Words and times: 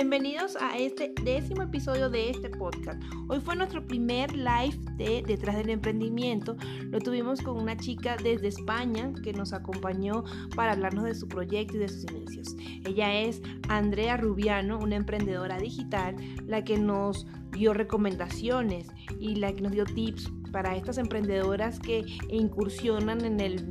Bienvenidos 0.00 0.56
a 0.58 0.78
este 0.78 1.12
décimo 1.22 1.60
episodio 1.60 2.08
de 2.08 2.30
este 2.30 2.48
podcast. 2.48 3.02
Hoy 3.28 3.38
fue 3.38 3.54
nuestro 3.54 3.86
primer 3.86 4.34
live 4.34 4.74
de 4.96 5.22
Detrás 5.26 5.58
del 5.58 5.68
Emprendimiento. 5.68 6.56
Lo 6.84 7.00
tuvimos 7.00 7.42
con 7.42 7.58
una 7.58 7.76
chica 7.76 8.16
desde 8.16 8.48
España 8.48 9.12
que 9.22 9.34
nos 9.34 9.52
acompañó 9.52 10.24
para 10.56 10.72
hablarnos 10.72 11.04
de 11.04 11.14
su 11.14 11.28
proyecto 11.28 11.76
y 11.76 11.80
de 11.80 11.88
sus 11.88 12.10
inicios. 12.10 12.56
Ella 12.86 13.12
es 13.20 13.42
Andrea 13.68 14.16
Rubiano, 14.16 14.78
una 14.78 14.96
emprendedora 14.96 15.58
digital, 15.58 16.16
la 16.46 16.64
que 16.64 16.78
nos 16.78 17.26
dio 17.50 17.74
recomendaciones 17.74 18.88
y 19.18 19.34
la 19.34 19.52
que 19.52 19.60
nos 19.60 19.72
dio 19.72 19.84
tips 19.84 20.32
para 20.50 20.76
estas 20.76 20.96
emprendedoras 20.96 21.78
que 21.78 22.06
incursionan 22.30 23.22
en 23.26 23.38
el, 23.38 23.66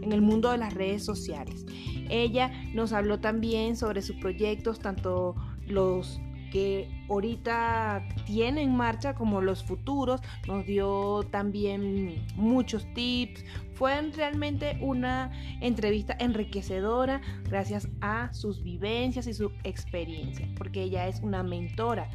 en 0.00 0.10
el 0.10 0.22
mundo 0.22 0.50
de 0.52 0.56
las 0.56 0.72
redes 0.72 1.04
sociales. 1.04 1.66
Ella 2.08 2.50
nos 2.72 2.94
habló 2.94 3.20
también 3.20 3.76
sobre 3.76 4.00
sus 4.00 4.16
proyectos, 4.16 4.78
tanto 4.78 5.34
los 5.66 6.20
que 6.50 6.88
ahorita 7.08 8.06
tiene 8.24 8.62
en 8.62 8.76
marcha 8.76 9.14
como 9.14 9.40
los 9.40 9.64
futuros, 9.64 10.20
nos 10.46 10.64
dio 10.64 11.22
también 11.30 12.24
muchos 12.36 12.86
tips. 12.94 13.44
Fue 13.74 14.00
realmente 14.12 14.78
una 14.80 15.30
entrevista 15.60 16.16
enriquecedora 16.18 17.20
gracias 17.44 17.88
a 18.00 18.32
sus 18.32 18.62
vivencias 18.62 19.26
y 19.26 19.34
su 19.34 19.52
experiencia, 19.64 20.48
porque 20.56 20.82
ella 20.82 21.08
es 21.08 21.20
una 21.20 21.42
mentora 21.42 22.08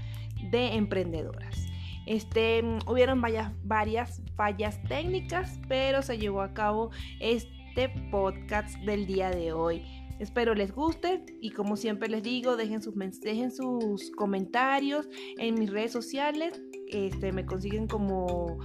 de 0.50 0.76
emprendedoras. 0.76 1.68
Este, 2.08 2.64
hubieron 2.88 3.22
varias, 3.22 3.52
varias 3.64 4.24
fallas 4.36 4.82
técnicas, 4.84 5.60
pero 5.68 6.02
se 6.02 6.18
llevó 6.18 6.42
a 6.42 6.54
cabo 6.54 6.90
este 7.20 7.90
podcast 8.10 8.76
del 8.80 9.06
día 9.06 9.30
de 9.30 9.54
hoy. 9.54 10.01
Espero 10.22 10.54
les 10.54 10.72
guste 10.72 11.26
y 11.42 11.50
como 11.50 11.76
siempre 11.76 12.08
les 12.08 12.22
digo, 12.22 12.56
dejen 12.56 12.84
sus, 12.84 12.94
dejen 13.22 13.52
sus 13.52 14.12
comentarios 14.12 15.10
en 15.40 15.56
mis 15.56 15.72
redes 15.72 15.92
sociales. 15.92 16.62
Este, 16.90 17.32
me 17.32 17.44
consiguen 17.44 17.88
como 17.88 18.60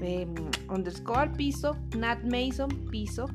em, 0.00 0.34
underscore 0.70 1.30
piso, 1.36 1.76
Nat 1.98 2.24
Mason 2.24 2.70
piso. 2.90 3.26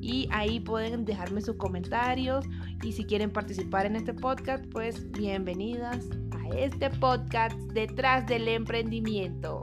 Y 0.00 0.28
ahí 0.30 0.60
pueden 0.60 1.04
dejarme 1.04 1.40
sus 1.40 1.56
comentarios. 1.56 2.46
Y 2.84 2.92
si 2.92 3.02
quieren 3.04 3.32
participar 3.32 3.86
en 3.86 3.96
este 3.96 4.14
podcast, 4.14 4.64
pues 4.66 5.10
bienvenidas 5.10 6.08
a 6.30 6.56
este 6.56 6.88
podcast 6.88 7.58
detrás 7.72 8.28
del 8.28 8.46
emprendimiento. 8.46 9.62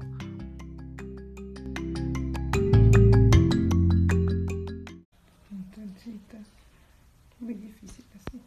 Difícil 7.47 8.06
así. 8.16 8.42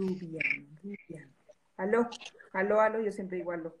Rubian, 0.00 0.78
Rubian. 0.82 1.34
Aló, 1.76 2.08
aló, 2.54 2.80
aló, 2.80 3.00
yo 3.00 3.12
siempre 3.12 3.36
digo 3.36 3.52
aló. 3.52 3.76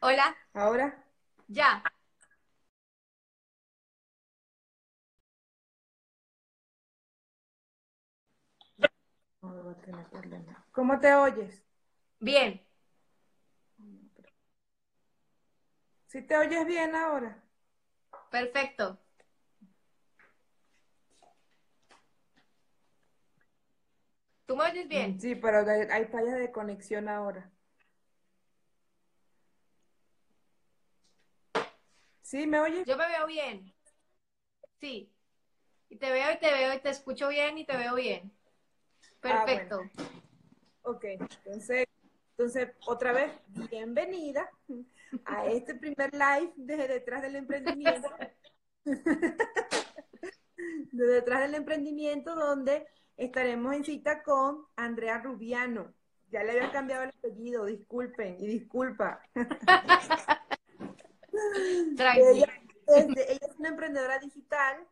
Hola. 0.00 0.36
¿Ahora? 0.52 1.02
Ya. 1.48 1.82
¿Cómo 10.72 11.00
te 11.00 11.14
oyes? 11.14 11.64
Bien. 12.20 12.60
¿Sí 16.08 16.20
te 16.22 16.36
oyes 16.36 16.66
bien 16.66 16.94
ahora? 16.94 17.42
Perfecto. 18.30 18.98
¿Tú 24.46 24.56
me 24.56 24.64
oyes 24.64 24.88
bien? 24.88 25.20
Sí, 25.20 25.34
pero 25.34 25.64
hay, 25.68 26.04
fallas 26.06 26.38
de 26.38 26.52
conexión 26.52 27.08
ahora. 27.08 27.50
¿Sí? 32.22 32.46
¿Me 32.46 32.60
oyes? 32.60 32.86
Yo 32.86 32.96
me 32.96 33.08
veo 33.08 33.26
bien. 33.26 33.74
Sí. 34.80 35.10
Y 35.88 35.96
te 35.96 36.10
veo 36.10 36.32
y 36.32 36.38
te 36.38 36.52
veo 36.52 36.74
y 36.74 36.80
te 36.80 36.90
escucho 36.90 37.28
bien 37.28 37.56
y 37.58 37.64
te 37.64 37.76
veo 37.76 37.94
bien. 37.94 38.32
Ah, 39.22 39.44
Perfecto. 39.46 39.80
Ok, 40.82 41.04
entonces, 41.04 41.86
entonces, 42.30 42.70
otra 42.86 43.12
vez, 43.12 43.32
bienvenida 43.70 44.50
a 45.24 45.46
este 45.46 45.74
primer 45.74 46.12
live 46.12 46.52
desde 46.56 46.88
detrás 46.88 47.22
del 47.22 47.36
emprendimiento. 47.36 48.10
de 50.92 51.06
detrás 51.06 51.40
del 51.40 51.54
emprendimiento 51.54 52.34
donde 52.34 52.86
estaremos 53.16 53.74
en 53.74 53.84
cita 53.84 54.22
con 54.22 54.66
Andrea 54.76 55.18
Rubiano. 55.18 55.92
Ya 56.30 56.42
le 56.42 56.52
había 56.52 56.72
cambiado 56.72 57.04
el 57.04 57.10
apellido, 57.10 57.66
disculpen 57.66 58.36
y 58.40 58.46
disculpa. 58.46 59.20
ella, 61.96 62.48
ella, 62.88 63.24
es 63.28 63.56
una 63.58 63.68
emprendedora 63.68 64.18
digital, 64.18 64.86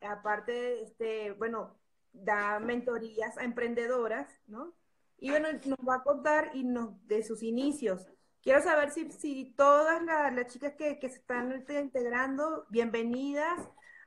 aparte, 0.00 0.82
este, 0.82 1.32
bueno, 1.32 1.78
da 2.12 2.58
mentorías 2.58 3.38
a 3.38 3.44
emprendedoras, 3.44 4.28
¿no? 4.46 4.74
Y 5.18 5.30
bueno, 5.30 5.48
nos 5.52 5.78
va 5.88 5.96
a 5.96 6.02
contar 6.02 6.50
y 6.54 6.64
nos, 6.64 7.06
de 7.06 7.22
sus 7.22 7.42
inicios. 7.42 8.08
Quiero 8.42 8.60
saber 8.60 8.90
si, 8.90 9.10
si 9.12 9.54
todas 9.56 10.02
las, 10.02 10.52
chicas 10.52 10.74
que, 10.76 10.98
que, 10.98 11.08
se 11.08 11.18
están 11.18 11.64
integrando, 11.68 12.66
bienvenidas 12.70 13.60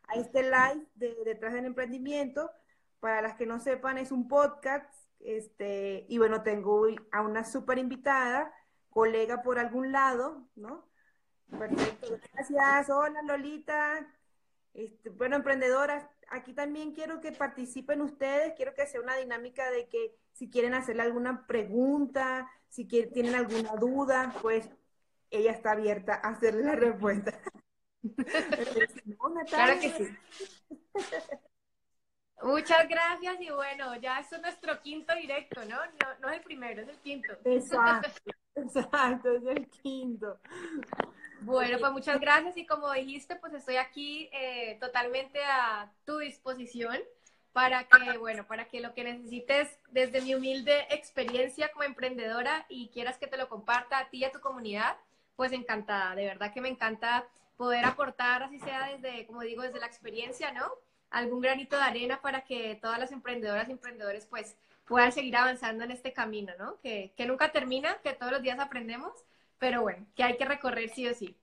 a 0.10 0.16
este 0.16 0.44
live 0.44 0.86
de 0.96 1.16
Detrás 1.24 1.54
del 1.54 1.66
Emprendimiento. 1.66 2.52
Para 3.06 3.22
las 3.22 3.36
que 3.36 3.46
no 3.46 3.60
sepan, 3.60 4.00
es 4.00 4.12
un 4.12 4.28
podcast. 4.28 4.92
Este, 5.20 6.08
y 6.10 6.18
bueno, 6.18 6.42
tengo 6.42 6.88
a 7.12 7.22
una 7.22 7.44
súper 7.44 7.78
invitada, 7.78 8.52
colega 8.90 9.44
por 9.44 9.60
algún 9.60 9.92
lado, 9.92 10.50
¿no? 10.56 10.90
Perfecto, 11.52 12.18
gracias. 12.34 12.90
Hola 12.90 13.22
Lolita. 13.22 14.12
Este, 14.74 15.12
bueno, 15.12 15.36
emprendedoras, 15.36 16.04
aquí 16.30 16.54
también 16.54 16.94
quiero 16.94 17.22
que 17.22 17.32
participen 17.32 18.02
ustedes, 18.02 18.54
quiero 18.56 18.74
que 18.74 18.88
sea 18.88 19.02
una 19.02 19.18
dinámica 19.18 19.70
de 19.70 19.88
que 19.88 20.18
si 20.32 20.50
quieren 20.50 20.74
hacerle 20.74 21.04
alguna 21.04 21.46
pregunta, 21.46 22.50
si 22.70 22.88
quieren, 22.88 23.14
tienen 23.14 23.36
alguna 23.36 23.76
duda, 23.76 24.34
pues 24.42 24.68
ella 25.30 25.52
está 25.52 25.74
abierta 25.74 26.16
a 26.16 26.30
hacerle 26.30 26.64
la 26.64 26.76
respuesta. 26.76 27.40
claro 29.48 29.80
que 29.80 29.92
sí. 29.92 30.08
Muchas 32.42 32.88
gracias 32.88 33.40
y 33.40 33.50
bueno, 33.50 33.96
ya 33.96 34.20
es 34.20 34.42
nuestro 34.42 34.80
quinto 34.82 35.16
directo, 35.16 35.62
¿no? 35.66 35.78
¿no? 35.78 36.20
No 36.22 36.30
es 36.30 36.38
el 36.38 36.44
primero, 36.44 36.82
es 36.82 36.90
el 36.90 36.98
quinto. 36.98 37.34
Exacto, 37.44 38.10
exacto, 38.56 39.32
es 39.36 39.44
el 39.46 39.68
quinto. 39.70 40.40
Bueno, 41.42 41.78
pues 41.80 41.92
muchas 41.92 42.20
gracias 42.20 42.58
y 42.58 42.66
como 42.66 42.92
dijiste, 42.92 43.36
pues 43.36 43.54
estoy 43.54 43.78
aquí 43.78 44.30
eh, 44.34 44.78
totalmente 44.80 45.40
a 45.44 45.92
tu 46.06 46.18
disposición 46.18 46.98
para 47.54 47.86
que, 47.86 48.18
bueno, 48.18 48.46
para 48.46 48.68
que 48.68 48.82
lo 48.82 48.94
que 48.94 49.06
necesites 49.06 49.80
desde 49.92 50.22
mi 50.22 50.36
humilde 50.36 50.88
experiencia 50.90 51.72
como 51.72 51.84
emprendedora 51.84 52.66
y 52.68 52.90
quieras 52.90 53.18
que 53.18 53.28
te 53.28 53.38
lo 53.38 53.48
comparta 53.48 53.98
a 53.98 54.10
ti 54.10 54.18
y 54.18 54.24
a 54.26 54.32
tu 54.32 54.42
comunidad, 54.42 54.98
pues 55.38 55.54
encantada, 55.54 56.16
de 56.16 56.26
verdad 56.26 56.54
que 56.54 56.60
me 56.60 56.68
encanta 56.68 57.26
poder 57.56 57.86
aportar, 57.86 58.44
así 58.44 58.60
sea 58.60 58.88
desde, 58.88 59.26
como 59.26 59.42
digo, 59.42 59.62
desde 59.62 59.80
la 59.80 59.88
experiencia, 59.88 60.52
¿no? 60.52 60.70
Algún 61.16 61.40
granito 61.40 61.78
de 61.78 61.84
arena 61.84 62.22
para 62.22 62.44
que 62.44 62.78
todas 62.82 63.00
las 63.00 63.14
emprendedoras 63.14 63.70
y 63.70 63.72
emprendedores 63.72 64.26
pues 64.26 64.58
puedan 64.86 65.14
seguir 65.14 65.38
avanzando 65.38 65.86
en 65.86 65.92
este 65.92 66.12
camino, 66.12 66.52
¿no? 66.60 66.80
Que, 66.82 67.14
que 67.16 67.26
nunca 67.26 67.54
termina, 67.54 67.98
que 68.04 68.12
todos 68.14 68.34
los 68.34 68.42
días 68.42 68.60
aprendemos, 68.60 69.14
pero 69.58 69.82
bueno, 69.82 70.06
que 70.14 70.24
hay 70.24 70.36
que 70.36 70.44
recorrer 70.44 70.90
sí 70.90 71.08
o 71.08 71.14
sí. 71.14 71.38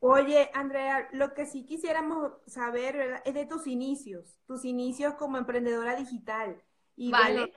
Oye, 0.00 0.50
Andrea, 0.54 1.08
lo 1.12 1.34
que 1.34 1.44
sí 1.44 1.66
quisiéramos 1.66 2.32
saber 2.46 3.22
es 3.26 3.34
de 3.34 3.44
tus 3.44 3.66
inicios, 3.66 4.38
tus 4.46 4.64
inicios 4.64 5.14
como 5.14 5.36
emprendedora 5.36 5.94
digital. 5.94 6.62
Y 6.96 7.10
vale. 7.10 7.52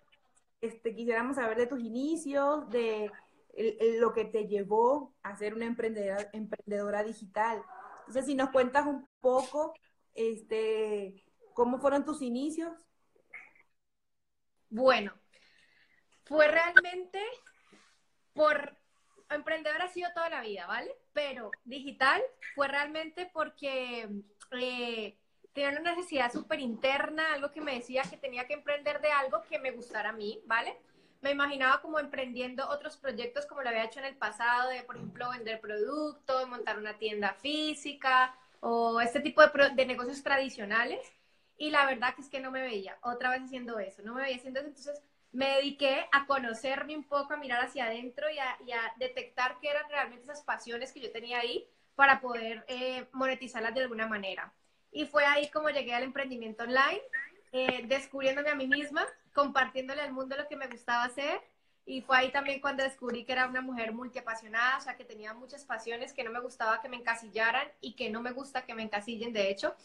este, 0.60 0.94
quisiéramos 0.94 1.38
saber 1.38 1.58
de 1.58 1.68
tus 1.68 1.80
inicios, 1.80 2.70
de 2.70 3.10
lo 4.00 4.12
que 4.12 4.26
te 4.26 4.48
llevó 4.48 5.14
a 5.24 5.36
ser 5.38 5.54
una 5.54 5.66
emprendedora, 5.66 6.30
emprendedora 6.34 7.04
digital. 7.04 7.62
Entonces, 8.00 8.26
si 8.26 8.36
nos 8.36 8.50
cuentas 8.50 8.86
un 8.86 9.08
poco, 9.22 9.74
este, 10.20 11.24
¿cómo 11.54 11.80
fueron 11.80 12.04
tus 12.04 12.22
inicios? 12.22 12.74
Bueno, 14.70 15.14
fue 16.26 16.50
realmente 16.50 17.24
por 18.34 18.78
emprendedora 19.30 19.86
ha 19.86 19.94
sido 19.94 20.10
toda 20.14 20.30
la 20.30 20.42
vida, 20.42 20.68
¿vale? 20.68 20.94
Pero 21.14 21.52
digital 21.64 22.22
fue 22.54 22.68
realmente 22.68 23.30
porque 23.32 24.10
eh, 24.52 25.18
tenía 25.54 25.80
una 25.80 25.96
necesidad 25.96 26.34
súper 26.34 26.60
interna, 26.60 27.34
algo 27.34 27.52
que 27.52 27.62
me 27.62 27.76
decía 27.76 28.04
que 28.04 28.18
tenía 28.18 28.46
que 28.46 28.56
emprender 28.56 29.00
de 29.00 29.12
algo 29.12 29.42
que 29.44 29.58
me 29.58 29.72
gustara 29.72 30.10
a 30.10 30.14
mí, 30.14 30.42
¿vale? 30.46 30.78
Me 31.22 31.32
imaginaba 31.32 31.82
como 31.82 31.98
emprendiendo 31.98 32.68
otros 32.68 32.98
proyectos 32.98 33.46
como 33.46 33.62
lo 33.62 33.70
había 33.70 33.86
hecho 33.86 34.00
en 34.00 34.06
el 34.06 34.18
pasado, 34.18 34.70
de 34.70 34.84
por 34.84 34.98
ejemplo 34.98 35.30
vender 35.30 35.62
productos, 35.62 36.50
montar 36.50 36.78
una 36.78 36.98
tienda 36.98 37.36
física 37.36 38.38
o 38.62 39.02
este 39.02 39.20
tipo 39.20 39.42
de, 39.42 39.70
de 39.76 39.86
negocios 39.86 40.24
tradicionales. 40.24 41.00
Y 41.58 41.72
la 41.72 41.86
verdad 41.86 42.16
que 42.16 42.22
es 42.22 42.30
que 42.30 42.40
no 42.40 42.52
me 42.52 42.62
veía 42.62 42.98
otra 43.02 43.32
vez 43.32 43.44
haciendo 43.44 43.80
eso, 43.80 44.02
no 44.04 44.14
me 44.14 44.22
veía 44.22 44.38
haciendo 44.38 44.60
eso. 44.62 44.70
Entonces 44.70 45.04
me 45.32 45.58
dediqué 45.58 46.08
a 46.12 46.26
conocerme 46.26 46.96
un 46.96 47.04
poco, 47.04 47.34
a 47.34 47.38
mirar 47.38 47.64
hacia 47.64 47.86
adentro 47.86 48.28
y 48.30 48.40
a, 48.40 48.58
detectar 48.98 49.58
qué 49.62 49.70
eran 49.70 49.90
realmente 49.90 50.24
esas 50.24 50.42
pasiones 50.42 50.92
que 50.92 51.02
yo 51.02 51.12
tenía 51.12 51.40
ahí 51.40 51.68
para 51.96 52.20
poder 52.22 52.66
eh, 52.68 53.06
monetizarlas 53.12 53.74
de 53.76 53.82
alguna 53.82 54.08
manera. 54.08 54.54
Y 54.92 55.06
fue 55.06 55.26
ahí 55.26 55.50
como 55.52 55.70
llegué 55.70 55.94
al 55.94 56.04
emprendimiento 56.04 56.64
online, 56.64 57.02
eh, 57.52 57.84
descubriéndome 57.86 58.50
a 58.50 58.56
mí 58.56 58.68
misma, 58.68 59.06
compartiéndole 59.34 60.02
al 60.02 60.14
mundo 60.14 60.36
lo 60.36 60.48
que 60.48 60.56
me 60.56 60.68
gustaba 60.68 61.04
hacer. 61.04 61.42
Y 61.90 62.02
fue 62.02 62.18
ahí 62.18 62.32
también 62.32 62.62
cuando 62.62 62.84
descubrí 62.84 63.26
que 63.26 63.32
era 63.32 63.48
una 63.48 63.62
mujer 63.62 63.94
multiapasionada, 63.94 64.78
o 64.78 64.82
sea, 64.82 64.96
que 64.96 65.06
tenía 65.06 65.34
muchas 65.34 65.66
pasiones, 65.66 66.14
que 66.14 66.24
no 66.24 66.32
me 66.32 66.40
gustaba 66.40 66.82
que 66.82 66.90
me 66.90 66.98
encasillaran 66.98 67.68
y 67.82 67.94
que 67.94 68.10
no 68.10 68.22
me 68.22 68.32
gusta 68.32 68.66
que 68.66 68.76
me 68.76 68.84
encasillen, 68.84 69.34
de 69.34 69.50
hecho 69.50 69.76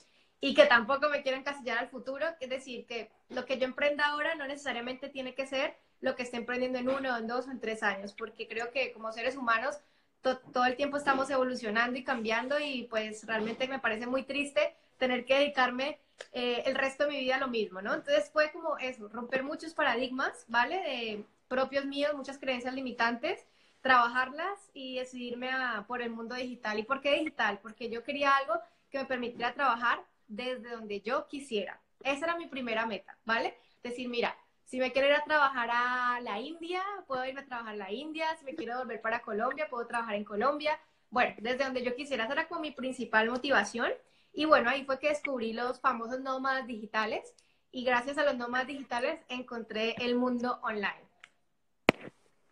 y 0.45 0.53
que 0.53 0.67
tampoco 0.67 1.09
me 1.09 1.23
quiero 1.23 1.39
encasillar 1.39 1.79
al 1.79 1.89
futuro, 1.89 2.27
es 2.39 2.51
decir, 2.51 2.85
que 2.85 3.11
lo 3.31 3.47
que 3.47 3.59
yo 3.59 3.65
emprenda 3.65 4.09
ahora 4.09 4.35
no 4.35 4.47
necesariamente 4.47 5.09
tiene 5.09 5.35
que 5.35 5.47
ser 5.47 5.75
lo 6.03 6.17
que 6.17 6.23
esté 6.23 6.37
emprendiendo 6.37 6.79
en 6.79 6.91
uno, 6.91 7.17
en 7.17 7.27
dos 7.27 7.47
o 7.47 7.51
en 7.51 7.61
tres 7.61 7.83
años, 7.83 8.13
porque 8.13 8.47
creo 8.47 8.71
que 8.71 8.93
como 8.93 9.11
seres 9.11 9.37
humanos 9.37 9.79
todo 10.21 10.67
el 10.67 10.77
tiempo 10.77 10.99
estamos 10.99 11.31
evolucionando 11.31 11.99
y 11.99 12.05
cambiando 12.05 12.61
y 12.61 12.83
pues 12.91 13.27
realmente 13.27 13.69
me 13.69 13.79
parece 13.79 14.07
muy 14.07 14.23
triste 14.23 14.75
tener 14.99 15.25
que 15.25 15.39
dedicarme 15.39 15.99
eh, 16.33 16.63
el 16.67 16.75
resto 16.75 17.05
de 17.05 17.11
mi 17.11 17.21
vida 17.21 17.37
a 17.37 17.41
lo 17.41 17.49
mismo, 17.49 17.81
¿no? 17.81 17.95
Entonces 17.95 18.31
fue 18.31 18.53
como 18.53 18.77
eso, 18.77 19.09
romper 19.09 19.45
muchos 19.45 19.73
paradigmas, 19.73 20.45
¿vale? 20.49 20.77
De 20.77 21.25
propios 21.49 21.85
míos, 21.87 22.15
muchas 22.15 22.39
creencias 22.39 22.75
limitantes, 22.75 23.47
trabajarlas 23.81 24.71
y 24.73 24.99
decidirme 24.99 25.51
a, 25.51 25.85
por 25.87 26.03
el 26.03 26.11
mundo 26.11 26.35
digital. 26.35 26.79
¿Y 26.79 26.85
por 26.85 27.01
qué 27.01 27.19
digital? 27.19 27.59
Porque 27.63 27.91
yo 27.91 28.03
quería 28.03 28.37
algo 28.37 28.55
que 28.91 28.99
me 28.99 29.05
permitiera 29.05 29.55
trabajar 29.55 30.05
desde 30.27 30.71
donde 30.71 31.01
yo 31.01 31.27
quisiera. 31.27 31.81
Esa 32.03 32.27
era 32.27 32.37
mi 32.37 32.47
primera 32.47 32.87
meta, 32.87 33.19
¿vale? 33.25 33.57
Decir, 33.83 34.09
mira, 34.09 34.37
si 34.65 34.79
me 34.79 34.93
quiero 34.93 35.09
ir 35.09 35.15
a 35.15 35.25
trabajar 35.25 35.69
a 35.73 36.21
la 36.23 36.41
India, 36.41 36.83
puedo 37.07 37.25
irme 37.25 37.43
a 37.43 37.47
trabajar 37.47 37.75
a 37.75 37.77
la 37.77 37.93
India. 37.93 38.35
Si 38.39 38.45
me 38.45 38.55
quiero 38.55 38.79
volver 38.79 39.01
para 39.01 39.21
Colombia, 39.21 39.69
puedo 39.69 39.87
trabajar 39.87 40.15
en 40.15 40.25
Colombia. 40.25 40.79
Bueno, 41.11 41.35
desde 41.39 41.65
donde 41.65 41.85
yo 41.85 41.95
quisiera, 41.95 42.25
esa 42.25 42.33
era 42.33 42.49
como 42.49 42.61
mi 42.61 42.71
principal 42.71 43.31
motivación. 43.31 43.93
Y 44.33 44.47
bueno, 44.47 44.71
ahí 44.71 44.85
fue 44.85 44.99
que 44.99 45.11
descubrí 45.11 45.53
los 45.53 45.81
famosos 45.81 46.21
nómadas 46.21 46.67
digitales. 46.67 47.35
Y 47.71 47.85
gracias 47.85 48.19
a 48.19 48.25
los 48.25 48.37
nómadas 48.37 48.67
digitales 48.67 49.21
encontré 49.29 49.95
el 49.99 50.15
mundo 50.17 50.59
online. 50.63 51.04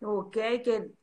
Ok, 0.03 0.33
que 0.33 0.93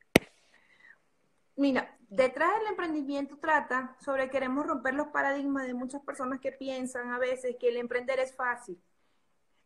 Mira, 1.55 1.95
detrás 2.09 2.49
del 2.59 2.69
emprendimiento 2.69 3.37
trata 3.37 3.95
sobre 3.99 4.29
queremos 4.29 4.65
romper 4.65 4.95
los 4.95 5.07
paradigmas 5.09 5.67
de 5.67 5.73
muchas 5.73 6.01
personas 6.01 6.39
que 6.39 6.51
piensan 6.51 7.11
a 7.11 7.19
veces 7.19 7.55
que 7.59 7.69
el 7.69 7.77
emprender 7.77 8.19
es 8.19 8.35
fácil. 8.35 8.81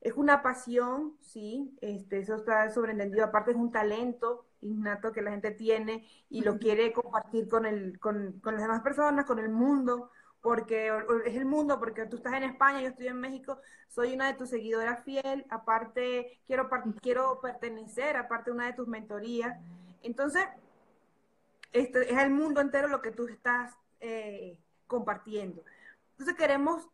Es 0.02 0.14
una 0.16 0.44
pasión, 0.44 1.18
sí, 1.22 1.76
este, 1.82 2.20
eso 2.20 2.36
está 2.36 2.70
sobreentendido. 2.70 3.26
Aparte 3.26 3.52
es 3.52 3.58
un 3.58 3.72
talento 3.72 4.46
innato 4.62 5.12
que 5.12 5.22
la 5.22 5.32
gente 5.32 5.52
tiene 5.52 6.08
y 6.30 6.42
lo 6.42 6.60
quiere 6.60 6.92
compartir 6.92 7.48
con, 7.48 7.66
el, 7.66 8.00
con, 8.00 8.40
con 8.42 8.56
las 8.56 8.64
demás 8.64 8.81
personas, 8.81 9.26
con 9.26 9.40
el 9.40 9.50
mundo, 9.50 10.12
porque 10.45 10.92
es 11.25 11.36
el 11.36 11.45
mundo, 11.45 11.80
porque 11.80 12.06
tú 12.06 12.18
estás 12.18 12.33
en 12.33 12.44
España, 12.44 12.80
yo 12.80 12.89
estoy 12.89 13.07
en 13.07 13.19
México, 13.19 13.59
soy 13.88 14.13
una 14.13 14.27
de 14.27 14.36
tus 14.36 14.51
seguidoras 14.51 15.03
fiel, 15.03 15.44
aparte 15.50 16.39
quiero, 16.45 16.69
quiero 17.01 17.42
pertenecer, 17.42 18.15
aparte 18.15 18.51
una 18.51 18.68
de 18.68 18.74
tus 18.74 18.88
mentorías. 18.88 19.57
Entonces, 20.03 20.45
esto 21.74 21.97
es 21.97 22.15
el 22.19 22.30
mundo 22.30 22.62
entero 22.62 22.88
lo 22.88 23.01
que 23.01 23.09
tú 23.09 23.27
estás 23.27 23.74
eh, 24.00 24.56
compartiendo. 24.86 25.63
Entonces 26.12 26.36
queremos, 26.36 26.88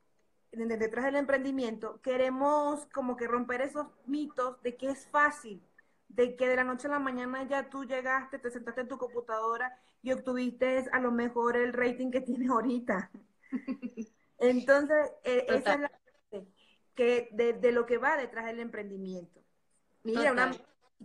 detrás 0.54 1.04
del 1.04 1.18
emprendimiento, 1.18 2.00
queremos 2.02 2.86
como 2.94 3.18
que 3.18 3.28
romper 3.28 3.60
esos 3.60 3.88
mitos 4.06 4.62
de 4.62 4.78
que 4.78 4.92
es 4.92 5.08
fácil, 5.08 5.62
de 6.08 6.38
que 6.38 6.48
de 6.48 6.56
la 6.56 6.64
noche 6.64 6.88
a 6.88 6.92
la 6.92 7.00
mañana 7.00 7.44
ya 7.44 7.70
tú 7.70 7.84
llegaste, 7.84 8.40
te 8.40 8.50
sentaste 8.50 8.80
en 8.80 8.88
tu 8.88 8.98
computadora 8.98 9.78
y 10.02 10.14
obtuviste 10.14 10.86
a 10.94 11.02
lo 11.02 11.12
mejor 11.12 11.58
el 11.58 11.74
rating 11.74 12.12
que 12.12 12.22
tienes 12.22 12.50
ahorita. 12.50 13.12
Entonces, 14.38 15.12
eh, 15.24 15.46
esa 15.50 15.74
es 15.74 15.80
la 15.82 15.90
parte 15.90 16.48
que 16.96 17.30
de, 17.32 17.72
lo 17.72 17.86
que 17.86 17.98
va 17.98 18.18
detrás 18.18 18.46
del 18.46 18.60
emprendimiento. 18.60 19.40
Mira, 20.04 20.32
una, 20.32 20.52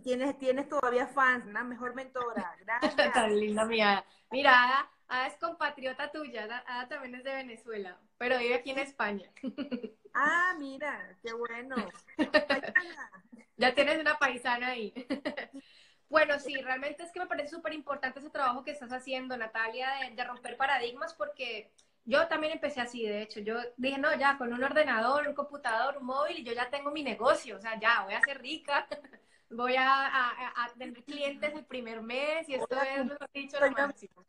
tienes, 0.03 0.37
tienes 0.37 0.67
todavía 0.67 1.07
fans, 1.07 1.45
una 1.45 1.63
mejor 1.63 1.93
mentora. 1.93 2.55
Gracias. 2.61 2.95
Tan 3.13 3.39
linda 3.39 3.65
mía. 3.65 4.03
Mira, 4.31 4.87
Ada, 5.07 5.27
es 5.27 5.35
compatriota 5.35 6.11
tuya, 6.11 6.63
Ada, 6.65 6.87
también 6.87 7.15
es 7.15 7.23
de 7.23 7.35
Venezuela, 7.35 7.97
pero 8.17 8.37
vive 8.37 8.55
aquí 8.55 8.71
en 8.71 8.79
España. 8.79 9.29
Ah, 10.19 10.55
mira, 10.57 11.15
qué 11.21 11.31
bueno. 11.31 11.75
ya 13.57 13.75
tienes 13.75 13.99
una 13.99 14.17
paisana 14.17 14.69
ahí. 14.69 14.91
Bueno, 16.09 16.39
sí, 16.39 16.55
realmente 16.55 17.03
es 17.03 17.11
que 17.11 17.19
me 17.19 17.27
parece 17.27 17.49
súper 17.49 17.73
importante 17.73 18.17
ese 18.17 18.31
trabajo 18.31 18.63
que 18.63 18.71
estás 18.71 18.91
haciendo, 18.91 19.37
Natalia, 19.37 19.91
de, 20.01 20.15
de, 20.15 20.23
romper 20.23 20.57
paradigmas, 20.57 21.13
porque 21.13 21.71
yo 22.07 22.25
también 22.29 22.53
empecé 22.53 22.79
así, 22.79 23.05
de 23.05 23.21
hecho, 23.21 23.41
yo 23.41 23.57
dije, 23.75 23.97
no, 23.97 24.15
ya, 24.17 24.37
con 24.37 24.53
un 24.53 24.63
ordenador, 24.63 25.27
un 25.27 25.35
computador, 25.35 25.97
un 25.97 26.05
móvil, 26.05 26.39
y 26.39 26.43
yo 26.43 26.53
ya 26.53 26.69
tengo 26.69 26.89
mi 26.89 27.03
negocio, 27.03 27.57
o 27.57 27.59
sea, 27.59 27.77
ya, 27.77 28.03
voy 28.05 28.13
a 28.13 28.21
ser 28.21 28.41
rica, 28.41 28.87
voy 29.49 29.75
a, 29.77 30.33
tener 30.77 31.03
clientes 31.03 31.53
el 31.53 31.65
primer 31.65 32.01
mes 32.01 32.47
y 32.47 32.55
esto 32.55 32.77
es, 32.81 33.05
lo 33.05 33.17
dicho, 33.33 33.59
lo 33.59 33.71
máximo. 33.71 34.25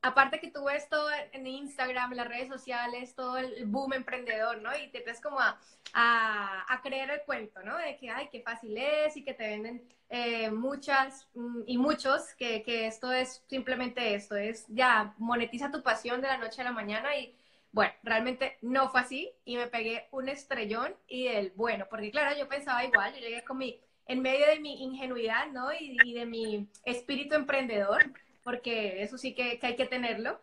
Aparte 0.00 0.40
que 0.40 0.50
tú 0.50 0.64
ves 0.64 0.88
todo 0.88 1.08
en 1.32 1.46
Instagram, 1.46 2.12
las 2.12 2.28
redes 2.28 2.48
sociales, 2.48 3.14
todo 3.14 3.36
el 3.36 3.66
boom 3.66 3.94
emprendedor, 3.94 4.62
¿no? 4.62 4.70
Y 4.76 4.88
te 4.88 5.00
ves 5.00 5.20
como 5.20 5.40
a, 5.40 5.58
a, 5.92 6.80
creer 6.82 7.10
el 7.10 7.22
cuento, 7.22 7.62
¿no? 7.62 7.76
De 7.76 7.96
que, 7.96 8.08
ay, 8.10 8.28
qué 8.30 8.40
fácil 8.42 8.76
es 8.76 9.16
y 9.16 9.24
que 9.24 9.34
te 9.34 9.48
venden 9.48 9.82
eh, 10.08 10.50
muchas 10.50 11.26
mm, 11.34 11.62
y 11.66 11.78
muchos, 11.78 12.34
que, 12.34 12.62
que 12.62 12.86
esto 12.86 13.12
es 13.12 13.42
simplemente 13.48 14.14
esto, 14.14 14.36
es 14.36 14.66
ya 14.68 15.14
monetiza 15.18 15.70
tu 15.70 15.82
pasión 15.82 16.20
de 16.20 16.28
la 16.28 16.38
noche 16.38 16.60
a 16.62 16.64
la 16.64 16.72
mañana 16.72 17.16
y 17.16 17.34
bueno, 17.72 17.92
realmente 18.02 18.56
no 18.62 18.88
fue 18.88 19.00
así 19.00 19.30
y 19.44 19.56
me 19.56 19.66
pegué 19.66 20.08
un 20.10 20.28
estrellón 20.28 20.94
y 21.06 21.26
el 21.26 21.52
bueno, 21.54 21.86
porque 21.90 22.10
claro, 22.10 22.36
yo 22.38 22.48
pensaba 22.48 22.84
igual, 22.84 23.14
yo 23.14 23.20
llegué 23.20 23.44
con 23.44 23.58
mi, 23.58 23.78
en 24.06 24.22
medio 24.22 24.46
de 24.46 24.58
mi 24.58 24.82
ingenuidad, 24.82 25.48
¿no? 25.52 25.70
Y, 25.72 26.14
de 26.14 26.26
mi 26.26 26.66
espíritu 26.84 27.34
emprendedor, 27.34 28.12
porque 28.48 29.02
eso 29.02 29.18
sí 29.18 29.34
que, 29.34 29.58
hay 29.60 29.76
que 29.76 29.84
tenerlo. 29.84 30.40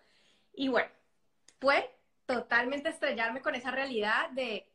Y 0.54 0.68
bueno, 0.68 0.92
fue 1.60 1.90
totalmente 2.28 2.90
estrellarme 2.90 3.42
con 3.42 3.56
esa 3.56 3.72
realidad 3.72 4.30
de, 4.30 4.70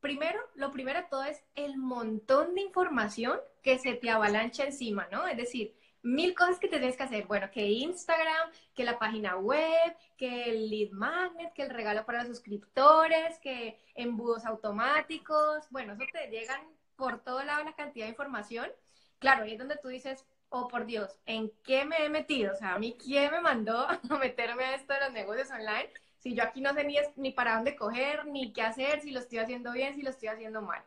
primero, 0.00 0.38
lo 0.56 0.70
primero 0.72 1.00
de 1.00 1.06
todo 1.08 1.24
es 1.24 1.42
el 1.54 1.78
montón 1.78 2.54
de 2.54 2.60
información 2.60 3.40
que 3.62 3.78
se 3.78 3.94
te 3.94 4.10
avalancha 4.10 4.64
encima, 4.64 5.08
¿no? 5.10 5.26
Es 5.26 5.38
decir, 5.38 5.74
mil 6.02 6.34
cosas 6.34 6.58
que 6.58 6.68
tienes 6.68 6.98
que 6.98 7.04
hacer. 7.04 7.26
Bueno, 7.26 7.50
que 7.50 7.66
Instagram, 7.66 8.50
que 8.74 8.84
la 8.84 8.98
página 8.98 9.38
web, 9.38 9.96
que 10.18 10.50
el 10.50 10.68
lead 10.68 10.90
magnet, 10.90 11.54
que 11.54 11.62
el 11.62 11.70
regalo 11.70 12.04
para 12.04 12.18
los 12.18 12.28
suscriptores, 12.28 13.38
que 13.38 13.80
embudos 13.94 14.44
automáticos. 14.44 15.64
Bueno, 15.70 15.94
eso 15.94 16.04
te 16.12 16.28
llegan 16.28 16.60
por 16.94 17.24
todo 17.24 17.42
lado 17.42 17.64
la 17.64 17.74
cantidad 17.74 18.04
de 18.04 18.10
información. 18.10 18.70
Claro, 19.18 19.44
ahí 19.44 19.52
es 19.52 19.58
donde 19.58 19.78
tú 19.78 19.88
dices, 19.88 20.26
oh 20.50 20.68
por 20.68 20.86
Dios, 20.86 21.18
¿en 21.26 21.50
qué 21.64 21.84
me 21.84 22.04
he 22.04 22.08
metido? 22.08 22.52
O 22.52 22.56
sea, 22.56 22.74
a 22.74 22.78
mí, 22.78 22.96
¿quién 22.98 23.30
me 23.30 23.40
mandó 23.40 23.86
a 24.10 24.18
meterme 24.18 24.64
a 24.64 24.74
esto 24.74 24.94
de 24.94 25.00
los 25.00 25.12
negocios 25.12 25.50
online? 25.50 25.90
Si 26.18 26.34
yo 26.34 26.42
aquí 26.42 26.60
no 26.60 26.74
sé 26.74 26.84
ni, 26.84 26.96
ni 27.16 27.30
para 27.30 27.56
dónde 27.56 27.76
coger, 27.76 28.26
ni 28.26 28.52
qué 28.52 28.62
hacer, 28.62 29.00
si 29.00 29.10
lo 29.10 29.20
estoy 29.20 29.38
haciendo 29.38 29.72
bien, 29.72 29.94
si 29.94 30.02
lo 30.02 30.10
estoy 30.10 30.28
haciendo 30.28 30.62
mal. 30.62 30.82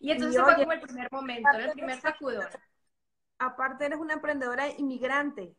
Y 0.00 0.10
entonces 0.10 0.42
fue 0.42 0.56
como 0.56 0.72
el 0.72 0.80
primer 0.80 1.08
momento, 1.12 1.48
el 1.56 1.70
primer 1.70 2.00
sacudón. 2.00 2.48
Aparte 3.38 3.86
eres 3.86 3.98
una 3.98 4.14
emprendedora 4.14 4.68
inmigrante. 4.68 5.54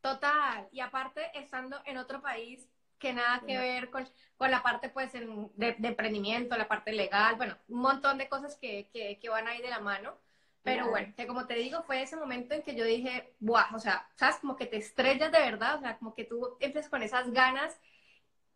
Total, 0.00 0.68
y 0.72 0.80
aparte 0.80 1.30
estando 1.34 1.80
en 1.84 1.96
otro 1.98 2.20
país 2.20 2.68
que 2.98 3.12
nada 3.12 3.42
que 3.46 3.58
ver 3.58 3.90
con, 3.90 4.08
con 4.36 4.50
la 4.50 4.62
parte 4.62 4.88
pues 4.88 5.12
de, 5.12 5.26
de, 5.56 5.88
emprendimiento, 5.88 6.56
la 6.56 6.68
parte 6.68 6.92
legal, 6.92 7.36
bueno, 7.36 7.56
un 7.68 7.80
montón 7.80 8.18
de 8.18 8.28
cosas 8.28 8.56
que, 8.56 8.88
que, 8.92 9.18
que 9.20 9.28
van 9.28 9.46
ahí 9.46 9.60
de 9.60 9.70
la 9.70 9.80
mano. 9.80 10.18
Pero 10.66 10.90
bueno, 10.90 11.14
que 11.16 11.28
como 11.28 11.46
te 11.46 11.54
digo, 11.54 11.84
fue 11.84 12.02
ese 12.02 12.16
momento 12.16 12.52
en 12.52 12.62
que 12.62 12.74
yo 12.74 12.84
dije, 12.84 13.32
¡buah! 13.38 13.72
O 13.72 13.78
sea, 13.78 14.10
¿sabes? 14.16 14.38
Como 14.40 14.56
que 14.56 14.66
te 14.66 14.76
estrellas 14.76 15.30
de 15.30 15.38
verdad, 15.38 15.76
o 15.76 15.80
sea, 15.80 15.96
como 15.96 16.12
que 16.12 16.24
tú 16.24 16.56
empiezas 16.58 16.90
con 16.90 17.04
esas 17.04 17.30
ganas. 17.30 17.78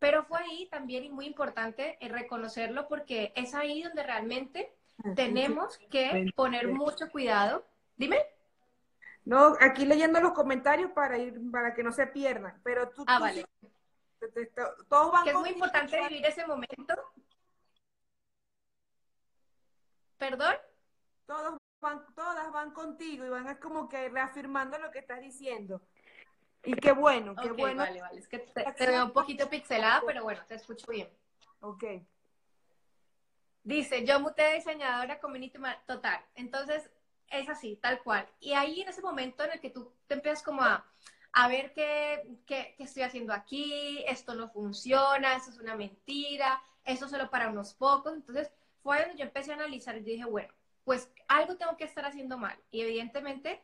Pero 0.01 0.25
fue 0.25 0.41
ahí 0.41 0.67
también 0.73 1.05
y 1.05 1.09
muy 1.09 1.27
importante 1.27 1.97
reconocerlo 2.01 2.89
porque 2.89 3.33
es 3.37 3.55
ahí 3.55 3.85
donde 3.85 4.03
realmente 4.03 4.75
tenemos 5.15 5.79
que 5.89 6.33
poner 6.35 6.67
mucho 6.67 7.09
cuidado. 7.13 7.65
Dime. 7.97 8.19
No, 9.25 9.55
aquí 9.61 9.87
leyendo 9.87 10.21
los 10.21 10.33
comentarios 10.33 10.91
para 10.91 11.17
ir, 11.17 11.41
para 11.53 11.75
que 11.75 11.85
no 11.85 11.93
se 11.93 12.09
pierdan. 12.09 12.61
Pero 12.65 12.89
tú, 12.89 13.05
ah, 13.07 13.21
vale. 13.21 13.47
todos 14.89 15.13
van 15.13 15.23
que 15.23 15.31
es 15.31 15.37
muy 15.37 15.51
importante 15.51 16.01
vivir 16.09 16.27
ese 16.27 16.45
momento. 16.45 16.95
¿Perdón? 20.19 20.57
Todos 21.27 21.61
van, 21.81 22.05
todas 22.15 22.53
van 22.53 22.73
contigo 22.73 23.25
y 23.25 23.29
van 23.29 23.57
como 23.57 23.89
que 23.89 24.09
reafirmando 24.09 24.79
lo 24.79 24.91
que 24.91 25.01
estás 25.01 25.21
diciendo. 25.21 25.83
Y 26.63 26.75
qué 26.75 26.93
bueno, 26.93 27.35
qué 27.35 27.51
bueno. 27.53 27.83
Vale, 27.83 28.01
vale, 28.01 28.21
es 28.21 28.29
que 28.29 28.39
te, 28.39 28.87
veo 28.87 29.07
un 29.07 29.13
poquito 29.13 29.49
pixelada, 29.49 30.03
pero 30.07 30.23
bueno, 30.23 30.43
te 30.47 30.57
escucho 30.57 30.87
bien. 30.91 31.09
Ok. 31.61 31.85
Dice, 33.63 34.05
yo 34.05 34.21
muté 34.21 34.55
diseñadora 34.55 35.21
community 35.21 35.59
total. 35.87 36.21
Entonces, 36.35 36.91
es 37.29 37.49
así, 37.49 37.77
tal 37.77 38.03
cual. 38.03 38.29
Y 38.41 38.53
ahí 38.53 38.83
en 38.83 38.89
ese 38.89 39.01
momento 39.01 39.45
en 39.45 39.53
el 39.53 39.61
que 39.61 39.71
tú 39.71 39.93
te 40.07 40.15
empiezas 40.15 40.43
como 40.43 40.63
a, 40.63 40.85
a 41.33 41.49
ver 41.49 41.73
qué, 41.73 42.39
qué, 42.47 42.75
qué, 42.77 42.85
estoy 42.85 43.05
haciendo 43.05 43.33
aquí, 43.33 44.05
esto 44.07 44.35
no 44.35 44.51
funciona, 44.51 45.37
esto 45.37 45.51
es 45.51 45.59
una 45.59 45.77
mentira, 45.77 46.63
esto 46.85 47.07
es 47.07 47.11
solo 47.11 47.31
para 47.31 47.49
unos 47.49 47.73
pocos. 47.73 48.13
Entonces, 48.13 48.51
fue 48.83 49.01
donde 49.01 49.17
yo 49.17 49.25
empecé 49.25 49.53
a 49.53 49.55
analizar 49.55 49.97
y 49.97 50.01
dije, 50.01 50.25
bueno, 50.25 50.53
pues 50.85 51.11
algo 51.29 51.57
tengo 51.57 51.77
que 51.77 51.85
estar 51.85 52.05
haciendo 52.05 52.39
mal. 52.39 52.59
Y 52.71 52.81
evidentemente 52.83 53.61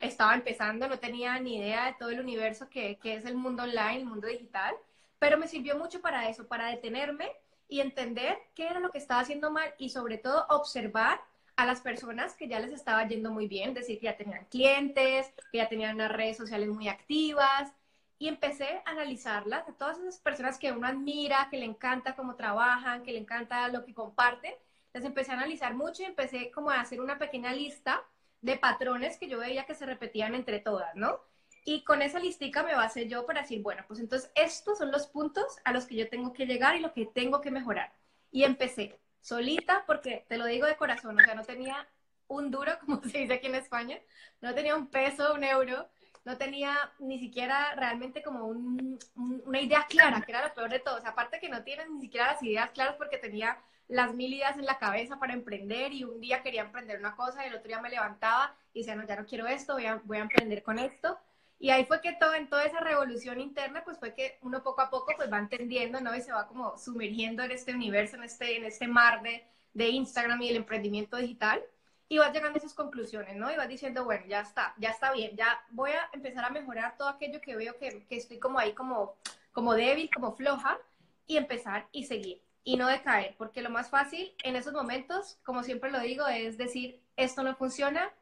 estaba 0.00 0.34
empezando, 0.34 0.88
no 0.88 0.98
tenía 0.98 1.38
ni 1.40 1.56
idea 1.58 1.86
de 1.86 1.94
todo 1.94 2.10
el 2.10 2.20
universo 2.20 2.68
que, 2.68 2.98
que 2.98 3.14
es 3.14 3.24
el 3.24 3.34
mundo 3.34 3.64
online, 3.64 3.96
el 3.96 4.06
mundo 4.06 4.28
digital, 4.28 4.74
pero 5.18 5.38
me 5.38 5.48
sirvió 5.48 5.76
mucho 5.76 6.00
para 6.00 6.28
eso, 6.28 6.46
para 6.46 6.68
detenerme 6.68 7.30
y 7.68 7.80
entender 7.80 8.38
qué 8.54 8.68
era 8.68 8.80
lo 8.80 8.90
que 8.90 8.98
estaba 8.98 9.20
haciendo 9.20 9.50
mal 9.50 9.74
y 9.78 9.90
sobre 9.90 10.18
todo 10.18 10.46
observar 10.48 11.20
a 11.56 11.66
las 11.66 11.80
personas 11.80 12.34
que 12.34 12.46
ya 12.48 12.60
les 12.60 12.72
estaba 12.72 13.06
yendo 13.08 13.32
muy 13.32 13.48
bien, 13.48 13.74
decir 13.74 13.98
que 13.98 14.04
ya 14.04 14.16
tenían 14.16 14.44
clientes, 14.44 15.32
que 15.50 15.58
ya 15.58 15.68
tenían 15.68 15.96
unas 15.96 16.12
redes 16.12 16.36
sociales 16.36 16.68
muy 16.68 16.88
activas, 16.88 17.72
y 18.18 18.28
empecé 18.28 18.82
a 18.84 18.90
analizarlas, 18.90 19.68
a 19.68 19.72
todas 19.72 19.98
esas 19.98 20.18
personas 20.18 20.58
que 20.58 20.72
uno 20.72 20.86
admira, 20.86 21.48
que 21.50 21.56
le 21.56 21.64
encanta 21.64 22.16
cómo 22.16 22.34
trabajan, 22.34 23.02
que 23.02 23.12
le 23.12 23.18
encanta 23.18 23.68
lo 23.68 23.84
que 23.84 23.94
comparten, 23.94 24.54
las 24.92 25.04
empecé 25.04 25.32
a 25.32 25.34
analizar 25.34 25.74
mucho 25.74 26.02
y 26.02 26.06
empecé 26.06 26.50
como 26.50 26.70
a 26.70 26.80
hacer 26.80 27.00
una 27.00 27.18
pequeña 27.18 27.52
lista 27.52 28.02
de 28.40 28.56
patrones 28.56 29.18
que 29.18 29.28
yo 29.28 29.38
veía 29.38 29.66
que 29.66 29.74
se 29.74 29.86
repetían 29.86 30.34
entre 30.34 30.60
todas, 30.60 30.94
¿no? 30.94 31.20
Y 31.64 31.84
con 31.84 32.02
esa 32.02 32.18
listica 32.18 32.62
me 32.62 32.74
basé 32.74 33.08
yo 33.08 33.26
para 33.26 33.42
decir, 33.42 33.62
bueno, 33.62 33.84
pues 33.86 34.00
entonces 34.00 34.30
estos 34.34 34.78
son 34.78 34.90
los 34.90 35.06
puntos 35.06 35.58
a 35.64 35.72
los 35.72 35.86
que 35.86 35.96
yo 35.96 36.08
tengo 36.08 36.32
que 36.32 36.46
llegar 36.46 36.76
y 36.76 36.80
lo 36.80 36.92
que 36.92 37.06
tengo 37.06 37.40
que 37.40 37.50
mejorar. 37.50 37.92
Y 38.30 38.44
empecé 38.44 38.98
solita, 39.20 39.84
porque 39.86 40.24
te 40.28 40.38
lo 40.38 40.46
digo 40.46 40.66
de 40.66 40.76
corazón, 40.76 41.18
o 41.18 41.22
sea, 41.22 41.34
no 41.34 41.44
tenía 41.44 41.86
un 42.28 42.50
duro, 42.50 42.72
como 42.86 43.02
se 43.02 43.18
dice 43.18 43.34
aquí 43.34 43.48
en 43.48 43.56
España, 43.56 43.98
no 44.40 44.54
tenía 44.54 44.76
un 44.76 44.86
peso, 44.88 45.34
un 45.34 45.44
euro, 45.44 45.88
no 46.24 46.36
tenía 46.36 46.74
ni 46.98 47.18
siquiera 47.18 47.74
realmente 47.74 48.22
como 48.22 48.46
una 48.46 49.60
idea 49.60 49.86
clara, 49.88 50.20
que 50.20 50.32
era 50.32 50.46
lo 50.46 50.54
peor 50.54 50.70
de 50.70 50.80
todo. 50.80 50.96
O 50.96 51.00
sea, 51.00 51.10
aparte 51.10 51.40
que 51.40 51.48
no 51.48 51.62
tienes 51.64 51.88
ni 51.90 52.00
siquiera 52.00 52.32
las 52.32 52.42
ideas 52.42 52.70
claras 52.70 52.96
porque 52.96 53.18
tenía 53.18 53.58
las 53.88 54.14
mil 54.14 54.32
ideas 54.32 54.56
en 54.58 54.66
la 54.66 54.78
cabeza 54.78 55.18
para 55.18 55.32
emprender 55.32 55.92
y 55.92 56.04
un 56.04 56.20
día 56.20 56.42
quería 56.42 56.62
emprender 56.62 56.98
una 56.98 57.16
cosa 57.16 57.44
y 57.44 57.48
el 57.48 57.54
otro 57.54 57.68
día 57.68 57.80
me 57.80 57.88
levantaba 57.88 58.54
y 58.74 58.80
decía, 58.80 58.94
no, 58.94 59.06
ya 59.06 59.16
no 59.16 59.26
quiero 59.26 59.46
esto, 59.46 59.74
voy 59.74 59.86
a, 59.86 60.00
voy 60.04 60.18
a 60.18 60.22
emprender 60.22 60.62
con 60.62 60.78
esto. 60.78 61.18
Y 61.58 61.70
ahí 61.70 61.84
fue 61.86 62.00
que 62.00 62.12
todo, 62.12 62.34
en 62.34 62.48
toda 62.48 62.64
esa 62.64 62.80
revolución 62.80 63.40
interna, 63.40 63.82
pues 63.82 63.98
fue 63.98 64.14
que 64.14 64.38
uno 64.42 64.62
poco 64.62 64.82
a 64.82 64.90
poco 64.90 65.12
pues 65.16 65.32
va 65.32 65.38
entendiendo, 65.38 66.00
¿no? 66.00 66.14
Y 66.14 66.20
se 66.20 66.32
va 66.32 66.46
como 66.46 66.78
sumergiendo 66.78 67.42
en 67.42 67.50
este 67.50 67.74
universo, 67.74 68.16
en 68.16 68.24
este, 68.24 68.56
en 68.56 68.64
este 68.64 68.86
mar 68.86 69.22
de, 69.22 69.44
de 69.72 69.88
Instagram 69.88 70.40
y 70.42 70.50
el 70.50 70.56
emprendimiento 70.56 71.16
digital. 71.16 71.60
Y 72.08 72.18
vas 72.18 72.32
llegando 72.32 72.56
a 72.56 72.58
esas 72.58 72.74
conclusiones, 72.74 73.36
¿no? 73.36 73.50
Y 73.50 73.56
vas 73.56 73.68
diciendo, 73.68 74.04
bueno, 74.04 74.24
ya 74.28 74.40
está, 74.40 74.74
ya 74.78 74.90
está 74.90 75.12
bien, 75.12 75.36
ya 75.36 75.60
voy 75.70 75.90
a 75.90 76.08
empezar 76.12 76.44
a 76.44 76.50
mejorar 76.50 76.96
todo 76.96 77.08
aquello 77.08 77.40
que 77.40 77.56
veo 77.56 77.76
que, 77.76 78.06
que 78.06 78.16
estoy 78.16 78.38
como 78.38 78.58
ahí 78.58 78.72
como, 78.72 79.16
como 79.52 79.74
débil, 79.74 80.10
como 80.14 80.34
floja, 80.36 80.78
y 81.26 81.36
empezar 81.36 81.86
y 81.92 82.04
seguir 82.04 82.47
y 82.68 82.76
no 82.76 82.86
decaer, 82.86 83.34
porque 83.38 83.62
lo 83.62 83.70
más 83.70 83.88
fácil 83.88 84.30
en 84.44 84.54
esos 84.54 84.74
momentos, 84.74 85.38
como 85.42 85.62
siempre 85.62 85.90
lo 85.90 86.00
digo, 86.00 86.28
es 86.28 86.58
decir, 86.58 87.00
esto 87.16 87.42
no 87.42 87.56
funciona, 87.56 88.12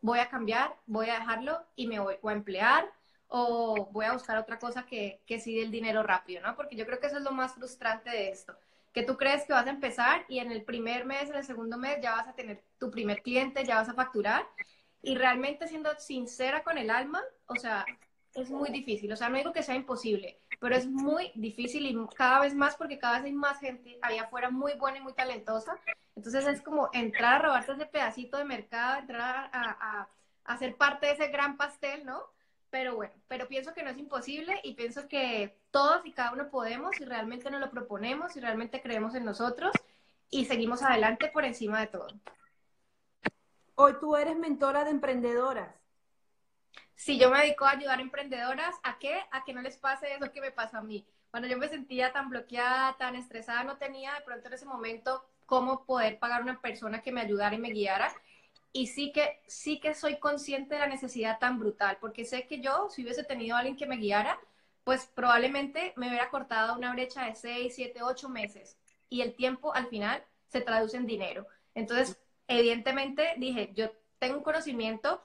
voy 0.00 0.20
a 0.20 0.28
cambiar, 0.28 0.76
voy 0.86 1.10
a 1.10 1.18
dejarlo 1.18 1.60
y 1.74 1.88
me 1.88 1.98
voy 1.98 2.14
a 2.22 2.32
emplear 2.32 2.88
o 3.26 3.88
voy 3.90 4.04
a 4.04 4.12
buscar 4.12 4.38
otra 4.38 4.60
cosa 4.60 4.86
que, 4.86 5.22
que 5.26 5.40
sí 5.40 5.58
el 5.58 5.72
dinero 5.72 6.04
rápido, 6.04 6.40
¿no? 6.40 6.54
Porque 6.54 6.76
yo 6.76 6.86
creo 6.86 7.00
que 7.00 7.08
eso 7.08 7.16
es 7.16 7.24
lo 7.24 7.32
más 7.32 7.54
frustrante 7.54 8.10
de 8.10 8.28
esto, 8.28 8.54
que 8.92 9.02
tú 9.02 9.16
crees 9.16 9.42
que 9.42 9.54
vas 9.54 9.66
a 9.66 9.70
empezar 9.70 10.24
y 10.28 10.38
en 10.38 10.52
el 10.52 10.62
primer 10.62 11.04
mes, 11.04 11.28
en 11.28 11.34
el 11.34 11.44
segundo 11.44 11.76
mes 11.76 11.98
ya 12.00 12.12
vas 12.12 12.28
a 12.28 12.36
tener 12.36 12.62
tu 12.78 12.92
primer 12.92 13.22
cliente, 13.22 13.64
ya 13.64 13.74
vas 13.74 13.88
a 13.88 13.94
facturar 13.94 14.46
y 15.02 15.16
realmente 15.16 15.66
siendo 15.66 15.90
sincera 15.98 16.62
con 16.62 16.78
el 16.78 16.90
alma, 16.90 17.24
o 17.46 17.56
sea, 17.56 17.84
es 18.36 18.50
muy 18.50 18.70
difícil, 18.70 19.12
o 19.12 19.16
sea, 19.16 19.30
no 19.30 19.38
digo 19.38 19.52
que 19.52 19.64
sea 19.64 19.74
imposible, 19.74 20.38
pero 20.60 20.74
es 20.74 20.86
muy 20.86 21.32
difícil 21.34 21.86
y 21.86 21.96
cada 22.14 22.40
vez 22.40 22.54
más 22.54 22.76
porque 22.76 22.98
cada 22.98 23.16
vez 23.16 23.24
hay 23.24 23.32
más 23.32 23.60
gente 23.60 23.98
allá 24.02 24.24
afuera 24.24 24.50
muy 24.50 24.74
buena 24.74 24.98
y 24.98 25.02
muy 25.02 25.12
talentosa. 25.12 25.78
Entonces 26.14 26.46
es 26.46 26.62
como 26.62 26.88
entrar 26.92 27.34
a 27.34 27.38
robarse 27.46 27.72
ese 27.72 27.86
pedacito 27.86 28.38
de 28.38 28.44
mercado, 28.44 29.00
entrar 29.00 29.50
a, 29.52 30.08
a, 30.44 30.58
ser 30.58 30.76
parte 30.76 31.06
de 31.06 31.12
ese 31.12 31.28
gran 31.28 31.56
pastel, 31.56 32.06
¿no? 32.06 32.22
Pero 32.70 32.96
bueno, 32.96 33.14
pero 33.28 33.48
pienso 33.48 33.74
que 33.74 33.82
no 33.82 33.90
es 33.90 33.98
imposible 33.98 34.60
y 34.62 34.74
pienso 34.74 35.08
que 35.08 35.58
todos 35.70 36.04
y 36.04 36.12
cada 36.12 36.32
uno 36.32 36.48
podemos 36.50 36.96
si 36.96 37.04
realmente 37.04 37.50
nos 37.50 37.60
lo 37.60 37.70
proponemos, 37.70 38.32
si 38.32 38.40
realmente 38.40 38.82
creemos 38.82 39.14
en 39.14 39.24
nosotros 39.24 39.72
y 40.30 40.46
seguimos 40.46 40.82
adelante 40.82 41.28
por 41.28 41.44
encima 41.44 41.80
de 41.80 41.86
todo. 41.86 42.08
Hoy 43.74 43.94
tú 44.00 44.16
eres 44.16 44.36
mentora 44.36 44.84
de 44.84 44.90
emprendedoras. 44.90 45.85
Sí, 46.96 47.18
yo 47.18 47.30
me 47.30 47.38
dedico 47.40 47.66
a 47.66 47.72
ayudar 47.72 47.98
a 47.98 48.02
emprendedoras, 48.02 48.74
¿a 48.82 48.98
qué? 48.98 49.20
A 49.30 49.44
que 49.44 49.52
no 49.52 49.60
les 49.60 49.76
pase 49.76 50.14
eso 50.14 50.32
que 50.32 50.40
me 50.40 50.50
pasa 50.50 50.78
a 50.78 50.82
mí. 50.82 51.06
Cuando 51.30 51.46
yo 51.46 51.58
me 51.58 51.68
sentía 51.68 52.12
tan 52.12 52.30
bloqueada, 52.30 52.96
tan 52.96 53.14
estresada, 53.14 53.64
no 53.64 53.76
tenía 53.76 54.14
de 54.14 54.22
pronto 54.22 54.48
en 54.48 54.54
ese 54.54 54.64
momento 54.64 55.22
cómo 55.44 55.84
poder 55.84 56.18
pagar 56.18 56.42
una 56.42 56.60
persona 56.60 57.02
que 57.02 57.12
me 57.12 57.20
ayudara 57.20 57.54
y 57.54 57.58
me 57.58 57.70
guiara. 57.70 58.10
Y 58.72 58.86
sí 58.88 59.12
que, 59.12 59.40
sí 59.46 59.78
que 59.78 59.94
soy 59.94 60.18
consciente 60.18 60.74
de 60.74 60.80
la 60.80 60.86
necesidad 60.86 61.38
tan 61.38 61.58
brutal, 61.58 61.98
porque 62.00 62.24
sé 62.24 62.46
que 62.46 62.60
yo, 62.60 62.88
si 62.88 63.02
hubiese 63.02 63.24
tenido 63.24 63.56
a 63.56 63.58
alguien 63.60 63.76
que 63.76 63.86
me 63.86 63.98
guiara, 63.98 64.40
pues 64.82 65.06
probablemente 65.06 65.92
me 65.96 66.08
hubiera 66.08 66.30
cortado 66.30 66.76
una 66.76 66.92
brecha 66.92 67.26
de 67.26 67.34
6, 67.34 67.74
7, 67.74 68.02
8 68.02 68.28
meses. 68.30 68.78
Y 69.10 69.20
el 69.20 69.34
tiempo 69.34 69.74
al 69.74 69.88
final 69.88 70.24
se 70.48 70.62
traduce 70.62 70.96
en 70.96 71.06
dinero. 71.06 71.46
Entonces, 71.74 72.18
evidentemente 72.48 73.34
dije, 73.36 73.70
yo 73.74 73.90
tengo 74.18 74.38
un 74.38 74.44
conocimiento 74.44 75.22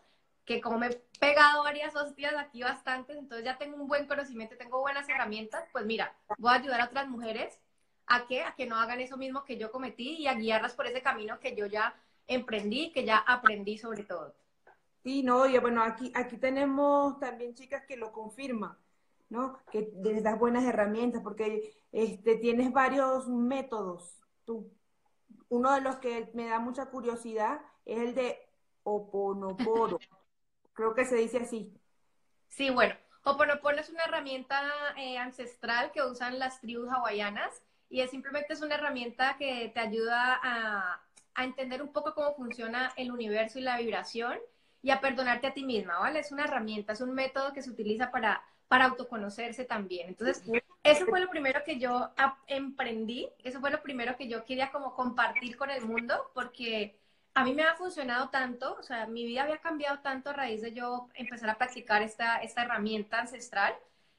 que 0.55 0.61
como 0.61 0.77
me 0.77 0.87
he 0.87 1.01
pegado 1.19 1.63
varias 1.63 1.95
hostias 1.95 2.33
aquí 2.37 2.61
bastantes, 2.61 3.17
entonces 3.17 3.45
ya 3.45 3.57
tengo 3.57 3.77
un 3.77 3.87
buen 3.87 4.05
conocimiento, 4.05 4.57
tengo 4.57 4.81
buenas 4.81 5.07
herramientas, 5.07 5.63
pues 5.71 5.85
mira, 5.85 6.13
voy 6.37 6.51
a 6.51 6.55
ayudar 6.55 6.81
a 6.81 6.85
otras 6.85 7.07
mujeres 7.07 7.57
a 8.07 8.27
que, 8.27 8.41
a 8.43 8.53
que 8.55 8.65
no 8.65 8.75
hagan 8.75 8.99
eso 8.99 9.15
mismo 9.15 9.45
que 9.45 9.57
yo 9.57 9.71
cometí 9.71 10.17
y 10.17 10.27
a 10.27 10.33
guiarlas 10.33 10.73
por 10.73 10.87
ese 10.87 11.01
camino 11.01 11.39
que 11.39 11.55
yo 11.55 11.67
ya 11.67 11.95
emprendí, 12.27 12.91
que 12.91 13.05
ya 13.05 13.17
aprendí 13.17 13.77
sobre 13.77 14.03
todo. 14.03 14.35
Sí, 15.03 15.23
no, 15.23 15.47
y 15.47 15.57
bueno, 15.57 15.81
aquí, 15.83 16.11
aquí 16.15 16.37
tenemos 16.37 17.17
también 17.19 17.55
chicas 17.55 17.85
que 17.85 17.95
lo 17.95 18.11
confirman, 18.11 18.77
¿no? 19.29 19.57
Que 19.71 19.91
les 20.03 20.21
das 20.21 20.37
buenas 20.37 20.65
herramientas, 20.65 21.21
porque 21.23 21.73
este, 21.93 22.35
tienes 22.35 22.71
varios 22.73 23.27
métodos. 23.27 24.19
Tú. 24.45 24.69
Uno 25.47 25.73
de 25.73 25.81
los 25.81 25.95
que 25.97 26.29
me 26.33 26.47
da 26.47 26.59
mucha 26.59 26.87
curiosidad 26.87 27.61
es 27.85 27.99
el 27.99 28.15
de 28.15 28.37
Oponopono. 28.83 29.97
Creo 30.73 30.93
que 30.93 31.05
se 31.05 31.15
dice 31.15 31.39
así. 31.39 31.73
Sí, 32.47 32.69
bueno, 32.69 32.95
Hoponopono 33.23 33.79
es 33.79 33.89
una 33.89 34.03
herramienta 34.03 34.61
eh, 34.97 35.17
ancestral 35.17 35.91
que 35.91 36.03
usan 36.03 36.39
las 36.39 36.59
tribus 36.59 36.89
hawaianas 36.89 37.61
y 37.89 38.01
es 38.01 38.09
simplemente 38.09 38.53
es 38.53 38.61
una 38.61 38.75
herramienta 38.75 39.35
que 39.37 39.71
te 39.73 39.79
ayuda 39.79 40.39
a, 40.41 41.01
a, 41.35 41.43
entender 41.43 41.81
un 41.81 41.91
poco 41.91 42.13
cómo 42.15 42.33
funciona 42.35 42.91
el 42.95 43.11
universo 43.11 43.59
y 43.59 43.63
la 43.63 43.77
vibración 43.77 44.39
y 44.81 44.89
a 44.91 45.01
perdonarte 45.01 45.47
a 45.47 45.53
ti 45.53 45.63
misma, 45.63 45.99
¿vale? 45.99 46.19
Es 46.19 46.31
una 46.31 46.45
herramienta, 46.45 46.93
es 46.93 47.01
un 47.01 47.13
método 47.13 47.53
que 47.53 47.61
se 47.61 47.69
utiliza 47.69 48.09
para, 48.09 48.41
para 48.67 48.85
autoconocerse 48.85 49.65
también. 49.65 50.07
Entonces, 50.07 50.43
eso 50.83 51.05
fue 51.05 51.19
lo 51.19 51.29
primero 51.29 51.61
que 51.63 51.77
yo 51.77 52.09
emprendí, 52.47 53.29
eso 53.43 53.59
fue 53.59 53.69
lo 53.69 53.83
primero 53.83 54.15
que 54.17 54.27
yo 54.27 54.45
quería 54.45 54.71
como 54.71 54.95
compartir 54.95 55.57
con 55.57 55.69
el 55.69 55.85
mundo, 55.85 56.31
porque 56.33 57.00
a 57.33 57.43
mí 57.43 57.53
me 57.53 57.63
ha 57.63 57.75
funcionado 57.75 58.29
tanto, 58.29 58.75
o 58.79 58.83
sea, 58.83 59.07
mi 59.07 59.25
vida 59.25 59.43
había 59.43 59.59
cambiado 59.59 59.99
tanto 59.99 60.29
a 60.29 60.33
raíz 60.33 60.61
de 60.61 60.73
yo 60.73 61.07
empezar 61.13 61.49
a 61.49 61.57
practicar 61.57 62.01
esta, 62.01 62.37
esta 62.37 62.63
herramienta 62.63 63.19
ancestral, 63.19 63.73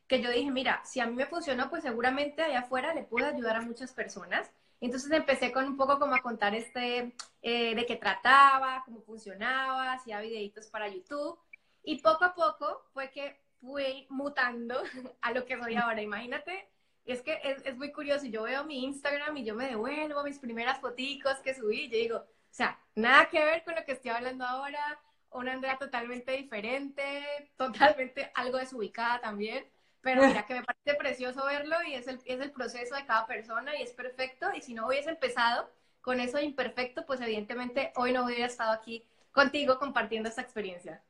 que 0.07 0.21
yo 0.23 0.31
dije, 0.31 0.51
mira, 0.51 0.83
si 0.85 1.01
a 1.01 1.07
mí 1.07 1.15
me 1.15 1.27
funcionó, 1.27 1.71
pues 1.71 1.83
seguramente 1.83 2.43
allá 2.43 2.61
afuera 2.61 2.95
le 2.95 3.05
puedo 3.05 3.27
ayudar 3.27 3.57
a 3.57 3.63
muchas 3.63 3.93
personas. 3.93 4.51
Entonces 4.81 5.11
empecé 5.13 5.53
con 5.53 5.65
un 5.65 5.77
poco 5.77 5.99
como 5.99 6.15
a 6.15 6.23
contar 6.23 6.55
este, 6.55 7.15
eh, 7.41 7.75
de 7.75 7.87
qué 7.87 7.97
trataba, 7.97 8.83
cómo 8.85 9.01
funcionaba, 9.03 9.93
hacía 9.93 10.21
videitos 10.21 10.67
para 10.67 10.89
YouTube. 10.89 11.39
Y 11.85 12.01
poco 12.03 12.25
a 12.25 12.35
poco 12.35 12.83
fue 12.93 13.11
que 13.11 13.41
fui 13.61 14.07
mutando 14.11 14.83
a 15.21 15.33
lo 15.33 15.45
que 15.47 15.59
soy 15.59 15.77
ahora. 15.77 16.03
Imagínate, 16.03 16.69
es 17.05 17.23
que 17.23 17.41
es, 17.45 17.65
es 17.65 17.77
muy 17.77 17.93
curioso. 17.93 18.27
Yo 18.27 18.43
veo 18.43 18.65
mi 18.65 18.85
Instagram 18.85 19.37
y 19.37 19.45
yo 19.45 19.55
me 19.55 19.69
devuelvo 19.69 20.25
mis 20.25 20.39
primeras 20.39 20.81
foticos 20.81 21.37
que 21.39 21.55
subí. 21.55 21.89
Yo 21.89 21.99
digo, 21.99 22.25
o 22.53 22.55
sea, 22.55 22.79
nada 22.95 23.31
que 23.31 23.43
ver 23.43 23.65
con 23.65 23.75
lo 23.75 23.83
que 23.87 23.93
estoy 23.93 24.11
hablando 24.11 24.45
ahora, 24.45 25.01
una 25.31 25.55
Andrea 25.55 25.79
totalmente 25.79 26.33
diferente, 26.33 27.51
totalmente 27.57 28.31
algo 28.35 28.59
desubicada 28.59 29.23
también, 29.23 29.65
pero 30.03 30.23
mira 30.23 30.45
que 30.45 30.57
me 30.57 30.63
parece 30.63 30.95
precioso 30.99 31.47
verlo 31.47 31.77
y 31.87 31.95
es 31.95 32.07
el, 32.09 32.21
es 32.27 32.41
el 32.43 32.53
proceso 32.53 32.95
de 32.95 33.07
cada 33.07 33.27
persona 33.27 33.75
y 33.79 33.83
es 33.83 33.93
perfecto 33.93 34.53
y 34.55 34.61
si 34.61 34.75
no 34.75 34.87
hubiese 34.87 35.09
empezado 35.09 35.71
con 36.03 36.21
eso 36.21 36.39
imperfecto, 36.41 37.07
pues 37.07 37.23
evidentemente 37.23 37.91
hoy 37.97 38.13
no 38.13 38.27
hubiera 38.27 38.45
estado 38.45 38.73
aquí 38.73 39.03
contigo 39.33 39.79
compartiendo 39.79 40.29
esta 40.29 40.43
experiencia. 40.43 41.03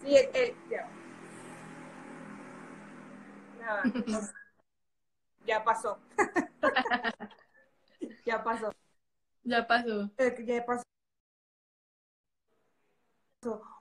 Sí, 0.00 0.16
ya. 0.70 0.88
Nada, 3.60 3.82
ya 5.44 5.62
pasó. 5.62 5.98
ya 8.24 8.42
pasó. 8.42 8.72
Ya 9.44 9.66
pasó. 9.66 10.10
Eh, 10.18 10.44
ya 10.44 10.64
pasó. 10.64 10.82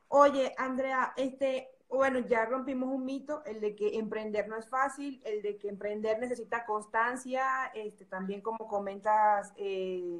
Oye, 0.07 0.53
Andrea, 0.57 1.13
este, 1.15 1.69
bueno, 1.87 2.19
ya 2.19 2.45
rompimos 2.45 2.89
un 2.89 3.05
mito, 3.05 3.43
el 3.45 3.61
de 3.61 3.75
que 3.75 3.97
emprender 3.97 4.47
no 4.47 4.57
es 4.57 4.67
fácil, 4.67 5.21
el 5.25 5.41
de 5.41 5.57
que 5.57 5.69
emprender 5.69 6.19
necesita 6.19 6.65
constancia, 6.65 7.71
este, 7.73 8.05
también 8.05 8.41
como 8.41 8.67
comentas, 8.67 9.53
eh, 9.57 10.19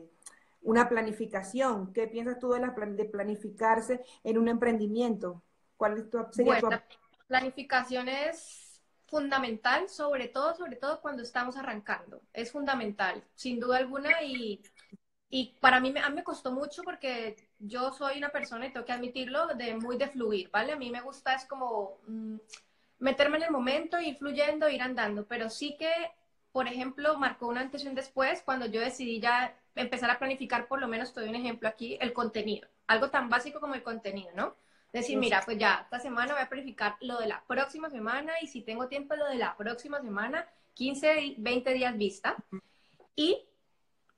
una 0.62 0.88
planificación. 0.88 1.92
¿Qué 1.94 2.08
piensas 2.08 2.40
tú 2.40 2.52
de, 2.52 2.60
la, 2.60 2.70
de 2.70 3.06
planificarse 3.06 4.04
en 4.24 4.38
un 4.38 4.48
emprendimiento? 4.48 5.42
¿Cuál 5.76 5.98
es 5.98 6.10
tu, 6.10 6.20
sería 6.32 6.60
tu... 6.60 6.70
planificación 7.28 8.08
es 8.10 8.82
fundamental, 9.08 9.90
sobre 9.90 10.30
todo, 10.30 10.56
sobre 10.56 10.78
todo 10.78 11.02
cuando 11.02 11.24
estamos 11.24 11.58
arrancando. 11.58 12.22
Es 12.32 12.52
fundamental, 12.52 13.24
sin 13.36 13.60
duda 13.60 13.78
alguna, 13.78 14.24
y 14.24 14.62
y 15.34 15.56
para 15.62 15.80
mí, 15.80 15.94
a 15.98 16.10
mí 16.10 16.16
me 16.16 16.26
costó 16.26 16.52
mucho 16.52 16.84
porque 16.84 17.38
yo 17.58 17.94
soy 17.94 18.18
una 18.18 18.30
persona, 18.30 18.68
y 18.68 18.72
tengo 18.74 18.86
que 18.86 18.92
admitirlo, 18.92 19.48
de 19.48 19.76
muy 19.76 19.98
de 19.98 20.10
fluir, 20.10 20.50
¿vale? 20.52 20.74
A 20.74 20.76
mí 20.76 20.92
me 20.92 21.00
gusta 21.00 21.34
es 21.34 21.46
como 21.46 22.00
mm, 22.06 22.36
meterme 23.00 23.38
en 23.38 23.44
el 23.44 23.52
momento, 23.52 23.98
ir 24.00 24.18
fluyendo, 24.18 24.68
ir 24.68 24.82
andando, 24.82 25.26
pero 25.26 25.50
sí 25.50 25.78
que, 25.80 25.90
por 26.52 26.68
ejemplo, 26.68 27.18
marcó 27.18 27.48
una 27.48 27.62
antes 27.62 27.86
y 27.86 27.88
un 27.88 27.96
después 27.96 28.42
cuando 28.44 28.66
yo 28.66 28.82
decidí 28.82 29.22
ya 29.22 29.56
empezar 29.76 30.10
a 30.12 30.20
planificar, 30.20 30.68
por 30.68 30.82
lo 30.82 30.90
menos 30.90 31.14
te 31.14 31.22
doy 31.22 31.30
un 31.30 31.36
ejemplo 31.36 31.70
aquí, 31.70 31.98
el 32.02 32.12
contenido, 32.12 32.68
algo 32.88 33.10
tan 33.10 33.30
básico 33.30 33.62
como 33.62 33.74
el 33.74 33.84
contenido, 33.84 34.32
¿no? 34.36 34.58
Decir, 34.92 35.18
mira, 35.18 35.42
pues 35.46 35.58
ya, 35.58 35.80
esta 35.86 36.00
semana 36.00 36.34
voy 36.34 36.44
a 36.44 36.50
planificar 36.50 36.98
lo 37.00 37.18
de 37.20 37.28
la 37.28 37.42
próxima 37.48 37.90
semana 37.90 38.34
y 38.42 38.48
si 38.48 38.62
tengo 38.62 38.90
tiempo, 38.90 39.16
lo 39.16 39.28
de 39.28 39.36
la 39.36 39.56
próxima 39.56 40.02
semana, 40.02 40.46
15, 40.74 41.36
20 41.38 41.74
días 41.74 41.98
vista. 41.98 42.36
Y 43.16 43.46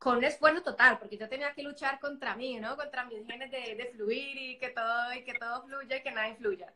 con 0.03 0.17
un 0.17 0.23
esfuerzo 0.25 0.63
total, 0.63 0.99
porque 0.99 1.17
yo 1.17 1.29
tenía 1.29 1.53
que 1.53 1.63
luchar 1.63 1.99
contra 1.99 2.35
mí, 2.35 2.59
¿no? 2.59 2.75
Contra 2.77 3.05
mis 3.05 3.25
genes 3.25 3.51
de, 3.51 3.75
de 3.75 3.91
fluir 3.93 4.37
y 4.37 4.57
que 4.59 4.69
todo, 4.69 5.13
y 5.13 5.23
que 5.23 5.35
todo 5.35 5.63
fluya 5.63 5.97
y 5.97 6.03
que 6.03 6.11
nada 6.11 6.27
influya. 6.29 6.73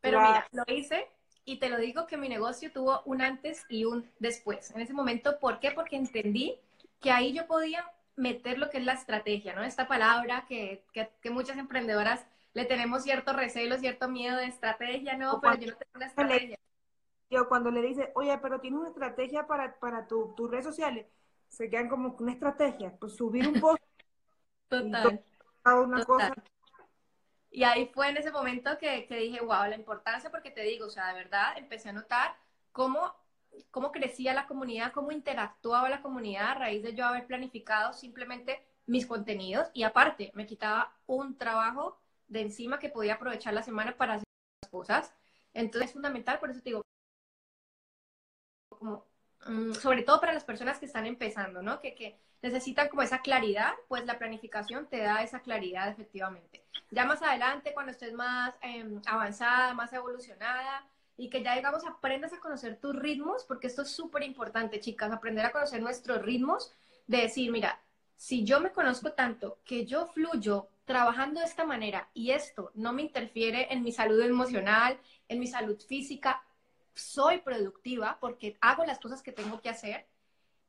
Pero 0.00 0.20
mira, 0.20 0.46
lo 0.52 0.64
hice 0.68 1.08
y 1.44 1.58
te 1.58 1.68
lo 1.68 1.78
digo 1.78 2.06
que 2.06 2.16
mi 2.16 2.28
negocio 2.28 2.72
tuvo 2.72 3.02
un 3.04 3.22
antes 3.22 3.66
y 3.68 3.84
un 3.84 4.10
después. 4.18 4.70
En 4.72 4.80
ese 4.80 4.94
momento, 4.94 5.38
¿por 5.38 5.60
qué? 5.60 5.72
Porque 5.72 5.96
entendí 5.96 6.58
que 7.00 7.10
ahí 7.10 7.32
yo 7.34 7.46
podía 7.46 7.84
meter 8.16 8.58
lo 8.58 8.70
que 8.70 8.78
es 8.78 8.84
la 8.84 8.94
estrategia, 8.94 9.54
¿no? 9.54 9.62
Esta 9.62 9.88
palabra 9.88 10.46
que, 10.48 10.84
que, 10.92 11.10
que 11.20 11.30
muchas 11.30 11.58
emprendedoras 11.58 12.24
le 12.54 12.64
tenemos 12.64 13.02
cierto 13.04 13.32
recelo, 13.34 13.78
cierto 13.78 14.08
miedo 14.08 14.36
de 14.38 14.46
estrategia, 14.46 15.16
¿no? 15.16 15.40
Pero 15.40 15.54
yo 15.56 15.66
no 15.68 15.76
tengo 15.76 15.92
una 15.96 16.06
estrategia. 16.06 16.58
Yo 17.30 17.48
cuando 17.48 17.70
le 17.70 17.82
dice, 17.82 18.12
oye, 18.14 18.36
pero 18.38 18.60
tienes 18.60 18.80
una 18.80 18.88
estrategia 18.90 19.46
para, 19.46 19.78
para 19.78 20.06
tus 20.08 20.50
redes 20.50 20.64
sociales, 20.64 21.06
se 21.50 21.68
quedan 21.68 21.88
como 21.88 22.16
una 22.18 22.32
estrategia, 22.32 22.96
pues 22.98 23.16
subir 23.16 23.46
un 23.46 23.60
post. 23.60 23.82
Total. 24.68 25.22
Y 25.66 25.68
una 25.68 26.04
Cosa. 26.04 26.32
Y 27.50 27.64
ahí 27.64 27.90
fue 27.92 28.08
en 28.08 28.16
ese 28.16 28.30
momento 28.30 28.78
que, 28.78 29.06
que, 29.06 29.16
dije, 29.16 29.40
wow, 29.40 29.66
la 29.68 29.74
importancia, 29.74 30.30
porque 30.30 30.52
te 30.52 30.62
digo, 30.62 30.86
o 30.86 30.90
sea, 30.90 31.08
de 31.08 31.14
verdad 31.14 31.58
empecé 31.58 31.88
a 31.88 31.92
notar 31.92 32.36
cómo, 32.70 33.12
cómo 33.72 33.90
crecía 33.90 34.32
la 34.32 34.46
comunidad, 34.46 34.92
cómo 34.92 35.10
interactuaba 35.10 35.90
la 35.90 36.00
comunidad 36.00 36.50
a 36.50 36.54
raíz 36.54 36.82
de 36.84 36.94
yo 36.94 37.04
haber 37.04 37.26
planificado 37.26 37.92
simplemente 37.92 38.64
mis 38.86 39.06
contenidos 39.06 39.68
y 39.74 39.82
aparte 39.82 40.30
me 40.34 40.46
quitaba 40.46 40.96
un 41.06 41.36
trabajo 41.36 41.98
de 42.28 42.42
encima 42.42 42.78
que 42.78 42.88
podía 42.88 43.14
aprovechar 43.14 43.52
la 43.52 43.64
semana 43.64 43.96
para 43.96 44.14
hacer 44.14 44.28
las 44.62 44.70
cosas. 44.70 45.14
Entonces 45.52 45.88
es 45.88 45.94
fundamental, 45.94 46.38
por 46.38 46.50
eso 46.50 46.60
te 46.60 46.70
digo, 46.70 46.82
como 48.68 49.09
sobre 49.80 50.02
todo 50.02 50.20
para 50.20 50.32
las 50.32 50.44
personas 50.44 50.78
que 50.78 50.86
están 50.86 51.06
empezando, 51.06 51.62
¿no? 51.62 51.80
Que, 51.80 51.94
que, 51.94 52.18
necesitan 52.42 52.88
como 52.88 53.02
esa 53.02 53.20
claridad, 53.20 53.74
pues 53.88 54.06
la 54.06 54.18
planificación 54.18 54.86
te 54.86 54.98
da 54.98 55.22
esa 55.22 55.40
claridad 55.40 55.88
efectivamente. 55.88 56.64
Ya 56.90 57.04
más 57.04 57.22
adelante, 57.22 57.72
cuando 57.74 57.92
estés 57.92 58.14
más 58.14 58.54
em, 58.62 59.00
avanzada, 59.06 59.74
más 59.74 59.92
evolucionada 59.92 60.86
y 61.16 61.28
que 61.28 61.42
ya 61.42 61.54
digamos 61.54 61.84
aprendas 61.84 62.32
a 62.32 62.40
conocer 62.40 62.78
tus 62.80 62.96
ritmos, 62.96 63.44
porque 63.44 63.66
esto 63.66 63.82
es 63.82 63.90
súper 63.90 64.22
importante, 64.22 64.80
chicas, 64.80 65.12
aprender 65.12 65.44
a 65.44 65.52
conocer 65.52 65.82
nuestros 65.82 66.22
ritmos, 66.22 66.72
de 67.06 67.18
decir, 67.18 67.50
mira, 67.50 67.80
si 68.16 68.44
yo 68.44 68.60
me 68.60 68.72
conozco 68.72 69.12
tanto 69.12 69.58
que 69.64 69.84
yo 69.84 70.06
fluyo 70.06 70.68
trabajando 70.84 71.40
de 71.40 71.46
esta 71.46 71.64
manera 71.64 72.08
y 72.14 72.32
esto 72.32 72.70
no 72.74 72.92
me 72.92 73.02
interfiere 73.02 73.72
en 73.72 73.82
mi 73.82 73.92
salud 73.92 74.20
emocional, 74.20 74.98
en 75.28 75.40
mi 75.40 75.46
salud 75.46 75.78
física, 75.80 76.42
soy 76.94 77.38
productiva 77.38 78.18
porque 78.20 78.56
hago 78.60 78.84
las 78.84 78.98
cosas 78.98 79.22
que 79.22 79.32
tengo 79.32 79.60
que 79.60 79.68
hacer, 79.70 80.06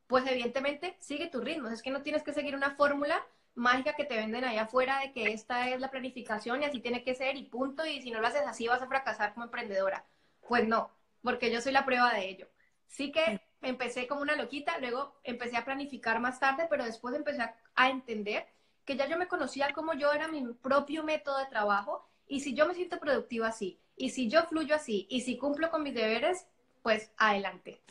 pues 0.08 0.26
evidentemente 0.28 0.98
sigue 1.00 1.28
tu 1.28 1.42
ritmo. 1.42 1.70
Es 1.70 1.82
que 1.82 1.92
no 1.92 2.02
tienes 2.04 2.24
que 2.24 2.34
seguir 2.34 2.56
una 2.56 2.76
fórmula 2.76 3.26
mágica 3.56 3.94
que 3.96 4.06
te 4.06 4.16
venden 4.18 4.46
allá 4.46 4.64
afuera 4.64 5.00
de 5.00 5.12
que 5.14 5.34
esta 5.34 5.70
es 5.70 5.80
la 5.80 5.92
planificación 5.92 6.62
y 6.62 6.66
así 6.66 6.80
tiene 6.80 7.04
que 7.04 7.16
ser 7.16 7.36
y 7.38 7.44
punto. 7.44 7.86
Y 7.86 8.02
si 8.02 8.12
no 8.12 8.22
lo 8.22 8.28
haces 8.28 8.44
así 8.46 8.68
vas 8.68 8.82
a 8.82 8.88
fracasar 8.88 9.34
como 9.34 9.46
emprendedora. 9.46 10.06
Pues 10.48 10.68
no, 10.68 10.92
porque 11.24 11.52
yo 11.52 11.62
soy 11.62 11.72
la 11.74 11.86
prueba 11.86 12.14
de 12.14 12.30
ello. 12.30 12.48
Sí 12.88 13.12
que 13.12 13.40
empecé 13.62 14.08
como 14.08 14.22
una 14.22 14.36
loquita, 14.36 14.78
luego 14.80 15.16
empecé 15.24 15.58
a 15.58 15.66
planificar 15.66 16.20
más 16.20 16.40
tarde, 16.40 16.68
pero 16.70 16.84
después 16.84 17.16
empecé 17.16 17.42
a, 17.42 17.56
a 17.76 17.90
entender 17.90 18.48
que 18.86 18.98
ya 18.98 19.08
yo 19.08 19.18
me 19.18 19.28
conocía 19.28 19.72
como 19.74 19.94
yo 19.94 20.12
era 20.12 20.28
mi 20.28 20.44
propio 20.54 21.04
método 21.04 21.38
de 21.38 21.46
trabajo 21.46 22.08
y 22.28 22.42
si 22.42 22.54
yo 22.54 22.68
me 22.68 22.74
siento 22.74 23.00
productiva 23.00 23.48
así, 23.48 23.80
y 24.02 24.10
si 24.10 24.28
yo 24.28 24.42
fluyo 24.46 24.74
así, 24.74 25.06
y 25.12 25.22
si 25.22 25.38
cumplo 25.38 25.70
con 25.70 25.84
mis 25.84 25.94
deberes, 25.94 26.48
pues 26.82 27.12
adelante. 27.18 27.84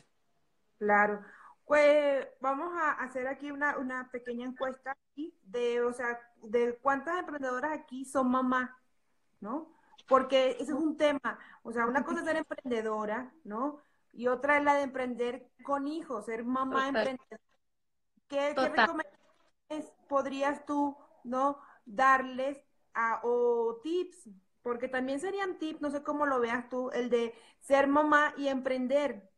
Claro. 0.76 1.24
Pues 1.64 2.26
vamos 2.40 2.72
a 2.76 2.90
hacer 2.94 3.28
aquí 3.28 3.52
una, 3.52 3.78
una 3.78 4.10
pequeña 4.10 4.44
encuesta 4.44 4.96
de, 5.44 5.80
o 5.82 5.92
sea, 5.92 6.18
de 6.42 6.76
cuántas 6.82 7.20
emprendedoras 7.20 7.70
aquí 7.72 8.04
son 8.04 8.28
mamás, 8.28 8.70
¿no? 9.38 9.72
Porque 10.08 10.56
ese 10.58 10.64
es 10.64 10.70
un 10.70 10.96
tema, 10.96 11.38
o 11.62 11.70
sea, 11.70 11.86
una 11.86 12.02
cosa 12.02 12.18
es 12.18 12.24
ser 12.24 12.36
emprendedora, 12.38 13.32
¿no? 13.44 13.80
Y 14.12 14.26
otra 14.26 14.58
es 14.58 14.64
la 14.64 14.74
de 14.74 14.82
emprender 14.82 15.48
con 15.62 15.86
hijos, 15.86 16.26
ser 16.26 16.42
mamá 16.42 16.88
emprendedora. 16.88 17.40
¿Qué, 18.26 18.52
¿Qué, 18.56 18.68
recomendaciones 18.68 19.92
podrías 20.08 20.66
tú, 20.66 20.96
¿no? 21.22 21.60
Darles 21.86 22.58
a, 22.94 23.20
o 23.22 23.78
tips 23.84 24.28
porque 24.62 24.88
también 24.88 25.20
serían 25.20 25.58
tips, 25.58 25.80
no 25.80 25.90
sé 25.90 26.02
cómo 26.02 26.26
lo 26.26 26.40
veas 26.40 26.68
tú, 26.68 26.90
el 26.90 27.10
de 27.10 27.34
ser 27.60 27.86
mamá 27.86 28.34
y 28.36 28.48
emprender. 28.48 29.30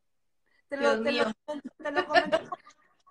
Te 0.69 0.77
lo, 0.77 1.03
te 1.03 1.13
lo, 1.13 1.25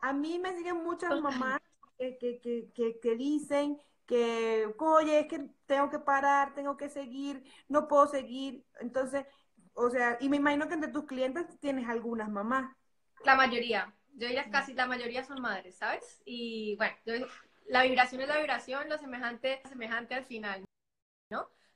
a 0.02 0.13
mí 0.13 0.39
me 0.39 0.56
siguen 0.56 0.84
muchas 0.84 1.19
mamás 1.21 1.60
que, 1.97 2.17
que, 2.17 2.71
que, 2.74 3.00
que, 3.00 3.15
dicen 3.15 3.80
que, 4.06 4.74
oye, 4.80 5.19
es 5.19 5.28
que 5.28 5.50
tengo 5.65 5.89
que 5.89 6.00
parar, 6.00 6.54
tengo 6.56 6.76
que 6.76 6.89
seguir, 6.89 7.43
no 7.69 7.88
puedo 7.88 8.08
seguir. 8.08 8.65
Entonces, 8.80 9.26
o 9.74 9.89
sea, 9.89 10.17
y 10.19 10.28
me 10.28 10.38
imagino 10.38 10.67
que 10.67 10.74
entre 10.74 10.91
tus 10.91 11.06
clientes 11.06 11.45
tienes 11.60 11.88
algunas 11.88 12.30
mamás. 12.30 12.76
La 13.24 13.36
mayoría, 13.36 13.93
yo 14.15 14.28
diría 14.28 14.50
casi 14.50 14.74
la 14.74 14.88
mayoría 14.88 15.24
son 15.24 15.41
madres, 15.41 15.78
¿sabes? 15.78 16.21
Y 16.26 16.76
bueno, 16.78 17.28
la 17.67 17.84
vibración 17.84 18.21
es 18.21 18.28
la 18.28 18.38
vibración, 18.38 18.89
lo 18.89 18.97
semejante 18.97 19.62
es 19.63 19.69
semejante 19.69 20.15
al 20.15 20.26
final. 20.26 20.65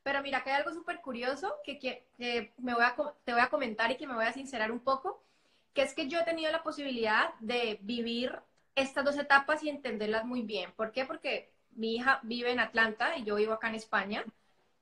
Pero 0.05 0.21
mira, 0.21 0.43
que 0.43 0.51
hay 0.51 0.57
algo 0.57 0.71
súper 0.71 1.01
curioso 1.01 1.55
que, 1.63 1.79
que, 1.79 2.53
me 2.59 2.75
voy 2.75 2.83
a, 2.83 2.95
te 3.23 3.33
voy 3.33 3.41
a 3.41 3.49
comentar 3.49 3.89
y 3.89 3.97
que 3.97 4.05
me 4.05 4.13
voy 4.13 4.25
a 4.25 4.33
sincerar 4.33 4.71
un 4.71 4.79
poco, 4.79 5.23
que 5.73 5.81
es 5.81 5.95
que 5.95 6.07
yo 6.07 6.19
he 6.19 6.23
tenido 6.23 6.51
la 6.51 6.61
posibilidad 6.61 7.33
de 7.39 7.79
vivir 7.81 8.39
estas 8.75 9.03
dos 9.03 9.17
etapas 9.17 9.63
y 9.63 9.69
entenderlas 9.69 10.23
muy 10.23 10.43
bien. 10.43 10.71
¿Por 10.73 10.91
qué? 10.91 11.05
Porque 11.05 11.51
mi 11.71 11.95
hija 11.95 12.19
vive 12.21 12.51
en 12.51 12.59
Atlanta 12.59 13.17
y 13.17 13.23
yo 13.23 13.33
vivo 13.33 13.53
acá 13.53 13.69
en 13.69 13.75
España. 13.75 14.23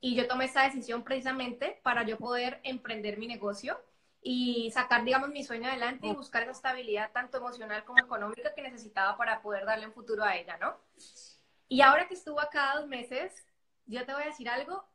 Y 0.02 0.14
yo 0.14 0.28
tomé 0.28 0.44
esta 0.44 0.64
decisión 0.64 1.06
precisamente 1.06 1.80
para 1.84 2.04
yo 2.04 2.18
poder 2.18 2.60
emprender 2.64 3.18
mi 3.18 3.28
negocio 3.28 3.80
y 4.22 4.72
sacar, 4.72 5.06
digamos, 5.06 5.30
mi 5.30 5.46
sueño 5.46 5.70
adelante 5.70 6.06
y 6.08 6.14
buscar 6.14 6.44
esa 6.44 6.52
estabilidad 6.52 7.14
tanto 7.14 7.38
emocional 7.38 7.86
como 7.86 8.00
económica 8.00 8.54
que 8.54 8.62
necesitaba 8.62 9.16
para 9.16 9.42
poder 9.42 9.64
darle 9.64 9.88
un 9.88 9.94
futuro 9.94 10.22
a 10.26 10.36
ella, 10.36 10.58
¿no? 10.58 10.76
Y 11.70 11.80
ahora 11.80 12.10
que 12.10 12.14
estuvo 12.14 12.42
acá 12.42 12.74
dos 12.76 12.90
meses, 12.90 13.48
yo 13.86 14.06
te 14.06 14.14
voy 14.14 14.24
a 14.24 14.28
decir 14.28 14.50
algo, 14.50 14.86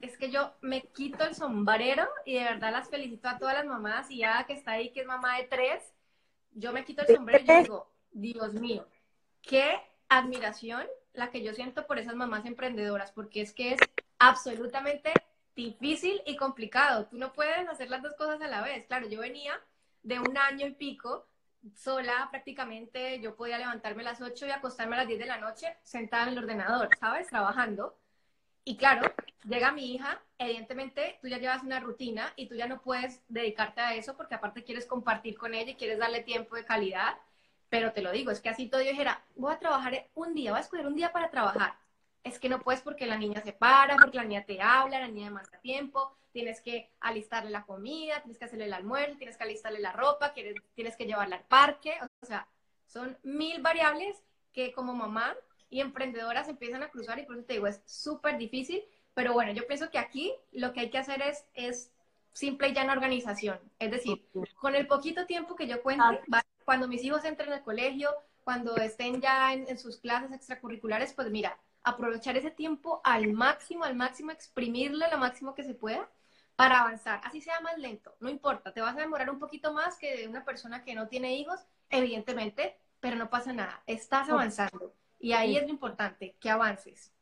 es 0.00 0.16
que 0.16 0.30
yo 0.30 0.52
me 0.60 0.82
quito 0.82 1.24
el 1.24 1.34
sombrero 1.34 2.08
y 2.24 2.34
de 2.34 2.44
verdad 2.44 2.72
las 2.72 2.88
felicito 2.88 3.28
a 3.28 3.38
todas 3.38 3.54
las 3.54 3.66
mamás 3.66 4.10
y 4.10 4.18
ya 4.18 4.44
que 4.46 4.52
está 4.52 4.72
ahí, 4.72 4.90
que 4.90 5.00
es 5.00 5.06
mamá 5.06 5.38
de 5.38 5.44
tres, 5.44 5.92
yo 6.52 6.72
me 6.72 6.84
quito 6.84 7.02
el 7.02 7.16
sombrero 7.16 7.44
y 7.44 7.62
digo, 7.62 7.92
Dios 8.12 8.54
mío, 8.54 8.86
qué 9.42 9.80
admiración 10.08 10.86
la 11.12 11.30
que 11.30 11.42
yo 11.42 11.52
siento 11.52 11.86
por 11.86 11.98
esas 11.98 12.14
mamás 12.14 12.46
emprendedoras, 12.46 13.12
porque 13.12 13.40
es 13.40 13.52
que 13.52 13.72
es 13.72 13.80
absolutamente 14.18 15.12
difícil 15.56 16.22
y 16.26 16.36
complicado. 16.36 17.06
Tú 17.06 17.18
no 17.18 17.32
puedes 17.32 17.68
hacer 17.68 17.90
las 17.90 18.02
dos 18.02 18.14
cosas 18.14 18.40
a 18.40 18.48
la 18.48 18.62
vez. 18.62 18.86
Claro, 18.86 19.08
yo 19.08 19.20
venía 19.20 19.60
de 20.02 20.20
un 20.20 20.38
año 20.38 20.66
y 20.66 20.74
pico 20.74 21.26
sola 21.74 22.28
prácticamente, 22.30 23.20
yo 23.20 23.34
podía 23.34 23.58
levantarme 23.58 24.02
a 24.02 24.12
las 24.12 24.20
8 24.20 24.46
y 24.46 24.50
acostarme 24.50 24.94
a 24.94 25.00
las 25.00 25.08
10 25.08 25.18
de 25.18 25.26
la 25.26 25.38
noche 25.38 25.76
sentada 25.82 26.24
en 26.24 26.28
el 26.30 26.38
ordenador, 26.38 26.88
¿sabes? 26.98 27.26
Trabajando. 27.26 27.98
Y 28.64 28.76
claro, 28.76 29.10
llega 29.44 29.72
mi 29.72 29.94
hija, 29.94 30.20
evidentemente 30.36 31.18
tú 31.22 31.28
ya 31.28 31.38
llevas 31.38 31.62
una 31.62 31.80
rutina 31.80 32.32
y 32.36 32.46
tú 32.46 32.54
ya 32.54 32.66
no 32.66 32.80
puedes 32.82 33.22
dedicarte 33.28 33.80
a 33.80 33.94
eso 33.94 34.16
porque 34.16 34.34
aparte 34.34 34.64
quieres 34.64 34.86
compartir 34.86 35.36
con 35.38 35.54
ella 35.54 35.72
y 35.72 35.76
quieres 35.76 35.98
darle 35.98 36.22
tiempo 36.22 36.56
de 36.56 36.64
calidad. 36.64 37.16
Pero 37.70 37.92
te 37.92 38.02
lo 38.02 38.12
digo, 38.12 38.30
es 38.30 38.40
que 38.40 38.48
así 38.48 38.68
todo 38.68 38.80
yo 38.82 38.90
dijera, 38.90 39.22
voy 39.36 39.52
a 39.52 39.58
trabajar 39.58 40.08
un 40.14 40.34
día, 40.34 40.52
voy 40.52 40.58
a 40.58 40.62
escoger 40.62 40.86
un 40.86 40.96
día 40.96 41.12
para 41.12 41.30
trabajar. 41.30 41.74
Es 42.24 42.38
que 42.38 42.48
no 42.48 42.60
puedes 42.60 42.82
porque 42.82 43.06
la 43.06 43.16
niña 43.16 43.42
se 43.42 43.52
para, 43.52 43.96
porque 43.96 44.16
la 44.16 44.24
niña 44.24 44.44
te 44.44 44.60
habla, 44.60 45.00
la 45.00 45.08
niña 45.08 45.26
demanda 45.26 45.58
tiempo, 45.60 46.16
tienes 46.32 46.60
que 46.60 46.90
alistarle 47.00 47.50
la 47.50 47.64
comida, 47.64 48.20
tienes 48.20 48.38
que 48.38 48.44
hacerle 48.44 48.66
el 48.66 48.72
almuerzo, 48.72 49.18
tienes 49.18 49.36
que 49.36 49.44
alistarle 49.44 49.80
la 49.80 49.92
ropa, 49.92 50.32
tienes 50.74 50.96
que 50.96 51.06
llevarla 51.06 51.36
al 51.36 51.44
parque. 51.44 51.98
O 52.22 52.26
sea, 52.26 52.46
son 52.86 53.16
mil 53.22 53.60
variables 53.60 54.22
que 54.52 54.72
como 54.72 54.94
mamá 54.94 55.36
y 55.70 55.80
emprendedoras 55.80 56.48
empiezan 56.48 56.82
a 56.82 56.88
cruzar 56.88 57.18
y 57.18 57.24
por 57.24 57.36
eso 57.36 57.44
te 57.44 57.54
digo, 57.54 57.66
es 57.66 57.82
súper 57.86 58.38
difícil. 58.38 58.82
Pero 59.14 59.32
bueno, 59.32 59.52
yo 59.52 59.66
pienso 59.66 59.90
que 59.90 59.98
aquí 59.98 60.32
lo 60.52 60.72
que 60.72 60.80
hay 60.80 60.90
que 60.90 60.98
hacer 60.98 61.22
es, 61.22 61.44
es 61.54 61.92
simple 62.32 62.68
y 62.68 62.72
llana 62.72 62.92
organización. 62.92 63.58
Es 63.78 63.90
decir, 63.90 64.24
con 64.60 64.76
el 64.76 64.86
poquito 64.86 65.26
tiempo 65.26 65.56
que 65.56 65.66
yo 65.66 65.82
cuente, 65.82 66.20
cuando 66.64 66.86
mis 66.86 67.02
hijos 67.02 67.24
entren 67.24 67.52
al 67.52 67.62
colegio, 67.62 68.10
cuando 68.44 68.76
estén 68.76 69.20
ya 69.20 69.52
en, 69.52 69.76
sus 69.76 69.98
clases 69.98 70.32
extracurriculares, 70.32 71.12
pues 71.12 71.30
mira, 71.30 71.58
aprovechar 71.82 72.36
ese 72.36 72.50
tiempo 72.50 73.00
al 73.04 73.32
máximo, 73.32 73.84
al 73.84 73.96
máximo, 73.96 74.30
exprimirle 74.30 75.06
lo 75.10 75.18
máximo 75.18 75.54
que 75.54 75.64
se 75.64 75.74
pueda 75.74 76.08
para 76.56 76.80
avanzar. 76.80 77.20
Así 77.24 77.40
sea 77.40 77.60
más 77.60 77.76
lento, 77.76 78.14
no 78.20 78.28
importa, 78.28 78.72
te 78.72 78.80
vas 78.80 78.96
a 78.96 79.00
demorar 79.00 79.30
un 79.30 79.38
poquito 79.38 79.72
más 79.72 79.98
que 79.98 80.26
una 80.28 80.44
persona 80.44 80.82
que 80.82 80.94
no 80.94 81.08
tiene 81.08 81.36
hijos, 81.36 81.60
evidentemente, 81.90 82.78
pero 83.00 83.16
no 83.16 83.28
pasa 83.30 83.52
nada, 83.52 83.82
estás 83.86 84.30
avanzando. 84.30 84.94
Y 85.18 85.32
ahí 85.32 85.56
es 85.56 85.64
lo 85.64 85.70
importante, 85.70 86.36
que 86.40 86.50
avances. 86.50 87.12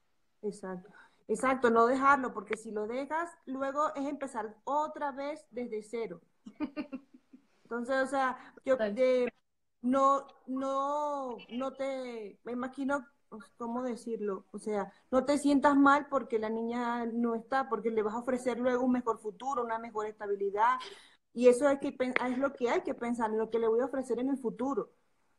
Exacto. 0.43 0.91
Exacto, 1.29 1.71
no 1.71 1.87
dejarlo, 1.87 2.33
porque 2.33 2.57
si 2.57 2.71
lo 2.71 2.87
dejas, 2.87 3.31
luego 3.47 3.93
es 3.97 4.07
empezar 4.07 4.55
otra 4.65 5.11
vez 5.11 5.45
desde 5.51 5.83
cero. 5.83 6.21
Entonces, 7.65 7.97
o 7.97 8.07
sea, 8.07 8.39
yo 8.65 8.77
de, 8.77 9.33
no, 9.83 10.27
no, 10.47 11.37
no 11.51 11.73
te, 11.73 12.39
me 12.45 12.53
imagino, 12.53 13.05
pues, 13.29 13.43
¿cómo 13.57 13.83
decirlo? 13.83 14.47
O 14.53 14.59
sea, 14.61 14.93
no 15.11 15.25
te 15.25 15.37
sientas 15.39 15.77
mal 15.77 16.07
porque 16.09 16.39
la 16.39 16.49
niña 16.49 17.07
no 17.07 17.35
está, 17.35 17.69
porque 17.69 17.91
le 17.91 18.03
vas 18.03 18.15
a 18.15 18.19
ofrecer 18.19 18.59
luego 18.59 18.85
un 18.85 18.93
mejor 18.93 19.19
futuro, 19.19 19.65
una 19.65 19.81
mejor 19.81 20.07
estabilidad. 20.07 20.79
Y 21.33 21.49
eso 21.49 21.69
es, 21.69 21.81
que, 21.81 21.97
es 21.99 22.39
lo 22.39 22.53
que 22.53 22.71
hay 22.71 22.83
que 22.83 22.95
pensar, 22.95 23.31
en 23.31 23.39
lo 23.39 23.51
que 23.51 23.59
le 23.59 23.67
voy 23.67 23.81
a 23.81 23.87
ofrecer 23.87 24.21
en 24.21 24.31
el 24.31 24.39
futuro. 24.39 24.93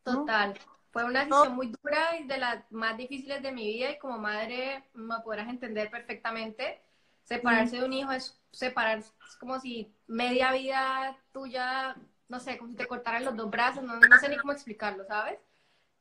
Total. 0.03 0.53
Fue 0.91 1.03
una 1.03 1.25
decisión 1.25 1.55
muy 1.55 1.67
dura 1.67 2.17
y 2.19 2.23
de 2.25 2.37
las 2.37 2.71
más 2.71 2.97
difíciles 2.97 3.41
de 3.43 3.51
mi 3.51 3.67
vida 3.67 3.91
y 3.91 3.99
como 3.99 4.17
madre 4.17 4.83
me 4.93 5.19
podrás 5.19 5.49
entender 5.49 5.89
perfectamente. 5.91 6.81
Separarse 7.23 7.77
de 7.77 7.85
un 7.85 7.93
hijo 7.93 8.11
es 8.11 8.39
separar, 8.51 8.99
es 8.99 9.13
como 9.39 9.59
si 9.59 9.93
media 10.07 10.53
vida 10.53 11.17
tuya 11.33 11.95
no 12.29 12.39
sé, 12.39 12.57
como 12.57 12.71
si 12.71 12.75
te 12.75 12.87
cortaran 12.87 13.25
los 13.25 13.35
dos 13.35 13.49
brazos, 13.49 13.83
no, 13.83 13.99
sé 14.19 14.29
ni 14.29 14.37
cómo 14.37 14.51
explicarlo, 14.51 15.05
¿sabes? 15.05 15.39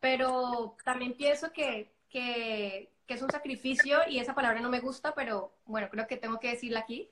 Pero 0.00 0.76
también 0.84 1.16
pienso 1.16 1.52
que, 1.52 1.94
que, 2.08 2.92
que, 3.06 3.14
es 3.14 3.22
un 3.22 3.30
sacrificio 3.30 3.98
y 4.08 4.18
esa 4.18 4.34
palabra 4.34 4.60
no 4.60 4.68
me 4.68 4.80
gusta, 4.80 5.14
pero 5.14 5.52
bueno, 5.64 5.88
creo 5.90 6.06
que 6.06 6.16
tengo 6.16 6.40
que 6.40 6.50
decirla 6.50 6.80
aquí, 6.80 7.10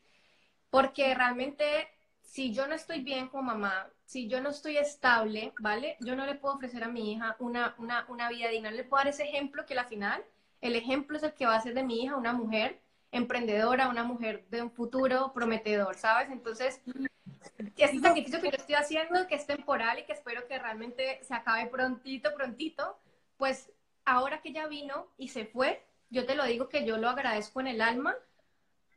porque 0.71 1.15
realmente 1.15 1.89
si 2.23 2.53
yo 2.53 2.67
no 2.67 2.75
estoy 2.75 3.03
bien 3.03 3.29
como 3.29 3.43
mamá, 3.45 3.89
si 4.05 4.29
yo 4.29 4.41
no 4.41 4.51
estoy 4.51 4.77
estable, 4.77 5.53
¿vale? 5.59 5.97
Yo 6.01 6.15
no 6.15 6.27
le 6.27 6.35
puedo 6.35 6.55
ofrecer 6.55 6.85
a 6.85 6.89
mi 6.89 7.13
hija 7.13 7.37
una, 7.39 7.75
una, 7.79 8.05
una 8.09 8.29
vida 8.29 8.49
digna, 8.49 8.71
no 8.71 8.77
le 8.77 8.85
puedo 8.85 9.03
dar 9.03 9.13
ese 9.13 9.25
ejemplo 9.25 9.65
que 9.67 9.79
al 9.79 9.87
final, 9.87 10.23
el 10.61 10.77
ejemplo 10.77 11.17
es 11.17 11.23
el 11.23 11.35
que 11.35 11.47
va 11.47 11.57
a 11.57 11.61
ser 11.61 11.75
de 11.75 11.83
mi 11.83 12.03
hija 12.03 12.17
una 12.17 12.33
mujer 12.33 12.81
emprendedora, 13.13 13.89
una 13.89 14.03
mujer 14.03 14.45
de 14.51 14.63
un 14.63 14.71
futuro 14.71 15.33
prometedor, 15.33 15.95
¿sabes? 15.97 16.31
Entonces, 16.31 16.81
este 17.77 18.01
sacrificio 18.01 18.41
que 18.41 18.51
yo 18.51 18.57
estoy 18.57 18.75
haciendo, 18.75 19.27
que 19.27 19.37
es 19.37 19.47
temporal 19.47 19.99
y 19.99 20.05
que 20.05 20.13
espero 20.13 20.47
que 20.47 20.59
realmente 20.59 21.21
se 21.23 21.35
acabe 21.35 21.67
prontito, 21.67 22.35
prontito, 22.35 22.99
pues 23.37 23.73
ahora 24.05 24.41
que 24.41 24.53
ya 24.53 24.67
vino 24.67 25.09
y 25.17 25.29
se 25.29 25.47
fue, 25.47 25.85
yo 26.11 26.27
te 26.27 26.35
lo 26.35 26.45
digo 26.45 26.69
que 26.69 26.85
yo 26.85 26.97
lo 26.99 27.09
agradezco 27.09 27.61
en 27.61 27.69
el 27.69 27.81
alma 27.81 28.17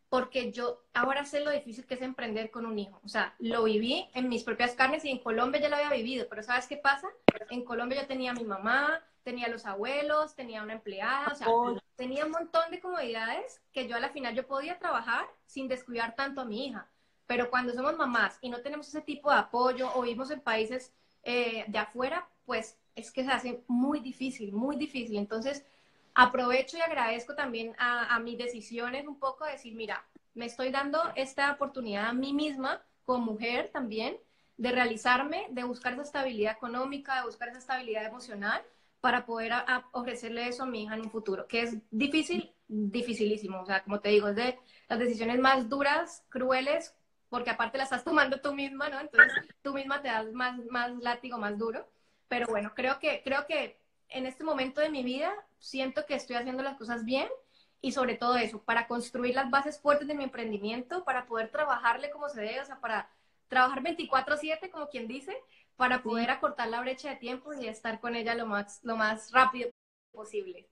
porque 0.10 0.52
yo 0.52 0.84
ahora 0.94 1.26
sé 1.26 1.42
lo 1.42 1.52
difícil 1.52 1.86
que 1.86 1.96
es 1.96 2.02
emprender 2.02 2.50
con 2.50 2.66
un 2.66 2.80
hijo. 2.80 3.00
O 3.04 3.10
sea, 3.10 3.36
lo 3.40 3.64
viví 3.64 4.08
en 4.14 4.30
mis 4.30 4.44
propias 4.44 4.74
carnes 4.74 5.04
y 5.06 5.10
en 5.10 5.20
Colombia 5.20 5.62
ya 5.62 5.70
lo 5.70 5.76
había 5.76 5.90
vivido, 5.90 6.28
pero 6.30 6.44
¿sabes 6.44 6.68
qué 6.68 6.78
pasa? 6.78 7.08
En 7.50 7.64
Colombia 7.64 8.02
yo 8.02 8.08
tenía 8.08 8.32
a 8.32 8.36
mi 8.36 8.46
mamá, 8.46 9.02
tenía 9.24 9.48
a 9.48 9.50
los 9.50 9.66
abuelos, 9.66 10.36
tenía 10.36 10.64
una 10.64 10.74
empleada, 10.74 11.28
o 11.34 11.36
sea, 11.36 11.48
tenía 11.96 12.26
un 12.26 12.32
montón 12.32 12.72
de 12.72 12.80
comodidades 12.80 13.62
que 13.74 13.88
yo 13.88 13.98
a 13.98 14.00
la 14.00 14.10
final 14.10 14.34
yo 14.34 14.48
podía 14.48 14.80
trabajar 14.80 15.26
sin 15.46 15.68
descuidar 15.68 16.16
tanto 16.16 16.42
a 16.42 16.46
mi 16.46 16.68
hija. 16.68 16.88
Pero 17.26 17.50
cuando 17.50 17.74
somos 17.74 17.98
mamás 17.98 18.38
y 18.40 18.50
no 18.50 18.62
tenemos 18.62 18.88
ese 18.88 19.02
tipo 19.02 19.30
de 19.30 19.38
apoyo 19.38 19.92
o 19.96 20.04
vivimos 20.04 20.32
en 20.32 20.40
países 20.40 20.94
eh, 21.24 21.66
de 21.68 21.78
afuera, 21.78 22.30
pues 22.46 22.78
es 22.96 23.12
que 23.12 23.26
se 23.26 23.32
hace 23.32 23.64
muy 23.68 24.00
difícil, 24.00 24.54
muy 24.54 24.78
difícil. 24.78 25.18
Entonces, 25.18 25.66
aprovecho 26.18 26.78
y 26.78 26.82
agradezco 26.82 27.36
también 27.36 27.76
a, 27.78 28.16
a 28.16 28.20
mis 28.20 28.40
decisiones 28.40 29.08
un 29.08 29.20
poco 29.20 29.46
de 29.46 29.52
decir, 29.52 29.76
mira, 29.76 30.04
me 30.34 30.48
estoy 30.48 30.72
dando 30.72 31.00
esta 31.16 31.52
oportunidad 31.52 32.08
a 32.08 32.14
mí 32.14 32.34
misma, 32.34 32.82
como 33.06 33.34
mujer 33.34 33.70
también, 33.72 34.18
de 34.58 34.72
realizarme, 34.72 35.46
de 35.52 35.64
buscar 35.64 35.94
esa 35.94 36.02
estabilidad 36.02 36.54
económica, 36.54 37.18
de 37.18 37.26
buscar 37.28 37.50
esa 37.50 37.60
estabilidad 37.60 38.04
emocional 38.04 38.64
para 39.00 39.28
poder 39.28 39.54
ofrecerle 39.92 40.48
eso 40.48 40.64
a 40.64 40.66
mi 40.66 40.84
hija 40.84 40.96
en 40.96 41.02
un 41.02 41.12
futuro, 41.12 41.48
que 41.48 41.62
es 41.62 41.78
difícil, 41.92 42.52
dificilísimo. 42.68 43.62
O 43.62 43.66
sea, 43.68 43.84
como 43.84 44.00
te 44.00 44.10
digo, 44.10 44.30
es 44.30 44.36
de 44.36 44.58
las 44.90 44.98
decisiones 44.98 45.40
más 45.40 45.70
duras, 45.70 46.26
crueles, 46.30 46.96
porque 47.30 47.52
aparte 47.52 47.78
la 47.78 47.84
estás 47.84 48.04
tomando 48.04 48.42
tú 48.42 48.56
misma, 48.56 48.90
¿no? 48.90 49.00
Entonces 49.00 49.34
tú 49.62 49.72
misma 49.72 50.02
te 50.02 50.08
das 50.08 50.32
más, 50.34 50.60
más 50.72 50.98
látigo, 50.98 51.38
más 51.38 51.60
duro. 51.60 51.88
Pero 52.28 52.48
bueno, 52.48 52.74
creo 52.76 52.98
que, 52.98 53.22
creo 53.24 53.46
que 53.46 53.80
en 54.10 54.26
este 54.26 54.44
momento 54.44 54.82
de 54.82 54.90
mi 54.90 55.04
vida 55.04 55.34
siento 55.60 56.06
que 56.06 56.16
estoy 56.16 56.36
haciendo 56.36 56.64
las 56.64 56.78
cosas 56.78 57.06
bien 57.06 57.28
y 57.82 57.92
sobre 57.92 58.16
todo 58.16 58.36
eso, 58.38 58.64
para 58.64 58.88
construir 58.88 59.36
las 59.36 59.50
bases 59.52 59.80
fuertes 59.80 60.08
de 60.08 60.16
mi 60.16 60.24
emprendimiento, 60.24 61.04
para 61.04 61.28
poder 61.28 61.50
trabajarle 61.52 62.10
como 62.10 62.30
se 62.30 62.42
debe, 62.42 62.62
o 62.62 62.66
sea, 62.66 62.80
para 62.80 63.10
trabajar 63.48 63.82
24/7, 63.82 64.70
como 64.70 64.90
quien 64.90 65.08
dice, 65.08 65.36
para 65.76 66.02
poder 66.04 66.32
acortar 66.32 66.70
la 66.70 66.82
brecha 66.82 67.10
de 67.10 67.18
tiempo 67.18 67.54
y 67.54 67.68
estar 67.68 68.00
con 68.00 68.16
ella 68.16 68.36
lo 68.36 68.46
más, 68.48 68.80
lo 68.84 68.96
más 68.98 69.32
rápido 69.32 69.70
posible. 70.12 70.68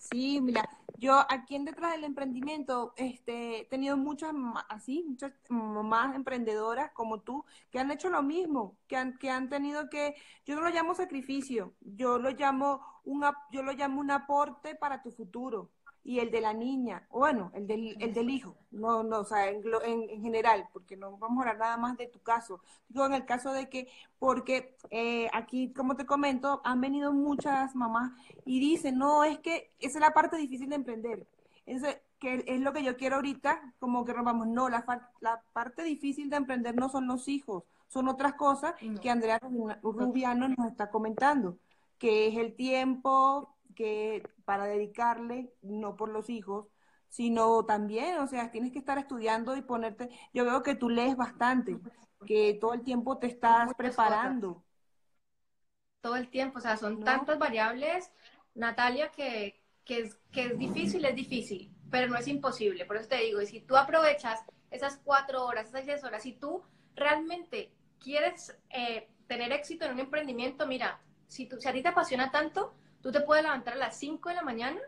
Sí, 0.00 0.40
mira, 0.40 0.68
yo 0.98 1.24
aquí 1.28 1.54
en 1.54 1.64
Detrás 1.64 1.92
del 1.92 2.04
Emprendimiento 2.04 2.92
este, 2.96 3.60
he 3.60 3.64
tenido 3.66 3.96
muchas, 3.96 4.32
así, 4.68 5.04
muchas 5.06 5.32
mamás 5.48 6.14
emprendedoras 6.16 6.90
como 6.92 7.20
tú 7.20 7.44
que 7.70 7.78
han 7.78 7.90
hecho 7.90 8.10
lo 8.10 8.22
mismo, 8.22 8.76
que 8.88 8.96
han, 8.96 9.16
que 9.18 9.30
han 9.30 9.48
tenido 9.48 9.88
que, 9.88 10.14
yo 10.44 10.56
no 10.56 10.62
lo 10.62 10.70
llamo 10.70 10.94
sacrificio, 10.94 11.74
yo 11.80 12.18
lo 12.18 12.30
llamo, 12.30 12.80
una, 13.04 13.36
yo 13.52 13.62
lo 13.62 13.72
llamo 13.72 14.00
un 14.00 14.10
aporte 14.10 14.74
para 14.74 15.02
tu 15.02 15.10
futuro 15.10 15.70
y 16.04 16.18
el 16.18 16.30
de 16.30 16.40
la 16.40 16.52
niña, 16.52 17.06
o 17.10 17.20
bueno, 17.20 17.52
el 17.54 17.66
del, 17.66 17.96
el 18.00 18.12
del 18.12 18.30
hijo, 18.30 18.56
no, 18.72 19.04
no, 19.04 19.20
o 19.20 19.24
sea, 19.24 19.48
en, 19.48 19.62
en, 19.84 20.20
general, 20.20 20.68
porque 20.72 20.96
no 20.96 21.16
vamos 21.16 21.38
a 21.38 21.50
hablar 21.50 21.58
nada 21.58 21.76
más 21.76 21.96
de 21.96 22.08
tu 22.08 22.20
caso. 22.20 22.60
Digo, 22.88 23.06
en 23.06 23.14
el 23.14 23.24
caso 23.24 23.52
de 23.52 23.68
que, 23.68 23.88
porque 24.18 24.76
eh, 24.90 25.28
aquí, 25.32 25.72
como 25.72 25.94
te 25.96 26.04
comento, 26.04 26.60
han 26.64 26.80
venido 26.80 27.12
muchas 27.12 27.76
mamás 27.76 28.12
y 28.44 28.58
dicen, 28.58 28.98
no, 28.98 29.22
es 29.22 29.38
que 29.38 29.72
esa 29.78 29.98
es 29.98 30.00
la 30.00 30.12
parte 30.12 30.36
difícil 30.36 30.70
de 30.70 30.76
emprender. 30.76 31.26
Entonces, 31.66 32.00
que 32.18 32.44
es 32.46 32.60
lo 32.60 32.72
que 32.72 32.82
yo 32.82 32.96
quiero 32.96 33.16
ahorita, 33.16 33.74
como 33.78 34.04
que 34.04 34.12
vamos, 34.12 34.48
no, 34.48 34.68
la, 34.68 34.84
la 35.20 35.42
parte 35.52 35.84
difícil 35.84 36.30
de 36.30 36.36
emprender 36.36 36.74
no 36.74 36.88
son 36.88 37.06
los 37.06 37.28
hijos, 37.28 37.64
son 37.86 38.08
otras 38.08 38.34
cosas 38.34 38.74
que 39.00 39.10
Andrea 39.10 39.38
Rubiano 39.82 40.48
nos 40.48 40.70
está 40.70 40.90
comentando, 40.90 41.58
que 41.98 42.28
es 42.28 42.36
el 42.36 42.54
tiempo 42.54 43.54
que 43.82 44.22
para 44.44 44.66
dedicarle, 44.66 45.52
no 45.60 45.96
por 45.96 46.08
los 46.08 46.30
hijos, 46.30 46.68
sino 47.08 47.64
también, 47.64 48.18
o 48.18 48.28
sea, 48.28 48.52
tienes 48.52 48.70
que 48.70 48.78
estar 48.78 48.96
estudiando 48.96 49.56
y 49.56 49.62
ponerte, 49.62 50.08
yo 50.32 50.44
veo 50.44 50.62
que 50.62 50.76
tú 50.76 50.88
lees 50.88 51.16
bastante, 51.16 51.80
que 52.24 52.56
todo 52.60 52.74
el 52.74 52.82
tiempo 52.82 53.18
te 53.18 53.26
estás 53.26 53.74
preparando. 53.74 54.62
Todo 56.00 56.14
el 56.14 56.30
tiempo, 56.30 56.58
o 56.58 56.60
sea, 56.60 56.76
son 56.76 57.02
tantas 57.02 57.40
variables, 57.40 58.12
Natalia, 58.54 59.10
que, 59.10 59.60
que, 59.84 59.98
es, 59.98 60.14
que 60.30 60.44
es 60.44 60.58
difícil, 60.58 61.04
es 61.04 61.16
difícil, 61.16 61.74
pero 61.90 62.06
no 62.06 62.16
es 62.16 62.28
imposible. 62.28 62.84
Por 62.86 62.98
eso 62.98 63.08
te 63.08 63.16
digo, 63.16 63.40
y 63.40 63.46
si 63.46 63.62
tú 63.62 63.76
aprovechas 63.76 64.44
esas 64.70 65.00
cuatro 65.02 65.44
horas, 65.44 65.70
esas 65.70 65.84
seis 65.84 66.04
horas, 66.04 66.22
si 66.22 66.34
tú 66.34 66.62
realmente 66.94 67.72
quieres 67.98 68.56
eh, 68.70 69.08
tener 69.26 69.50
éxito 69.50 69.86
en 69.86 69.94
un 69.94 70.00
emprendimiento, 70.00 70.68
mira, 70.68 71.00
si, 71.26 71.46
tú, 71.46 71.60
si 71.60 71.66
a 71.66 71.72
ti 71.72 71.82
te 71.82 71.88
apasiona 71.88 72.30
tanto, 72.30 72.74
tú 73.02 73.12
te 73.12 73.20
puedes 73.20 73.44
levantar 73.44 73.74
a 73.74 73.76
las 73.76 73.96
cinco 73.98 74.28
de 74.28 74.36
la 74.36 74.42
mañana 74.42 74.80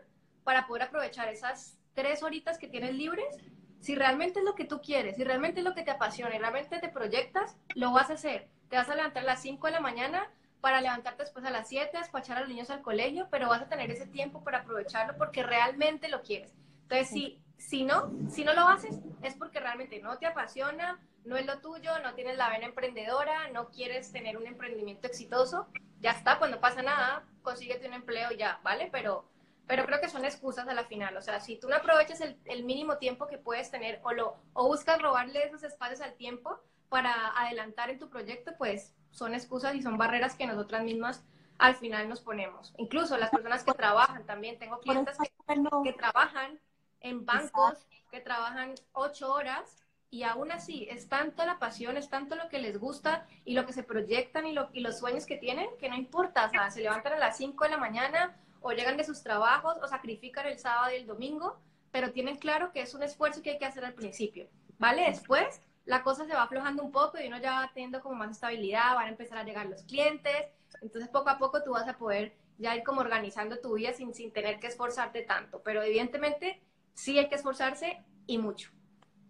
para 0.43 0.67
poder 0.67 0.83
aprovechar 0.83 1.27
esas 1.27 1.77
tres 1.93 2.23
horitas 2.23 2.57
que 2.57 2.67
tienes 2.67 2.95
libres. 2.95 3.37
Si 3.79 3.95
realmente 3.95 4.39
es 4.39 4.45
lo 4.45 4.55
que 4.55 4.65
tú 4.65 4.81
quieres, 4.81 5.17
si 5.17 5.23
realmente 5.23 5.59
es 5.59 5.65
lo 5.65 5.75
que 5.75 5.83
te 5.83 5.91
apasiona 5.91 6.35
y 6.35 6.39
realmente 6.39 6.79
te 6.79 6.89
proyectas, 6.89 7.55
lo 7.75 7.91
vas 7.91 8.09
a 8.09 8.13
hacer. 8.13 8.47
Te 8.69 8.77
vas 8.77 8.89
a 8.89 8.95
levantar 8.95 9.23
a 9.23 9.27
las 9.27 9.41
cinco 9.41 9.67
de 9.67 9.73
la 9.73 9.79
mañana 9.79 10.27
para 10.65 10.81
levantarte 10.81 11.21
después 11.21 11.45
a 11.45 11.51
las 11.51 11.67
7, 11.69 11.95
despachar 11.95 12.37
a 12.37 12.39
los 12.39 12.49
niños 12.49 12.71
al 12.71 12.81
colegio, 12.81 13.27
pero 13.29 13.49
vas 13.49 13.61
a 13.61 13.69
tener 13.69 13.91
ese 13.91 14.07
tiempo 14.07 14.43
para 14.43 14.61
aprovecharlo 14.61 15.15
porque 15.15 15.43
realmente 15.43 16.09
lo 16.09 16.23
quieres. 16.23 16.55
Entonces, 16.81 17.09
si, 17.09 17.39
si 17.57 17.83
no, 17.83 18.11
si 18.31 18.43
no 18.43 18.51
lo 18.55 18.67
haces, 18.67 18.99
es 19.21 19.35
porque 19.35 19.59
realmente 19.59 19.99
no 19.99 20.17
te 20.17 20.25
apasiona, 20.25 20.99
no 21.23 21.37
es 21.37 21.45
lo 21.45 21.59
tuyo, 21.59 21.91
no 21.99 22.15
tienes 22.15 22.37
la 22.37 22.49
vena 22.49 22.65
emprendedora, 22.65 23.49
no 23.49 23.69
quieres 23.69 24.11
tener 24.11 24.37
un 24.37 24.47
emprendimiento 24.47 25.05
exitoso, 25.05 25.67
ya 25.99 26.11
está, 26.11 26.37
cuando 26.37 26.59
pasa 26.59 26.81
nada, 26.81 27.23
consíguete 27.41 27.87
un 27.87 27.93
empleo 27.93 28.31
ya, 28.31 28.59
¿vale? 28.63 28.89
Pero, 28.91 29.25
pero 29.67 29.85
creo 29.85 29.99
que 29.99 30.09
son 30.09 30.25
excusas 30.25 30.67
a 30.67 30.73
la 30.73 30.85
final. 30.85 31.15
O 31.17 31.21
sea, 31.21 31.39
si 31.39 31.57
tú 31.57 31.69
no 31.69 31.75
aprovechas 31.75 32.21
el, 32.21 32.37
el 32.45 32.63
mínimo 32.63 32.97
tiempo 32.97 33.27
que 33.27 33.37
puedes 33.37 33.71
tener 33.71 33.99
o, 34.03 34.13
lo, 34.13 34.35
o 34.53 34.67
buscas 34.67 35.01
robarle 35.01 35.43
esos 35.43 35.63
espacios 35.63 36.01
al 36.01 36.15
tiempo 36.15 36.59
para 36.89 37.37
adelantar 37.37 37.89
en 37.89 37.99
tu 37.99 38.09
proyecto, 38.09 38.53
pues 38.57 38.95
son 39.11 39.33
excusas 39.33 39.75
y 39.75 39.81
son 39.81 39.97
barreras 39.97 40.35
que 40.35 40.47
nosotras 40.47 40.83
mismas 40.83 41.23
al 41.57 41.75
final 41.75 42.09
nos 42.09 42.21
ponemos. 42.21 42.73
Incluso 42.77 43.17
las 43.17 43.29
personas 43.29 43.63
que 43.63 43.73
trabajan 43.73 44.25
también, 44.25 44.59
tengo 44.59 44.79
clientes 44.79 45.17
que, 45.17 45.93
trabajan 45.93 46.59
en 46.99 47.25
bancos, 47.25 47.87
que 48.11 48.19
trabajan 48.19 48.75
ocho 48.91 49.33
horas 49.33 49.84
y 50.09 50.23
aún 50.23 50.51
así 50.51 50.87
es 50.89 51.09
tanto 51.09 51.45
la 51.45 51.59
pasión, 51.59 51.97
es 51.97 52.09
tanto 52.09 52.35
lo 52.35 52.47
que 52.49 52.59
les 52.59 52.79
gusta 52.79 53.27
y 53.43 53.53
lo 53.53 53.65
que 53.65 53.73
se 53.73 53.83
proyectan 53.83 54.47
y, 54.47 54.53
lo, 54.53 54.69
y 54.73 54.79
los 54.79 54.99
sueños 54.99 55.25
que 55.25 55.37
tienen, 55.37 55.67
que 55.79 55.89
no 55.89 55.95
importa, 55.95 56.45
o 56.45 56.49
sea, 56.49 56.71
se 56.71 56.81
levantan 56.81 57.13
a 57.13 57.19
las 57.19 57.37
cinco 57.37 57.65
de 57.65 57.71
la 57.71 57.77
mañana 57.77 58.37
o 58.61 58.71
llegan 58.71 58.97
de 58.97 59.03
sus 59.03 59.21
trabajos 59.23 59.77
o 59.81 59.87
sacrifican 59.87 60.47
el 60.47 60.57
sábado 60.57 60.91
y 60.91 60.95
el 60.95 61.07
domingo, 61.07 61.59
pero 61.91 62.11
tienen 62.11 62.37
claro 62.37 62.71
que 62.71 62.81
es 62.81 62.93
un 62.93 63.03
esfuerzo 63.03 63.41
que 63.41 63.51
hay 63.51 63.57
que 63.57 63.65
hacer 63.65 63.85
al 63.85 63.93
principio, 63.93 64.47
¿vale? 64.79 65.03
Después 65.07 65.61
la 65.85 66.01
cosa 66.01 66.25
se 66.25 66.33
va 66.33 66.43
aflojando 66.43 66.83
un 66.83 66.91
poco 66.91 67.19
y 67.19 67.27
uno 67.27 67.37
ya 67.39 67.51
va 67.51 67.71
teniendo 67.73 68.01
como 68.01 68.15
más 68.15 68.31
estabilidad, 68.31 68.95
van 68.95 69.07
a 69.07 69.09
empezar 69.09 69.37
a 69.37 69.43
llegar 69.43 69.67
los 69.67 69.83
clientes, 69.83 70.47
entonces 70.81 71.09
poco 71.09 71.29
a 71.29 71.37
poco 71.37 71.63
tú 71.63 71.71
vas 71.71 71.87
a 71.87 71.97
poder 71.97 72.35
ya 72.57 72.75
ir 72.75 72.83
como 72.83 73.01
organizando 73.01 73.59
tu 73.59 73.73
vida 73.73 73.93
sin, 73.93 74.13
sin 74.13 74.31
tener 74.31 74.59
que 74.59 74.67
esforzarte 74.67 75.21
tanto, 75.21 75.61
pero 75.63 75.83
evidentemente 75.83 76.61
sí 76.93 77.19
hay 77.19 77.29
que 77.29 77.35
esforzarse 77.35 78.03
y 78.25 78.37
mucho. 78.37 78.74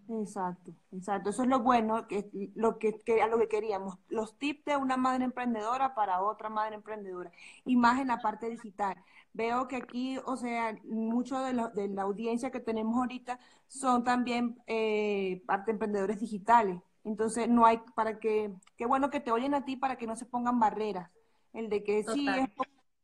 Exacto, 0.07 0.71
exacto. 0.91 1.31
Eso 1.31 1.41
es 1.43 1.49
lo 1.49 1.61
bueno, 1.61 2.07
que 2.07 2.29
lo 2.53 2.77
que, 2.77 2.99
que 2.99 3.25
lo 3.27 3.39
que 3.39 3.47
queríamos. 3.47 3.97
Los 4.07 4.37
tips 4.37 4.65
de 4.65 4.77
una 4.77 4.97
madre 4.97 5.23
emprendedora 5.25 5.95
para 5.95 6.21
otra 6.21 6.49
madre 6.49 6.75
emprendedora. 6.75 7.31
Y 7.65 7.75
más 7.75 7.99
en 7.99 8.09
la 8.09 8.21
parte 8.21 8.47
digital. 8.49 8.97
Veo 9.33 9.67
que 9.67 9.77
aquí, 9.77 10.19
o 10.25 10.37
sea, 10.37 10.77
mucho 10.83 11.39
de, 11.39 11.53
de 11.73 11.87
la 11.89 12.03
audiencia 12.03 12.51
que 12.51 12.59
tenemos 12.59 12.95
ahorita 12.97 13.39
son 13.67 14.03
también 14.03 14.61
eh, 14.67 15.41
parte 15.47 15.71
emprendedores 15.71 16.19
digitales. 16.19 16.79
Entonces, 17.03 17.49
no 17.49 17.65
hay 17.65 17.79
para 17.95 18.19
que, 18.19 18.53
qué 18.77 18.85
bueno 18.85 19.09
que 19.09 19.19
te 19.19 19.31
oyen 19.31 19.55
a 19.55 19.65
ti 19.65 19.75
para 19.75 19.97
que 19.97 20.07
no 20.07 20.15
se 20.15 20.25
pongan 20.25 20.59
barreras. 20.59 21.09
El 21.53 21.69
de 21.69 21.83
que 21.83 22.03
sí 22.03 22.27
es 22.29 22.49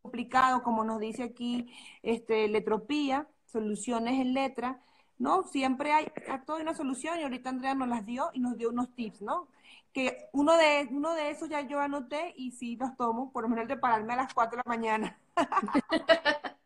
complicado, 0.01 0.61
como 0.63 0.83
nos 0.83 0.99
dice 0.99 1.23
aquí, 1.23 1.73
este, 2.03 2.47
Letropía, 2.47 3.27
soluciones 3.45 4.19
en 4.19 4.33
letra 4.33 4.81
¿no? 5.21 5.43
Siempre 5.43 5.93
hay, 5.93 6.11
a 6.29 6.41
todo 6.41 6.57
una 6.57 6.73
solución 6.73 7.19
y 7.19 7.23
ahorita 7.23 7.49
Andrea 7.49 7.75
nos 7.75 7.87
las 7.87 8.05
dio 8.05 8.31
y 8.33 8.39
nos 8.39 8.57
dio 8.57 8.69
unos 8.69 8.93
tips, 8.95 9.21
¿no? 9.21 9.47
Que 9.93 10.29
uno 10.33 10.57
de, 10.57 10.87
uno 10.89 11.13
de 11.13 11.29
esos 11.29 11.47
ya 11.47 11.61
yo 11.61 11.79
anoté 11.79 12.33
y 12.35 12.51
sí 12.51 12.75
los 12.75 12.97
tomo, 12.97 13.31
por 13.31 13.43
lo 13.43 13.49
menos 13.49 13.63
el 13.63 13.67
de 13.67 13.77
pararme 13.77 14.13
a 14.13 14.17
las 14.17 14.33
4 14.33 14.57
de 14.57 14.63
la 14.65 14.69
mañana. 14.69 15.19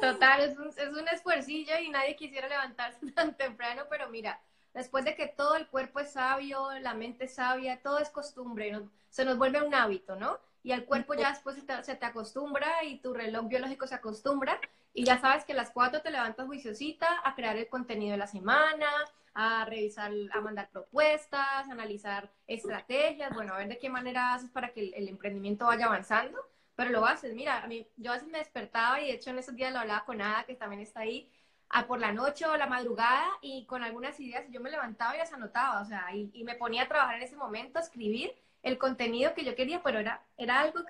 Total, 0.00 0.40
es 0.40 0.58
un, 0.58 0.68
es 0.68 0.88
un 0.88 1.06
esfuercillo 1.08 1.78
y 1.78 1.90
nadie 1.90 2.16
quisiera 2.16 2.48
levantarse 2.48 3.10
tan 3.12 3.36
temprano, 3.36 3.82
pero 3.90 4.08
mira, 4.08 4.40
después 4.72 5.04
de 5.04 5.14
que 5.14 5.28
todo 5.28 5.56
el 5.56 5.68
cuerpo 5.68 6.00
es 6.00 6.12
sabio, 6.12 6.70
la 6.80 6.94
mente 6.94 7.26
es 7.26 7.34
sabia, 7.34 7.82
todo 7.82 7.98
es 7.98 8.08
costumbre, 8.08 8.80
se 9.10 9.24
nos 9.24 9.36
vuelve 9.36 9.62
un 9.62 9.74
hábito, 9.74 10.16
¿no? 10.16 10.38
Y 10.66 10.72
el 10.72 10.84
cuerpo 10.84 11.14
ya 11.14 11.30
después 11.30 11.54
se 11.54 11.62
te, 11.62 11.80
se 11.84 11.94
te 11.94 12.06
acostumbra 12.06 12.82
y 12.82 12.98
tu 12.98 13.14
reloj 13.14 13.46
biológico 13.46 13.86
se 13.86 13.94
acostumbra 13.94 14.60
y 14.92 15.04
ya 15.04 15.16
sabes 15.16 15.44
que 15.44 15.52
a 15.52 15.54
las 15.54 15.70
4 15.70 16.02
te 16.02 16.10
levantas 16.10 16.44
juiciosita 16.44 17.06
a 17.22 17.36
crear 17.36 17.56
el 17.56 17.68
contenido 17.68 18.10
de 18.10 18.16
la 18.16 18.26
semana, 18.26 18.88
a 19.32 19.64
revisar, 19.64 20.10
a 20.32 20.40
mandar 20.40 20.68
propuestas, 20.70 21.68
a 21.68 21.70
analizar 21.70 22.32
estrategias, 22.48 23.32
bueno, 23.32 23.54
a 23.54 23.58
ver 23.58 23.68
de 23.68 23.78
qué 23.78 23.88
manera 23.88 24.34
haces 24.34 24.50
para 24.50 24.72
que 24.72 24.90
el, 24.92 25.08
emprendimiento 25.08 25.66
vaya 25.66 25.86
avanzando, 25.86 26.36
pero 26.74 26.90
lo 26.90 27.06
haces. 27.06 27.32
Mira, 27.32 27.62
a 27.62 27.68
mí, 27.68 27.86
yo 27.96 28.10
a 28.10 28.14
veces 28.14 28.28
me 28.28 28.38
despertaba 28.38 29.00
y 29.00 29.06
de 29.06 29.12
hecho 29.12 29.30
en 29.30 29.38
esos 29.38 29.54
días 29.54 29.72
lo 29.72 29.78
hablaba 29.78 30.04
con 30.04 30.20
Ada, 30.20 30.46
que 30.46 30.56
también 30.56 30.82
está 30.82 31.02
ahí, 31.02 31.30
a 31.68 31.86
por 31.86 32.00
la 32.00 32.10
noche 32.10 32.44
o 32.44 32.56
la 32.56 32.66
madrugada 32.66 33.28
y 33.40 33.66
con 33.66 33.84
algunas 33.84 34.18
ideas 34.18 34.44
yo 34.50 34.60
me 34.60 34.72
levantaba 34.72 35.14
y 35.14 35.18
las 35.18 35.32
anotaba, 35.32 35.80
o 35.80 35.84
sea, 35.84 36.12
y, 36.12 36.28
y 36.34 36.42
me 36.42 36.56
ponía 36.56 36.82
a 36.82 36.88
trabajar 36.88 37.14
en 37.14 37.22
ese 37.22 37.36
momento, 37.36 37.78
a 37.78 37.82
escribir 37.82 38.34
el 38.66 38.78
contenido 38.78 39.32
que 39.32 39.44
yo 39.44 39.54
quería, 39.54 39.80
pero 39.80 40.00
era, 40.00 40.26
era 40.36 40.60
algo 40.60 40.80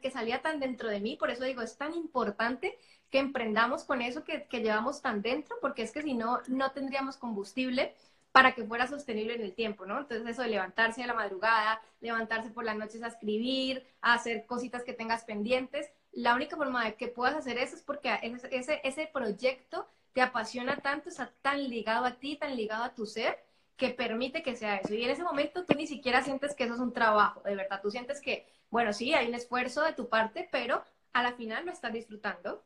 que, 0.00 0.10
salía 0.12 0.40
tan 0.40 0.60
dentro 0.60 0.88
de 0.88 1.00
mí, 1.00 1.16
por 1.16 1.30
eso 1.30 1.42
digo, 1.42 1.62
es 1.62 1.76
tan 1.76 1.92
importante 1.92 2.78
que 3.10 3.18
emprendamos 3.18 3.82
con 3.82 4.02
eso 4.02 4.22
que, 4.22 4.46
llevamos 4.52 5.02
tan 5.02 5.20
dentro, 5.20 5.56
porque 5.60 5.82
es 5.82 5.90
que 5.90 6.02
si 6.02 6.14
no, 6.14 6.42
no 6.46 6.70
tendríamos 6.70 7.16
combustible 7.16 7.92
para 8.30 8.54
que 8.54 8.62
fuera 8.62 8.86
sostenible 8.86 9.34
en 9.34 9.42
el 9.42 9.52
tiempo, 9.52 9.84
¿no? 9.84 9.98
Entonces 9.98 10.28
eso 10.28 10.42
de 10.42 10.48
levantarse 10.48 11.02
a 11.02 11.08
la 11.08 11.14
madrugada, 11.14 11.80
levantarse 12.00 12.50
por 12.50 12.64
las 12.64 12.76
noches 12.76 13.02
a 13.02 13.08
escribir, 13.08 13.84
a 14.00 14.14
hacer 14.14 14.46
cositas 14.46 14.84
que 14.84 14.92
tengas 14.92 15.24
pendientes, 15.24 15.90
la 16.12 16.36
única 16.36 16.56
forma 16.56 16.84
de 16.84 16.94
que 16.94 17.08
puedas 17.08 17.34
hacer 17.34 17.58
eso 17.58 17.74
es 17.74 17.82
porque 17.82 18.16
ese, 18.52 18.80
ese 18.84 19.10
proyecto 19.12 19.88
te 20.12 20.22
apasiona 20.22 20.76
tanto, 20.76 21.08
está 21.08 21.32
tan 21.42 21.68
ligado 21.68 22.04
a 22.04 22.12
ti, 22.12 22.36
tan 22.36 22.54
ligado 22.54 22.84
a 22.84 22.94
tu 22.94 23.06
ser, 23.06 23.44
que 23.76 23.90
permite 23.90 24.42
que 24.42 24.56
sea 24.56 24.76
eso. 24.76 24.94
Y 24.94 25.04
en 25.04 25.10
ese 25.10 25.24
momento 25.24 25.64
tú 25.64 25.74
ni 25.74 25.86
siquiera 25.86 26.22
sientes 26.22 26.54
que 26.54 26.64
eso 26.64 26.74
es 26.74 26.80
un 26.80 26.92
trabajo, 26.92 27.42
de 27.42 27.56
verdad. 27.56 27.80
Tú 27.82 27.90
sientes 27.90 28.20
que, 28.20 28.46
bueno, 28.70 28.92
sí, 28.92 29.14
hay 29.14 29.28
un 29.28 29.34
esfuerzo 29.34 29.82
de 29.82 29.92
tu 29.92 30.08
parte, 30.08 30.48
pero 30.50 30.84
a 31.12 31.22
la 31.22 31.32
final 31.32 31.66
lo 31.66 31.72
estás 31.72 31.92
disfrutando. 31.92 32.64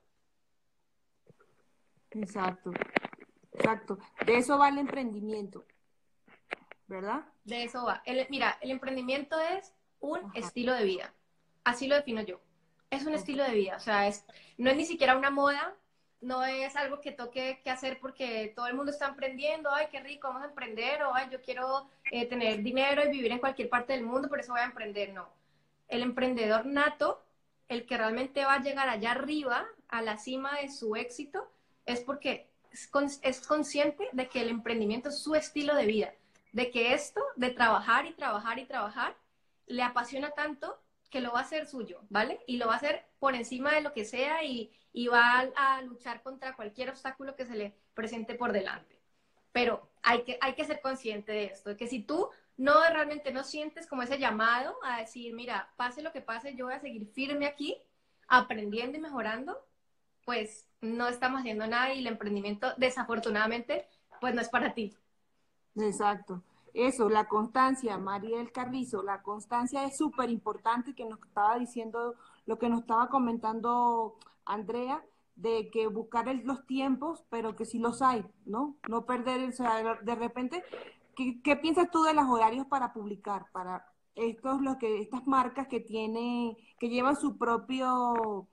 Exacto, 2.10 2.72
exacto. 3.52 3.98
De 4.24 4.38
eso 4.38 4.58
va 4.58 4.68
el 4.68 4.78
emprendimiento, 4.78 5.64
¿verdad? 6.86 7.24
De 7.44 7.64
eso 7.64 7.84
va. 7.84 8.02
El, 8.04 8.26
mira, 8.30 8.58
el 8.60 8.70
emprendimiento 8.70 9.38
es 9.40 9.74
un 10.00 10.20
estilo 10.34 10.74
de 10.74 10.84
vida. 10.84 11.14
Así 11.64 11.86
lo 11.86 11.96
defino 11.96 12.22
yo. 12.22 12.40
Es 12.90 13.04
un 13.04 13.14
estilo 13.14 13.44
de 13.44 13.52
vida. 13.52 13.76
O 13.76 13.80
sea, 13.80 14.06
es, 14.08 14.24
no 14.56 14.70
es 14.70 14.76
ni 14.76 14.86
siquiera 14.86 15.16
una 15.16 15.30
moda, 15.30 15.76
no 16.20 16.44
es 16.44 16.74
algo 16.76 17.00
que 17.00 17.12
toque 17.12 17.61
que 17.62 17.70
hacer 17.70 17.98
porque 18.00 18.52
todo 18.54 18.66
el 18.66 18.74
mundo 18.74 18.90
está 18.90 19.07
emprendiendo, 19.07 19.70
ay, 19.72 19.87
qué 19.90 20.00
rico, 20.00 20.28
vamos 20.28 20.42
a 20.42 20.48
emprender, 20.48 21.02
o 21.02 21.14
ay, 21.14 21.28
yo 21.31 21.40
quiero 21.40 21.88
eh, 22.11 22.26
tener 22.26 22.62
dinero 22.62 23.04
y 23.04 23.11
vivir 23.11 23.33
en 23.33 23.38
cualquier 23.38 23.68
parte 23.68 23.92
del 23.92 24.04
mundo, 24.04 24.28
por 24.28 24.40
eso 24.40 24.52
voy 24.52 24.61
a 24.61 24.64
emprender. 24.64 25.12
No. 25.12 25.28
El 25.88 26.02
emprendedor 26.02 26.66
nato, 26.66 27.22
el 27.68 27.87
que 27.87 27.96
realmente 27.96 28.44
va 28.44 28.54
a 28.54 28.62
llegar 28.62 28.88
allá 28.88 29.12
arriba, 29.12 29.66
a 29.88 30.02
la 30.02 30.18
cima 30.18 30.59
de 30.61 30.70
su 30.70 30.96
éxito, 30.96 31.50
es 31.87 32.00
porque 32.00 32.48
es, 33.22 33.40
consciente 33.46 34.09
de 34.12 34.28
que 34.28 34.42
el 34.42 34.48
emprendimiento 34.48 35.09
es 35.09 35.18
su 35.18 35.35
estilo 35.35 35.74
de 35.74 35.87
vida, 35.87 36.14
de 36.52 36.70
que 36.70 36.94
esto 36.94 37.22
de 37.37 37.50
trabajar 37.50 38.07
y 38.07 38.12
trabajar 38.12 38.59
y 38.59 38.66
trabajar 38.66 39.16
le 39.66 39.83
apasiona 39.83 40.31
tanto 40.31 40.78
que 41.10 41.20
lo 41.20 41.32
va 41.32 41.40
a 41.40 41.42
hacer 41.42 41.66
suyo, 41.66 42.00
¿vale? 42.10 42.40
Y 42.46 42.56
lo 42.58 42.66
va 42.66 42.74
a 42.74 42.76
hacer 42.76 43.06
por 43.18 43.34
encima 43.34 43.72
de 43.72 43.80
lo 43.80 43.92
que 43.92 44.04
sea 44.04 44.44
y, 44.44 44.72
va 45.12 45.48
a, 45.56 45.82
luchar 45.82 46.22
contra 46.22 46.56
cualquier 46.56 46.90
obstáculo 46.90 47.36
que 47.36 47.46
se 47.46 47.54
le 47.54 47.74
presente 47.94 48.34
por 48.34 48.52
delante. 48.52 49.00
Pero 49.52 49.88
hay 50.02 50.22
que, 50.24 50.38
hay 50.40 50.54
que 50.54 50.64
ser 50.64 50.80
consciente 50.80 51.32
de 51.32 51.44
esto, 51.46 51.70
de 51.70 51.76
que 51.76 51.86
si 51.86 52.02
tú 52.02 52.28
no 52.56 52.74
realmente 52.90 53.32
no 53.32 53.44
sientes 53.44 53.86
como 53.86 54.02
ese 54.02 54.18
llamado 54.18 54.76
a 54.82 54.98
decir, 54.98 55.32
mira, 55.34 55.72
pase 55.76 56.02
lo 56.02 56.12
que 56.12 56.20
pase, 56.20 56.56
yo 56.56 56.66
voy 56.66 56.74
a 56.74 56.80
seguir 56.80 57.06
firme 57.06 57.46
aquí, 57.46 57.80
aprendiendo 58.26 58.98
y 58.98 59.00
mejorando, 59.00 59.64
pues 60.24 60.68
no 60.80 61.08
estamos 61.08 61.40
haciendo 61.40 61.66
nada 61.66 61.94
y 61.94 62.00
el 62.00 62.06
emprendimiento, 62.06 62.74
desafortunadamente, 62.76 63.88
pues 64.20 64.34
no 64.34 64.40
es 64.40 64.48
para 64.48 64.74
ti. 64.74 64.94
Exacto. 65.76 66.42
Eso, 66.74 67.09
la 67.09 67.28
constancia, 67.28 67.98
Mariel 67.98 68.52
Carrizo, 68.52 69.02
la 69.02 69.22
constancia 69.22 69.85
es 69.85 69.96
súper 69.96 70.31
importante 70.31 70.94
que 70.94 71.04
nos 71.04 71.18
estaba 71.20 71.59
diciendo, 71.59 72.14
lo 72.46 72.59
que 72.59 72.68
nos 72.68 72.81
estaba 72.81 73.09
comentando 73.09 74.16
Andrea, 74.44 75.04
de 75.37 75.70
que 75.70 75.87
buscar 75.87 76.26
los 76.44 76.66
tiempos, 76.66 77.24
pero 77.31 77.54
que 77.54 77.64
sí 77.64 77.78
los 77.78 78.02
hay, 78.02 78.24
¿no? 78.44 78.76
No 78.88 79.07
perder, 79.07 79.48
o 79.48 79.52
sea, 79.52 79.98
de 80.02 80.14
repente, 80.16 80.64
¿qué, 81.14 81.40
¿qué, 81.42 81.57
piensas 81.57 81.90
tú 81.90 82.02
de 82.02 82.14
los 82.14 82.26
horarios 82.28 82.66
para 82.66 82.92
publicar? 82.92 83.46
Para 83.52 83.87
estos, 84.16 84.61
lo 84.61 84.78
que, 84.78 85.00
estas 85.00 85.26
marcas 85.26 85.68
que 85.68 85.81
tienen, 85.81 86.57
que 86.81 86.88
llevan 86.88 87.16
su 87.16 87.38
propio, 87.38 88.48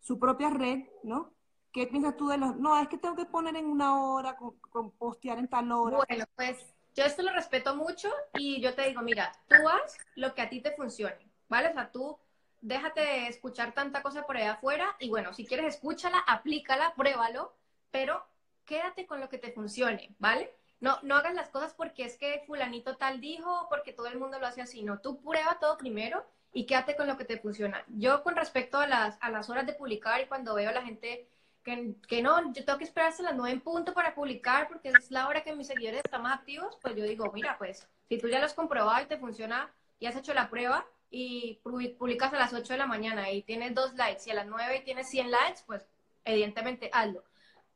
su 0.00 0.18
propia 0.18 0.50
red, 0.50 0.84
¿no? 1.02 1.32
¿Qué 1.70 1.86
piensas 1.86 2.16
tú 2.16 2.28
de 2.28 2.38
los, 2.38 2.56
no, 2.56 2.78
es 2.78 2.88
que 2.88 2.98
tengo 2.98 3.16
que 3.16 3.26
poner 3.26 3.56
en 3.56 3.66
una 3.66 4.02
hora, 4.02 4.36
con, 4.36 4.90
postear 4.92 5.38
en 5.38 5.48
tal 5.48 5.70
hora? 5.72 5.98
Bueno, 6.08 6.24
pues 6.34 6.74
yo 6.94 7.04
esto 7.04 7.22
lo 7.22 7.32
respeto 7.32 7.74
mucho 7.74 8.10
y 8.34 8.60
yo 8.60 8.74
te 8.74 8.88
digo, 8.88 9.02
mira, 9.02 9.32
tú 9.48 9.68
haz 9.68 9.98
lo 10.14 10.34
que 10.34 10.42
a 10.42 10.48
ti 10.48 10.60
te 10.60 10.72
funcione, 10.72 11.30
¿vale? 11.48 11.68
O 11.68 11.72
sea, 11.72 11.90
tú 11.90 12.18
déjate 12.60 13.00
de 13.00 13.26
escuchar 13.28 13.72
tanta 13.72 14.02
cosa 14.02 14.26
por 14.26 14.36
allá 14.36 14.52
afuera 14.52 14.96
y 14.98 15.08
bueno, 15.08 15.32
si 15.32 15.46
quieres 15.46 15.74
escúchala, 15.74 16.18
aplícala, 16.18 16.94
pruébalo, 16.94 17.54
pero 17.90 18.24
quédate 18.64 19.06
con 19.06 19.20
lo 19.20 19.28
que 19.28 19.38
te 19.38 19.52
funcione, 19.52 20.14
¿vale? 20.18 20.54
No, 20.80 20.98
no 21.02 21.16
hagas 21.16 21.34
las 21.34 21.48
cosas 21.48 21.74
porque 21.74 22.04
es 22.04 22.16
que 22.16 22.42
fulanito 22.46 22.96
tal 22.96 23.20
dijo, 23.20 23.66
porque 23.68 23.92
todo 23.92 24.06
el 24.06 24.18
mundo 24.18 24.38
lo 24.38 24.46
hace 24.46 24.62
así, 24.62 24.82
no, 24.82 25.00
tú 25.00 25.20
prueba 25.22 25.58
todo 25.60 25.76
primero 25.78 26.24
y 26.52 26.66
quédate 26.66 26.96
con 26.96 27.06
lo 27.06 27.16
que 27.16 27.24
te 27.24 27.38
funciona. 27.38 27.84
Yo 27.88 28.22
con 28.22 28.36
respecto 28.36 28.78
a 28.78 28.86
las, 28.86 29.16
a 29.20 29.30
las 29.30 29.48
horas 29.48 29.66
de 29.66 29.74
publicar 29.74 30.20
y 30.20 30.26
cuando 30.26 30.54
veo 30.54 30.70
a 30.70 30.74
la 30.74 30.82
gente 30.82 31.28
que, 31.62 31.94
que, 32.08 32.22
no, 32.22 32.52
yo 32.52 32.64
tengo 32.64 32.78
que 32.78 32.84
esperar 32.84 33.10
hasta 33.10 33.22
las 33.22 33.36
9 33.36 33.52
en 33.52 33.60
punto 33.60 33.94
para 33.94 34.14
publicar 34.14 34.68
porque 34.68 34.88
es 34.88 35.10
la 35.10 35.28
hora 35.28 35.42
que 35.42 35.54
mis 35.54 35.66
seguidores 35.66 36.02
están 36.04 36.22
más 36.22 36.38
activos, 36.38 36.78
pues 36.80 36.96
yo 36.96 37.04
digo, 37.04 37.30
mira, 37.32 37.56
pues 37.58 37.88
si 38.08 38.18
tú 38.18 38.28
ya 38.28 38.38
lo 38.38 38.46
has 38.46 38.54
comprobado 38.54 39.02
y 39.02 39.06
te 39.06 39.18
funciona 39.18 39.72
y 39.98 40.06
has 40.06 40.16
hecho 40.16 40.34
la 40.34 40.50
prueba 40.50 40.86
y 41.10 41.60
publicas 41.62 42.32
a 42.32 42.38
las 42.38 42.52
8 42.52 42.72
de 42.72 42.78
la 42.78 42.86
mañana 42.86 43.30
y 43.30 43.42
tienes 43.42 43.74
dos 43.74 43.94
likes 43.94 44.22
y 44.26 44.30
a 44.30 44.34
las 44.34 44.46
9 44.46 44.82
tienes 44.84 45.08
100 45.10 45.30
likes, 45.30 45.60
pues 45.66 45.86
evidentemente 46.24 46.90
hazlo. 46.92 47.22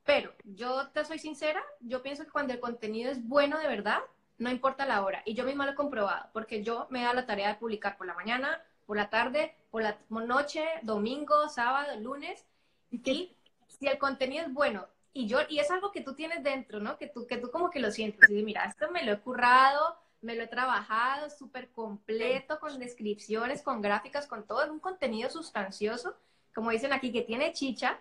Pero 0.05 0.33
yo 0.45 0.89
te 0.91 1.05
soy 1.05 1.19
sincera, 1.19 1.63
yo 1.81 2.03
pienso 2.03 2.25
que 2.25 2.31
cuando 2.31 2.53
el 2.53 2.61
contenido 2.61 3.11
es 3.11 3.27
bueno 3.27 3.59
de 3.59 3.67
verdad, 3.67 4.01
no 4.39 4.51
importa 4.51 4.87
la 4.87 5.05
hora. 5.05 5.23
Y 5.25 5.35
yo 5.35 5.45
misma 5.45 5.67
lo 5.67 5.73
he 5.73 5.75
comprobado, 5.75 6.29
porque 6.33 6.63
yo 6.63 6.87
me 6.91 7.03
da 7.03 7.13
la 7.13 7.27
tarea 7.27 7.49
de 7.49 7.55
publicar 7.57 7.97
por 7.97 8.07
la 8.07 8.15
mañana, 8.15 8.63
por 8.87 8.97
la 8.97 9.11
tarde, 9.11 9.55
por 9.71 9.83
la 9.83 9.99
noche, 10.09 10.65
domingo, 10.83 11.49
sábado, 11.49 11.99
lunes. 12.01 12.47
Y 12.91 13.37
si 13.79 13.87
el 13.87 13.99
contenido 13.99 14.47
es 14.47 14.53
bueno 14.53 14.87
y 15.13 15.27
yo 15.27 15.39
y 15.49 15.59
es 15.59 15.71
algo 15.71 15.93
que 15.93 16.03
tú 16.03 16.15
tienes 16.15 16.43
dentro, 16.43 16.81
¿no? 16.81 16.99
Que 16.99 17.07
tú 17.09 17.27
que 17.27 17.39
tú 17.39 17.51
como 17.51 17.71
que 17.71 17.81
lo 17.81 17.91
sientes 17.91 18.29
y 18.31 18.43
mira, 18.43 18.65
esto 18.65 18.91
me 18.91 19.05
lo 19.05 19.13
he 19.13 19.21
currado, 19.21 19.97
me 20.21 20.35
lo 20.35 20.43
he 20.43 20.47
trabajado 20.47 21.31
súper 21.31 21.71
completo 21.71 22.59
con 22.59 22.79
descripciones, 22.79 23.63
con 23.63 23.81
gráficas, 23.81 24.27
con 24.27 24.47
todo, 24.47 24.71
un 24.73 24.81
contenido 24.81 25.31
sustancioso, 25.31 26.17
como 26.55 26.71
dicen 26.71 26.93
aquí 26.93 27.13
que 27.13 27.23
tiene 27.23 27.53
chicha, 27.53 27.99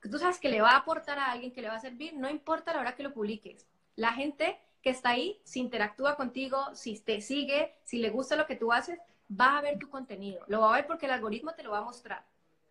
que 0.00 0.08
tú 0.08 0.18
sabes 0.18 0.38
que 0.38 0.48
le 0.48 0.60
va 0.60 0.70
a 0.70 0.78
aportar 0.78 1.18
a 1.18 1.32
alguien, 1.32 1.52
que 1.52 1.62
le 1.62 1.68
va 1.68 1.76
a 1.76 1.80
servir, 1.80 2.14
no 2.14 2.28
importa 2.30 2.72
la 2.72 2.80
hora 2.80 2.94
que 2.94 3.02
lo 3.02 3.12
publiques. 3.12 3.66
La 3.96 4.12
gente 4.12 4.58
que 4.82 4.90
está 4.90 5.10
ahí, 5.10 5.40
si 5.44 5.60
interactúa 5.60 6.16
contigo, 6.16 6.74
si 6.74 6.98
te 7.00 7.20
sigue, 7.22 7.74
si 7.84 7.98
le 7.98 8.10
gusta 8.10 8.36
lo 8.36 8.46
que 8.46 8.56
tú 8.56 8.72
haces, 8.72 8.98
va 9.30 9.56
a 9.56 9.62
ver 9.62 9.78
tu 9.78 9.88
contenido. 9.88 10.44
Lo 10.46 10.60
va 10.60 10.74
a 10.74 10.76
ver 10.76 10.86
porque 10.86 11.06
el 11.06 11.12
algoritmo 11.12 11.54
te 11.54 11.62
lo 11.62 11.70
va 11.70 11.78
a 11.78 11.84
mostrar. 11.84 12.24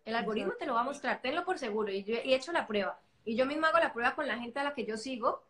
El 0.04 0.14
algoritmo 0.16 0.52
te 0.58 0.66
lo 0.66 0.74
va 0.74 0.80
a 0.80 0.84
mostrar, 0.84 1.22
tenlo 1.22 1.44
por 1.44 1.58
seguro. 1.58 1.90
Y 1.90 2.04
yo 2.04 2.14
he 2.16 2.34
hecho 2.34 2.52
la 2.52 2.66
prueba. 2.66 3.00
Y 3.24 3.36
yo 3.36 3.46
misma 3.46 3.68
hago 3.68 3.78
la 3.78 3.92
prueba 3.92 4.14
con 4.14 4.26
la 4.26 4.38
gente 4.38 4.60
a 4.60 4.64
la 4.64 4.74
que 4.74 4.84
yo 4.84 4.96
sigo. 4.96 5.42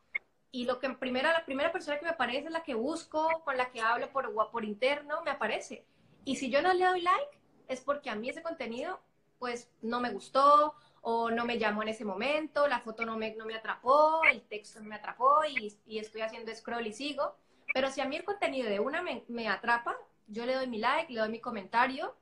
Y 0.53 0.67
lo 0.67 0.79
que 0.79 0.89
primera, 0.91 1.33
la 1.33 1.45
primera 1.45 1.73
persona 1.73 1.99
que 1.99 2.05
me 2.05 2.13
aparece 2.13 2.47
es 2.47 2.53
la 2.53 2.63
que 2.63 2.75
busco, 2.75 3.43
con 3.45 3.57
la 3.57 3.71
que 3.73 3.81
hablo 3.81 4.13
por, 4.13 4.33
por 4.51 4.65
interno, 4.65 5.23
me 5.23 5.33
aparece. 5.33 5.85
Y 6.25 6.37
si 6.37 6.51
yo 6.51 6.63
no 6.63 6.73
le 6.73 6.85
doy 6.85 7.01
like, 7.01 7.39
es 7.67 7.81
porque 7.81 8.11
a 8.11 8.15
mí 8.15 8.29
ese 8.29 8.43
contenido, 8.43 9.01
pues, 9.41 9.69
no 9.83 10.01
me 10.01 10.11
gustó 10.11 10.75
o 11.03 11.31
no 11.31 11.45
me 11.45 11.59
llamó 11.59 11.83
en 11.83 11.89
ese 11.89 12.05
momento, 12.05 12.67
la 12.69 12.81
foto 12.81 13.05
no 13.05 13.19
me, 13.19 13.35
no 13.35 13.45
me 13.45 13.57
atrapó, 13.57 14.23
el 14.25 14.43
texto 14.43 14.81
no 14.81 14.87
me 14.89 14.95
atrapó 14.95 15.45
y, 15.45 15.77
y 15.87 15.99
estoy 15.99 16.23
haciendo 16.23 16.55
scroll 16.55 16.87
y 16.87 16.93
sigo. 16.93 17.37
Pero 17.75 17.91
si 17.91 18.01
a 18.01 18.07
mí 18.07 18.17
el 18.17 18.25
contenido 18.25 18.71
de 18.71 18.79
una 18.79 19.03
me, 19.03 19.25
me 19.29 19.49
atrapa, 19.49 19.97
yo 20.29 20.47
le 20.47 20.55
doy 20.55 20.69
mi 20.69 20.79
like, 20.79 21.13
le 21.13 21.21
doy 21.21 21.29
mi 21.29 21.41
comentario 21.41 22.15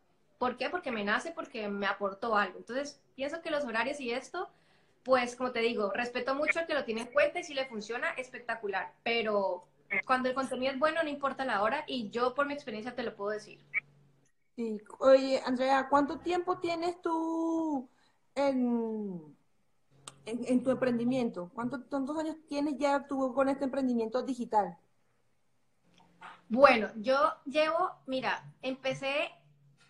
¿Por 0.42 0.56
qué? 0.56 0.68
Porque 0.70 0.90
me 0.90 1.04
nace, 1.04 1.30
porque 1.30 1.68
me 1.68 1.86
aportó 1.86 2.34
algo. 2.34 2.58
Entonces, 2.58 3.00
pienso 3.14 3.40
que 3.42 3.50
los 3.52 3.64
horarios 3.64 4.00
y 4.00 4.10
esto, 4.10 4.48
pues 5.04 5.36
como 5.36 5.52
te 5.52 5.60
digo, 5.60 5.92
respeto 5.92 6.34
mucho 6.34 6.58
al 6.58 6.66
que 6.66 6.74
lo 6.74 6.84
tiene 6.84 7.02
en 7.02 7.12
cuenta 7.12 7.38
y 7.38 7.44
si 7.44 7.54
le 7.54 7.66
funciona, 7.66 8.10
espectacular. 8.14 8.92
Pero 9.04 9.62
cuando 10.04 10.28
el 10.28 10.34
contenido 10.34 10.72
es 10.72 10.80
bueno, 10.80 11.00
no 11.00 11.08
importa 11.08 11.44
la 11.44 11.62
hora 11.62 11.84
y 11.86 12.10
yo 12.10 12.34
por 12.34 12.46
mi 12.46 12.54
experiencia 12.54 12.96
te 12.96 13.04
lo 13.04 13.14
puedo 13.14 13.30
decir. 13.30 13.60
Sí. 14.56 14.80
Oye, 14.98 15.40
Andrea, 15.46 15.86
¿cuánto 15.88 16.18
tiempo 16.18 16.58
tienes 16.58 17.00
tú 17.00 17.88
en, 18.34 19.36
en, 20.26 20.64
tu 20.64 20.72
emprendimiento? 20.72 21.52
¿Cuántos, 21.54 21.82
¿Cuántos 21.88 22.18
años 22.18 22.34
tienes 22.48 22.76
ya 22.78 23.06
tú 23.06 23.32
con 23.32 23.48
este 23.48 23.62
emprendimiento 23.62 24.20
digital? 24.22 24.76
Bueno, 26.48 26.88
yo 26.96 27.32
llevo, 27.44 27.92
mira, 28.06 28.44
empecé 28.60 29.30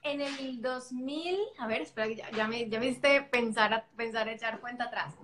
en 0.03 0.21
el 0.21 0.61
2000, 0.61 1.39
a 1.59 1.67
ver, 1.67 1.83
espera, 1.83 2.09
ya, 2.09 2.31
ya, 2.31 2.49
me, 2.49 2.69
ya 2.69 2.81
me 2.81 2.87
hiciste 2.87 3.23
pensar, 3.23 3.87
pensar, 3.97 4.29
echar 4.29 4.61
cuenta 4.61 4.85
atrás. 4.85 5.15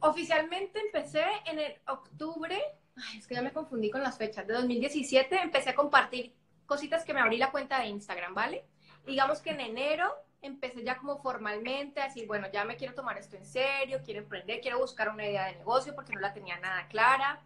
Oficialmente 0.00 0.80
empecé 0.80 1.24
en 1.44 1.58
el 1.58 1.74
octubre, 1.86 2.58
ay, 2.96 3.18
es 3.18 3.26
que 3.26 3.34
ya 3.34 3.42
me 3.42 3.52
confundí 3.52 3.90
con 3.90 4.02
las 4.02 4.16
fechas, 4.16 4.46
de 4.46 4.54
2017 4.54 5.40
empecé 5.42 5.70
a 5.70 5.74
compartir 5.74 6.34
cositas 6.66 7.04
que 7.04 7.14
me 7.14 7.20
abrí 7.20 7.36
la 7.36 7.50
cuenta 7.50 7.80
de 7.80 7.88
Instagram, 7.88 8.34
¿vale? 8.34 8.64
Digamos 9.06 9.40
que 9.40 9.50
en 9.50 9.60
enero 9.60 10.14
empecé 10.40 10.84
ya 10.84 10.98
como 10.98 11.18
formalmente 11.18 12.00
a 12.00 12.04
decir, 12.04 12.26
bueno, 12.26 12.48
ya 12.52 12.64
me 12.64 12.76
quiero 12.76 12.94
tomar 12.94 13.18
esto 13.18 13.36
en 13.36 13.46
serio, 13.46 14.00
quiero 14.04 14.20
emprender, 14.20 14.60
quiero 14.60 14.78
buscar 14.78 15.08
una 15.08 15.26
idea 15.26 15.46
de 15.46 15.56
negocio 15.56 15.94
porque 15.94 16.12
no 16.12 16.20
la 16.20 16.32
tenía 16.32 16.58
nada 16.58 16.86
clara 16.88 17.40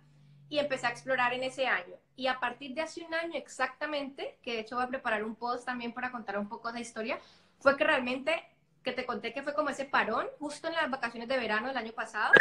y 0.48 0.58
empecé 0.58 0.86
a 0.86 0.90
explorar 0.90 1.32
en 1.32 1.44
ese 1.44 1.66
año. 1.66 1.96
Y 2.22 2.28
a 2.28 2.38
partir 2.38 2.72
de 2.72 2.82
hace 2.82 3.04
un 3.04 3.12
año 3.14 3.32
exactamente, 3.34 4.38
que 4.44 4.52
de 4.52 4.60
hecho 4.60 4.76
voy 4.76 4.84
a 4.84 4.88
preparar 4.88 5.24
un 5.24 5.34
post 5.34 5.64
también 5.64 5.92
para 5.92 6.12
contar 6.12 6.38
un 6.38 6.48
poco 6.48 6.70
de 6.70 6.80
historia, 6.80 7.18
fue 7.58 7.76
que 7.76 7.82
realmente, 7.82 8.44
que 8.84 8.92
te 8.92 9.04
conté 9.04 9.32
que 9.32 9.42
fue 9.42 9.54
como 9.54 9.70
ese 9.70 9.86
parón, 9.86 10.28
justo 10.38 10.68
en 10.68 10.74
las 10.74 10.88
vacaciones 10.88 11.28
de 11.28 11.36
verano 11.36 11.66
del 11.66 11.76
año 11.76 11.90
pasado, 11.90 12.32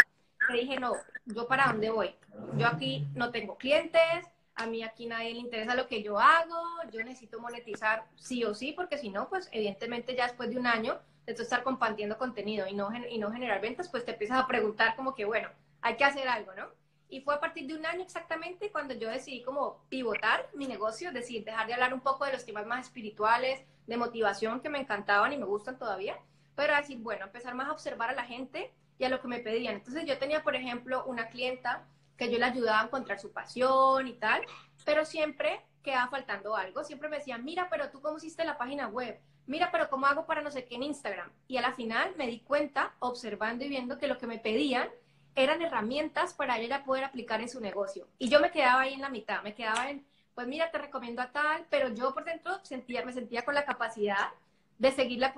que 0.47 0.53
dije, 0.53 0.79
no, 0.79 0.93
yo 1.25 1.47
para 1.47 1.65
dónde 1.65 1.89
voy. 1.89 2.15
Yo 2.57 2.67
aquí 2.67 3.07
no 3.15 3.31
tengo 3.31 3.57
clientes, 3.57 4.27
a 4.53 4.67
mí 4.67 4.83
aquí 4.83 5.07
nadie 5.07 5.33
le 5.33 5.39
interesa 5.39 5.73
lo 5.73 5.87
que 5.87 6.03
yo 6.03 6.19
hago, 6.19 6.61
yo 6.91 7.03
necesito 7.03 7.39
monetizar 7.39 8.05
sí 8.17 8.43
o 8.43 8.53
sí, 8.53 8.73
porque 8.73 8.99
si 8.99 9.09
no, 9.09 9.29
pues 9.29 9.49
evidentemente 9.51 10.15
ya 10.15 10.27
después 10.27 10.51
de 10.51 10.59
un 10.59 10.67
año 10.67 10.99
de 11.25 11.33
tú 11.33 11.41
estar 11.41 11.63
compartiendo 11.63 12.19
contenido 12.19 12.67
y 12.67 12.75
no, 12.75 12.91
y 13.09 13.17
no 13.17 13.31
generar 13.31 13.59
ventas, 13.61 13.89
pues 13.89 14.05
te 14.05 14.11
empiezas 14.11 14.39
a 14.39 14.45
preguntar 14.45 14.95
como 14.95 15.15
que, 15.15 15.25
bueno, 15.25 15.49
hay 15.81 15.95
que 15.95 16.03
hacer 16.03 16.27
algo, 16.27 16.53
¿no? 16.53 16.67
Y 17.11 17.19
fue 17.19 17.35
a 17.35 17.41
partir 17.41 17.67
de 17.67 17.75
un 17.75 17.85
año 17.85 18.01
exactamente 18.01 18.71
cuando 18.71 18.93
yo 18.93 19.09
decidí 19.09 19.43
como 19.43 19.83
pivotar 19.89 20.49
mi 20.53 20.65
negocio, 20.65 21.11
decir, 21.11 21.43
dejar 21.43 21.67
de 21.67 21.73
hablar 21.73 21.93
un 21.93 21.99
poco 21.99 22.23
de 22.23 22.31
los 22.31 22.45
temas 22.45 22.65
más 22.65 22.87
espirituales, 22.87 23.65
de 23.85 23.97
motivación 23.97 24.61
que 24.61 24.69
me 24.69 24.79
encantaban 24.79 25.33
y 25.33 25.37
me 25.37 25.45
gustan 25.45 25.77
todavía, 25.77 26.17
pero 26.55 26.73
decir, 26.73 26.99
bueno, 26.99 27.25
empezar 27.25 27.53
más 27.53 27.67
a 27.67 27.73
observar 27.73 28.11
a 28.11 28.15
la 28.15 28.23
gente 28.23 28.73
y 28.97 29.03
a 29.03 29.09
lo 29.09 29.19
que 29.19 29.27
me 29.27 29.39
pedían. 29.39 29.75
Entonces 29.75 30.05
yo 30.05 30.17
tenía, 30.19 30.41
por 30.41 30.55
ejemplo, 30.55 31.03
una 31.05 31.27
clienta 31.27 31.85
que 32.15 32.31
yo 32.31 32.39
le 32.39 32.45
ayudaba 32.45 32.79
a 32.79 32.85
encontrar 32.85 33.19
su 33.19 33.33
pasión 33.33 34.07
y 34.07 34.13
tal, 34.13 34.41
pero 34.85 35.03
siempre 35.03 35.65
quedaba 35.83 36.09
faltando 36.09 36.55
algo. 36.55 36.85
Siempre 36.85 37.09
me 37.09 37.17
decían, 37.17 37.43
mira, 37.43 37.67
pero 37.69 37.89
tú 37.89 37.99
cómo 37.99 38.17
hiciste 38.19 38.45
la 38.45 38.57
página 38.57 38.87
web, 38.87 39.19
mira, 39.47 39.69
pero 39.69 39.89
cómo 39.89 40.05
hago 40.05 40.25
para 40.25 40.41
no 40.41 40.49
sé 40.49 40.63
qué 40.63 40.75
en 40.75 40.83
Instagram. 40.83 41.29
Y 41.49 41.57
a 41.57 41.61
la 41.61 41.73
final 41.73 42.13
me 42.15 42.27
di 42.27 42.39
cuenta, 42.39 42.93
observando 42.99 43.65
y 43.65 43.69
viendo 43.69 43.97
que 43.97 44.07
lo 44.07 44.17
que 44.17 44.27
me 44.27 44.39
pedían 44.39 44.89
eran 45.35 45.61
herramientas 45.61 46.33
para 46.33 46.57
ella 46.59 46.83
poder 46.83 47.03
aplicar 47.03 47.41
en 47.41 47.49
su 47.49 47.61
negocio. 47.61 48.07
Y 48.19 48.29
yo 48.29 48.39
me 48.39 48.51
quedaba 48.51 48.81
ahí 48.81 48.93
en 48.93 49.01
la 49.01 49.09
mitad, 49.09 49.41
me 49.43 49.55
quedaba 49.55 49.89
en, 49.89 50.05
pues 50.35 50.47
mira, 50.47 50.71
te 50.71 50.77
recomiendo 50.77 51.21
a 51.21 51.31
tal, 51.31 51.65
pero 51.69 51.89
yo 51.89 52.13
por 52.13 52.25
dentro 52.25 52.59
sentía, 52.63 53.05
me 53.05 53.13
sentía 53.13 53.43
con 53.43 53.55
la 53.55 53.65
capacidad 53.65 54.29
de 54.77 54.91
seguirla 54.91 55.33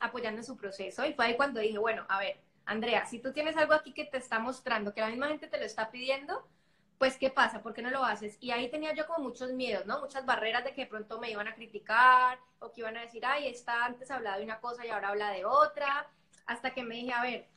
apoyando 0.00 0.40
en 0.40 0.44
su 0.44 0.56
proceso. 0.56 1.04
Y 1.04 1.12
fue 1.12 1.26
ahí 1.26 1.36
cuando 1.36 1.60
dije, 1.60 1.78
bueno, 1.78 2.04
a 2.08 2.18
ver, 2.18 2.40
Andrea, 2.64 3.04
si 3.06 3.18
tú 3.18 3.32
tienes 3.32 3.56
algo 3.56 3.74
aquí 3.74 3.92
que 3.92 4.04
te 4.04 4.16
está 4.16 4.38
mostrando, 4.38 4.94
que 4.94 5.00
la 5.00 5.08
misma 5.08 5.28
gente 5.28 5.48
te 5.48 5.58
lo 5.58 5.64
está 5.64 5.90
pidiendo, 5.90 6.46
pues 6.98 7.16
¿qué 7.16 7.30
pasa? 7.30 7.62
¿Por 7.62 7.72
qué 7.74 7.82
no 7.82 7.90
lo 7.90 8.04
haces? 8.04 8.36
Y 8.40 8.50
ahí 8.50 8.70
tenía 8.70 8.94
yo 8.94 9.06
como 9.06 9.24
muchos 9.28 9.52
miedos, 9.52 9.86
¿no? 9.86 10.00
Muchas 10.00 10.26
barreras 10.26 10.64
de 10.64 10.74
que 10.74 10.82
de 10.82 10.86
pronto 10.86 11.18
me 11.18 11.30
iban 11.30 11.48
a 11.48 11.54
criticar 11.54 12.38
o 12.58 12.72
que 12.72 12.82
iban 12.82 12.96
a 12.96 13.00
decir, 13.00 13.24
ay, 13.24 13.48
está 13.48 13.86
antes 13.86 14.10
hablaba 14.10 14.38
de 14.38 14.44
una 14.44 14.60
cosa 14.60 14.84
y 14.84 14.90
ahora 14.90 15.08
habla 15.08 15.30
de 15.30 15.44
otra, 15.44 16.08
hasta 16.46 16.72
que 16.72 16.82
me 16.82 16.96
dije, 16.96 17.12
a 17.12 17.22
ver, 17.22 17.48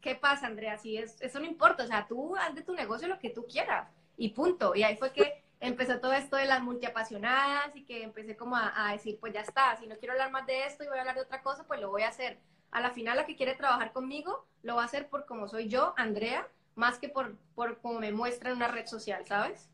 ¿qué 0.00 0.14
pasa, 0.14 0.46
Andrea? 0.46 0.76
Si 0.78 0.96
es, 0.96 1.20
eso 1.20 1.38
no 1.40 1.46
importa, 1.46 1.84
o 1.84 1.86
sea, 1.86 2.06
tú 2.06 2.36
haz 2.36 2.54
de 2.54 2.62
tu 2.62 2.74
negocio 2.74 3.08
lo 3.08 3.18
que 3.18 3.30
tú 3.30 3.46
quieras 3.46 3.88
y 4.16 4.30
punto. 4.30 4.74
Y 4.74 4.82
ahí 4.82 4.96
fue 4.96 5.12
que 5.12 5.42
empezó 5.60 6.00
todo 6.00 6.12
esto 6.12 6.36
de 6.36 6.46
las 6.46 6.62
multiapasionadas 6.62 7.74
y 7.74 7.84
que 7.84 8.02
empecé 8.02 8.36
como 8.36 8.56
a, 8.56 8.92
decir, 8.92 9.18
pues 9.20 9.32
ya 9.32 9.40
está, 9.40 9.76
si 9.76 9.86
no 9.86 9.96
quiero 9.96 10.12
hablar 10.12 10.30
más 10.30 10.46
de 10.46 10.66
esto 10.66 10.84
y 10.84 10.88
voy 10.88 10.98
a 10.98 11.00
hablar 11.00 11.16
de 11.16 11.22
otra 11.22 11.42
cosa, 11.42 11.64
pues 11.66 11.80
lo 11.80 11.90
voy 11.90 12.02
a 12.02 12.08
hacer. 12.08 12.38
a 12.70 12.80
la 12.80 12.90
final 12.90 13.16
la 13.16 13.26
que 13.26 13.36
quiere 13.36 13.54
trabajar 13.54 13.92
conmigo 13.92 14.46
lo 14.62 14.76
va 14.76 14.82
a 14.82 14.86
hacer 14.86 15.08
por 15.08 15.24
como 15.26 15.48
soy 15.48 15.68
yo, 15.68 15.94
Andrea, 15.96 16.46
más 16.74 16.98
que 16.98 17.08
por, 17.08 17.36
por 17.54 17.78
como 17.80 18.00
me 18.00 18.12
muestra 18.12 18.50
en 18.50 18.56
una 18.56 18.68
red 18.68 18.86
social, 18.86 19.26
¿sabes? 19.26 19.70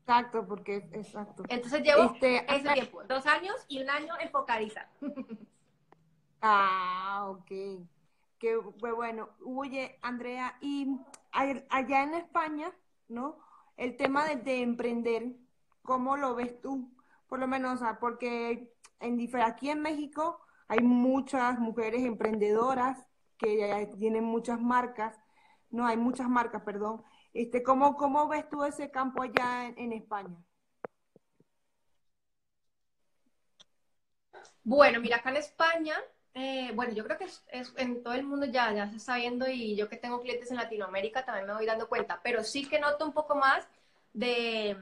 Exacto, 0.00 0.46
porque 0.46 0.86
exacto. 0.92 1.44
Entonces 1.48 1.82
llevo 1.82 2.12
este, 2.12 2.44
ese 2.54 2.74
tiempo, 2.74 3.02
dos 3.04 3.24
años 3.26 3.56
y 3.68 3.82
un 3.82 3.88
año 3.88 4.14
enfocadita. 4.20 4.90
ah, 6.42 7.26
ok. 7.30 7.86
Qué 8.38 8.56
bueno. 8.56 9.30
Oye, 9.44 9.98
Andrea, 10.02 10.56
y 10.60 10.98
allá 11.32 12.02
en 12.02 12.14
España, 12.14 12.72
¿no? 13.08 13.38
El 13.76 13.96
tema 13.96 14.26
de, 14.26 14.62
emprender, 14.62 15.34
¿cómo 15.82 16.16
lo 16.16 16.34
ves 16.34 16.60
tú? 16.60 16.92
Por 17.28 17.38
lo 17.38 17.48
menos, 17.48 17.80
porque 18.00 18.72
en, 19.00 19.42
aquí 19.42 19.70
en 19.70 19.80
México 19.80 20.40
hay 20.68 20.80
muchas 20.80 21.58
mujeres 21.58 22.02
emprendedoras 22.02 23.06
que 23.38 23.90
tienen 23.98 24.24
muchas 24.24 24.60
marcas, 24.60 25.18
no, 25.70 25.86
hay 25.86 25.96
muchas 25.96 26.28
marcas, 26.28 26.62
perdón. 26.62 27.02
Este, 27.32 27.62
¿cómo, 27.62 27.96
¿Cómo 27.96 28.28
ves 28.28 28.48
tú 28.48 28.62
ese 28.64 28.90
campo 28.90 29.22
allá 29.22 29.66
en, 29.66 29.92
España? 29.92 30.36
Bueno, 34.62 35.00
mira, 35.00 35.16
acá 35.16 35.30
en 35.30 35.36
España, 35.36 35.96
eh, 36.34 36.72
bueno, 36.74 36.92
yo 36.92 37.04
creo 37.04 37.16
que 37.16 37.24
es, 37.24 37.44
en 37.76 38.02
todo 38.02 38.14
el 38.14 38.24
mundo 38.24 38.46
ya, 38.46 38.72
ya 38.72 38.90
se 38.90 38.96
está 38.96 39.16
viendo 39.16 39.48
y 39.48 39.76
yo 39.76 39.88
que 39.88 39.96
tengo 39.96 40.20
clientes 40.20 40.50
en 40.50 40.56
Latinoamérica 40.56 41.24
también 41.24 41.46
me 41.46 41.54
voy 41.54 41.64
dando 41.66 41.88
cuenta, 41.88 42.20
pero 42.24 42.42
sí 42.42 42.68
que 42.68 42.80
noto 42.80 43.04
un 43.06 43.12
poco 43.12 43.36
más 43.36 43.68
de, 44.12 44.76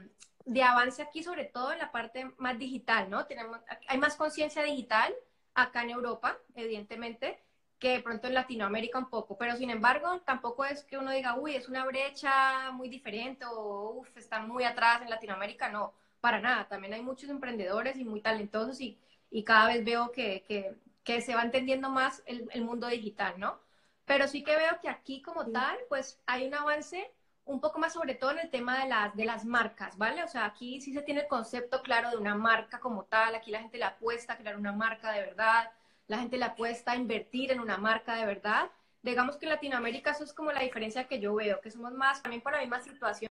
de 0.45 0.63
avance 0.63 1.01
aquí, 1.03 1.23
sobre 1.23 1.45
todo 1.45 1.71
en 1.71 1.79
la 1.79 1.91
parte 1.91 2.31
más 2.37 2.57
digital, 2.57 3.09
¿no? 3.09 3.25
Tenemos, 3.27 3.59
hay 3.87 3.97
más 3.99 4.15
conciencia 4.15 4.63
digital 4.63 5.13
acá 5.53 5.83
en 5.83 5.91
Europa, 5.91 6.37
evidentemente, 6.55 7.39
que 7.79 7.89
de 7.97 8.01
pronto 8.01 8.27
en 8.27 8.33
Latinoamérica 8.33 8.97
un 8.97 9.09
poco, 9.09 9.37
pero 9.37 9.55
sin 9.55 9.69
embargo, 9.69 10.21
tampoco 10.21 10.65
es 10.65 10.83
que 10.83 10.97
uno 10.97 11.11
diga, 11.11 11.35
uy, 11.37 11.55
es 11.55 11.67
una 11.69 11.85
brecha 11.85 12.71
muy 12.71 12.89
diferente 12.89 13.45
o, 13.45 13.91
uff, 13.99 14.17
están 14.17 14.47
muy 14.47 14.63
atrás 14.63 15.01
en 15.03 15.09
Latinoamérica, 15.09 15.69
no, 15.69 15.93
para 16.21 16.39
nada, 16.39 16.67
también 16.67 16.93
hay 16.93 17.01
muchos 17.01 17.29
emprendedores 17.29 17.97
y 17.97 18.05
muy 18.05 18.21
talentosos 18.21 18.79
y, 18.81 18.97
y 19.29 19.43
cada 19.43 19.67
vez 19.67 19.83
veo 19.83 20.11
que, 20.11 20.43
que, 20.47 20.75
que, 21.03 21.21
se 21.21 21.35
va 21.35 21.43
entendiendo 21.43 21.89
más 21.89 22.23
el, 22.25 22.47
el 22.51 22.63
mundo 22.63 22.87
digital, 22.87 23.39
¿no? 23.39 23.59
Pero 24.05 24.27
sí 24.27 24.43
que 24.43 24.55
veo 24.55 24.79
que 24.81 24.89
aquí 24.89 25.21
como 25.21 25.45
tal, 25.51 25.77
pues 25.89 26.21
hay 26.25 26.47
un 26.47 26.53
avance 26.55 27.11
un 27.45 27.59
poco 27.59 27.79
más 27.79 27.93
sobre 27.93 28.15
todo 28.15 28.31
en 28.31 28.39
el 28.39 28.49
tema 28.49 28.79
de 28.83 28.89
las, 28.89 29.15
de 29.15 29.25
las 29.25 29.45
marcas, 29.45 29.97
¿vale? 29.97 30.23
O 30.23 30.27
sea, 30.27 30.45
aquí 30.45 30.81
sí 30.81 30.93
se 30.93 31.01
tiene 31.01 31.21
el 31.21 31.27
concepto 31.27 31.81
claro 31.81 32.09
de 32.09 32.17
una 32.17 32.35
marca 32.35 32.79
como 32.79 33.05
tal, 33.05 33.35
aquí 33.35 33.51
la 33.51 33.59
gente 33.59 33.77
le 33.77 33.85
apuesta 33.85 34.33
a 34.33 34.37
crear 34.37 34.57
una 34.57 34.71
marca 34.71 35.11
de 35.11 35.21
verdad, 35.21 35.71
la 36.07 36.19
gente 36.19 36.37
le 36.37 36.45
apuesta 36.45 36.91
a 36.91 36.95
invertir 36.95 37.51
en 37.51 37.59
una 37.59 37.77
marca 37.77 38.15
de 38.15 38.25
verdad. 38.25 38.71
Digamos 39.01 39.37
que 39.37 39.45
en 39.45 39.51
Latinoamérica 39.51 40.11
eso 40.11 40.23
es 40.23 40.33
como 40.33 40.51
la 40.51 40.61
diferencia 40.61 41.07
que 41.07 41.19
yo 41.19 41.35
veo, 41.35 41.59
que 41.61 41.71
somos 41.71 41.93
más 41.93 42.21
también 42.21 42.41
para 42.41 42.57
la 42.57 42.63
misma 42.63 42.81
situación 42.81 43.29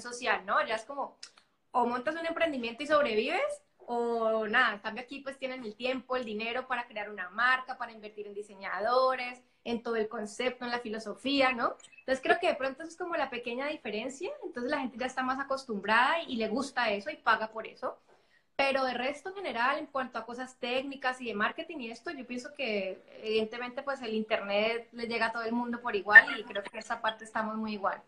social, 0.00 0.44
¿no? 0.46 0.64
Ya 0.66 0.76
es 0.76 0.84
como, 0.84 1.18
o 1.72 1.86
montas 1.86 2.16
un 2.16 2.26
emprendimiento 2.26 2.82
y 2.82 2.86
sobrevives, 2.86 3.62
o 3.86 4.46
nada, 4.46 4.74
en 4.74 4.80
cambio 4.80 5.02
aquí 5.02 5.20
pues 5.20 5.38
tienen 5.38 5.64
el 5.64 5.74
tiempo, 5.74 6.16
el 6.16 6.24
dinero 6.24 6.66
para 6.66 6.86
crear 6.86 7.10
una 7.10 7.30
marca, 7.30 7.76
para 7.76 7.92
invertir 7.92 8.26
en 8.26 8.34
diseñadores, 8.34 9.42
en 9.64 9.82
todo 9.82 9.96
el 9.96 10.08
concepto, 10.08 10.64
en 10.64 10.70
la 10.70 10.80
filosofía, 10.80 11.52
¿no? 11.52 11.76
Entonces 12.00 12.20
creo 12.22 12.38
que 12.40 12.48
de 12.48 12.54
pronto 12.54 12.82
eso 12.82 12.90
es 12.90 12.96
como 12.96 13.14
la 13.14 13.30
pequeña 13.30 13.66
diferencia, 13.68 14.30
entonces 14.44 14.70
la 14.70 14.80
gente 14.80 14.98
ya 14.98 15.06
está 15.06 15.22
más 15.22 15.38
acostumbrada 15.38 16.22
y 16.22 16.36
le 16.36 16.48
gusta 16.48 16.90
eso 16.90 17.10
y 17.10 17.16
paga 17.16 17.52
por 17.52 17.66
eso. 17.66 17.98
Pero 18.56 18.84
de 18.84 18.94
resto 18.94 19.30
en 19.30 19.36
general, 19.36 19.78
en 19.78 19.86
cuanto 19.86 20.18
a 20.18 20.26
cosas 20.26 20.58
técnicas 20.58 21.20
y 21.20 21.26
de 21.26 21.34
marketing 21.34 21.78
y 21.78 21.90
esto, 21.90 22.10
yo 22.10 22.26
pienso 22.26 22.52
que 22.54 23.02
evidentemente 23.22 23.82
pues 23.82 24.02
el 24.02 24.14
Internet 24.14 24.88
le 24.92 25.06
llega 25.06 25.26
a 25.26 25.32
todo 25.32 25.42
el 25.42 25.52
mundo 25.52 25.80
por 25.80 25.96
igual 25.96 26.38
y 26.38 26.44
creo 26.44 26.62
que 26.62 26.70
en 26.72 26.78
esa 26.78 27.00
parte 27.00 27.24
estamos 27.24 27.56
muy 27.56 27.72
igual. 27.72 28.02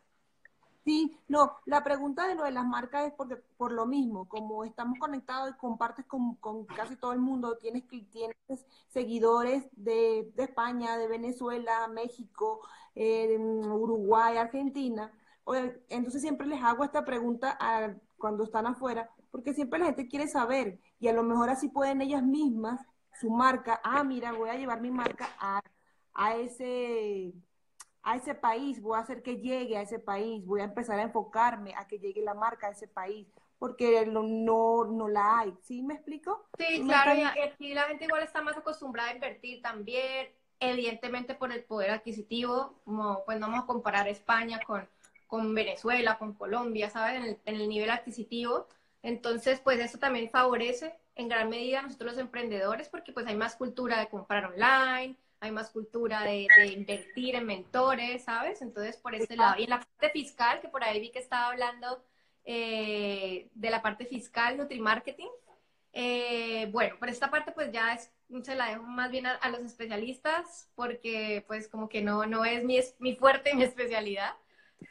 Sí, 0.84 1.18
no, 1.28 1.56
la 1.64 1.82
pregunta 1.82 2.28
de 2.28 2.34
lo 2.34 2.44
de 2.44 2.50
las 2.50 2.66
marcas 2.66 3.06
es 3.06 3.12
porque 3.14 3.36
por 3.56 3.72
lo 3.72 3.86
mismo, 3.86 4.28
como 4.28 4.64
estamos 4.64 4.98
conectados 4.98 5.50
y 5.50 5.58
compartes 5.58 6.04
con, 6.04 6.36
casi 6.76 6.96
todo 6.96 7.12
el 7.14 7.20
mundo, 7.20 7.56
tienes, 7.56 7.84
tienes 8.10 8.36
seguidores 8.88 9.66
de, 9.72 10.30
España, 10.36 10.98
de 10.98 11.08
Venezuela, 11.08 11.88
México, 11.88 12.60
eh, 12.94 13.38
Uruguay, 13.38 14.36
Argentina, 14.36 15.10
entonces 15.88 16.20
siempre 16.22 16.46
les 16.46 16.62
hago 16.62 16.84
esta 16.84 17.04
pregunta 17.04 17.56
a, 17.58 17.94
cuando 18.18 18.44
están 18.44 18.66
afuera, 18.66 19.10
porque 19.30 19.54
siempre 19.54 19.78
la 19.78 19.86
gente 19.86 20.08
quiere 20.08 20.28
saber 20.28 20.78
y 21.00 21.08
a 21.08 21.12
lo 21.14 21.22
mejor 21.22 21.48
así 21.50 21.68
pueden 21.68 22.02
ellas 22.02 22.22
mismas, 22.22 22.80
su 23.20 23.30
marca, 23.30 23.80
ah, 23.84 24.04
mira, 24.04 24.32
voy 24.32 24.50
a 24.50 24.56
llevar 24.56 24.80
mi 24.82 24.90
marca 24.90 25.28
a, 25.38 25.60
a 26.14 26.36
ese 26.36 27.32
a 28.04 28.16
ese 28.16 28.34
país, 28.34 28.80
voy 28.82 28.98
a 28.98 29.02
hacer 29.02 29.22
que 29.22 29.38
llegue 29.38 29.78
a 29.78 29.82
ese 29.82 29.98
país, 29.98 30.44
voy 30.44 30.60
a 30.60 30.64
empezar 30.64 30.98
a 30.98 31.02
enfocarme 31.02 31.74
a 31.74 31.88
que 31.88 31.98
llegue 31.98 32.20
la 32.22 32.34
marca 32.34 32.66
a 32.66 32.70
ese 32.70 32.86
país, 32.86 33.26
porque 33.58 34.04
no, 34.04 34.22
no, 34.22 35.08
la 35.08 35.38
hay. 35.38 35.54
¿Sí 35.62 35.82
me 35.82 35.94
explico? 35.94 36.46
Sí, 36.58 36.82
claro, 36.84 37.14
y 37.14 37.22
aquí 37.22 37.72
la 37.72 37.84
gente 37.84 38.04
igual 38.04 38.22
está 38.22 38.42
más 38.42 38.56
acostumbrada 38.58 39.10
a 39.10 39.14
invertir 39.14 39.62
también, 39.62 40.28
evidentemente 40.60 41.34
por 41.34 41.50
el 41.50 41.64
poder 41.64 41.90
adquisitivo, 41.90 42.78
como 42.84 43.24
pues 43.24 43.40
no 43.40 43.46
vamos 43.46 43.64
a 43.64 43.66
comparar 43.66 44.06
España 44.06 44.60
con, 44.66 44.86
con 45.26 45.54
Venezuela, 45.54 46.18
con 46.18 46.34
Colombia, 46.34 46.90
¿sabes? 46.90 47.16
En 47.16 47.22
el, 47.22 47.38
en 47.46 47.54
el 47.56 47.68
nivel 47.68 47.88
adquisitivo. 47.88 48.68
Entonces, 49.02 49.60
pues 49.60 49.80
eso 49.80 49.98
también 49.98 50.30
favorece 50.30 50.94
en 51.14 51.28
gran 51.28 51.48
medida 51.48 51.80
a 51.80 51.82
nosotros 51.82 52.12
los 52.12 52.20
emprendedores 52.20 52.88
porque 52.90 53.12
pues 53.12 53.26
hay 53.26 53.36
más 53.36 53.56
cultura 53.56 53.98
de 53.98 54.08
comprar 54.08 54.44
online, 54.44 55.16
hay 55.44 55.52
más 55.52 55.70
cultura 55.70 56.22
de, 56.22 56.48
invertir 56.72 57.34
en 57.34 57.46
mentores, 57.46 58.24
¿sabes? 58.24 58.62
Entonces, 58.62 58.96
por 58.96 59.14
ese 59.14 59.36
lado. 59.36 59.54
Y 59.58 59.64
en 59.64 59.70
la 59.70 59.80
parte 59.80 60.10
fiscal, 60.10 60.60
que 60.60 60.68
por 60.68 60.82
ahí 60.82 61.00
vi 61.00 61.10
que 61.10 61.18
estaba 61.18 61.48
hablando 61.48 62.04
eh, 62.44 63.48
de 63.54 63.70
la 63.70 63.82
parte 63.82 64.06
fiscal, 64.06 64.56
Nutrimarketing. 64.56 65.30
Eh, 65.92 66.68
bueno, 66.72 66.96
por 66.98 67.08
esta 67.08 67.30
parte 67.30 67.52
pues 67.52 67.70
ya 67.70 67.94
es, 67.94 68.10
se 68.42 68.56
la 68.56 68.66
dejo 68.66 68.82
más 68.82 69.12
bien 69.12 69.26
a, 69.26 69.48
los 69.48 69.60
especialistas 69.60 70.68
porque 70.74 71.44
pues 71.46 71.68
como 71.68 71.88
que 71.88 72.02
no, 72.02 72.26
no 72.26 72.44
es 72.44 72.64
mi, 72.64 72.80
mi 72.98 73.14
fuerte, 73.14 73.54
mi 73.54 73.62
especialidad. 73.62 74.34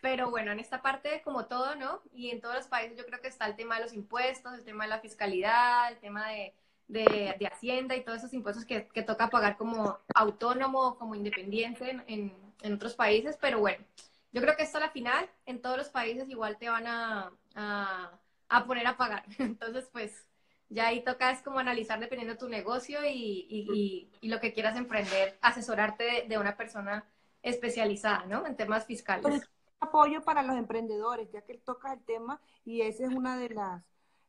Pero 0.02 0.30
bueno, 0.30 0.52
en 0.52 0.60
esta 0.60 0.82
parte 0.82 1.22
como 1.24 1.46
todo, 1.46 1.76
¿no? 1.76 2.02
Y 2.14 2.30
en 2.32 2.42
todos 2.42 2.56
los 2.56 2.68
países 2.68 2.98
yo 2.98 3.06
creo 3.06 3.22
que 3.22 3.28
está 3.28 3.46
el 3.46 3.56
tema 3.56 3.76
de 3.76 3.84
los 3.84 3.94
impuestos, 3.94 4.54
el 4.54 4.64
tema 4.64 4.86
de 4.86 4.90
la 4.92 5.00
fiscalidad, 5.00 5.92
el 5.92 6.00
tema 6.00 6.30
de, 6.30 6.56
de, 6.94 7.50
Hacienda 7.52 7.96
y 7.96 8.04
todos 8.04 8.20
esos 8.20 8.34
impuestos 8.34 8.66
que, 8.66 8.82
toca 9.04 9.30
pagar 9.30 9.58
como 9.58 10.00
autónomo, 10.14 10.98
como 10.98 11.16
independiente 11.16 11.90
en, 12.08 12.34
en, 12.62 12.74
otros 12.74 12.94
países, 12.94 13.38
pero 13.42 13.60
bueno, 13.60 13.84
yo 14.32 14.42
creo 14.42 14.56
que 14.56 14.64
esto 14.64 14.78
a 14.78 14.82
la 14.82 14.90
final 14.90 15.30
en 15.46 15.62
todos 15.62 15.78
los 15.78 15.90
países 15.90 16.30
igual 16.30 16.58
te 16.58 16.70
van 16.70 16.88
a, 16.88 17.32
a, 17.56 18.66
poner 18.66 18.88
a 18.88 18.96
pagar. 18.96 19.24
Entonces, 19.40 19.90
pues 19.92 20.26
ya 20.70 20.88
ahí 20.88 21.04
toca 21.04 21.32
es 21.32 21.42
como 21.42 21.60
analizar 21.60 22.00
dependiendo 22.00 22.34
de 22.34 22.40
tu 22.40 22.50
negocio 22.50 23.00
y, 23.06 24.10
lo 24.22 24.40
que 24.40 24.54
quieras 24.54 24.78
emprender, 24.78 25.38
asesorarte 25.42 26.26
de, 26.28 26.38
una 26.38 26.56
persona 26.56 27.06
especializada, 27.42 28.26
¿no? 28.26 28.46
En 28.48 28.56
temas 28.56 28.86
fiscales. 28.86 29.50
Apoyo 29.80 30.24
para 30.24 30.44
los 30.44 30.56
emprendedores, 30.56 31.30
ya 31.34 31.42
que 31.42 31.58
toca 31.58 31.92
el 31.92 32.00
tema 32.06 32.40
y 32.64 32.82
esa 32.82 33.06
es 33.06 33.14
una 33.14 33.38
de 33.38 33.50
las 33.50 33.84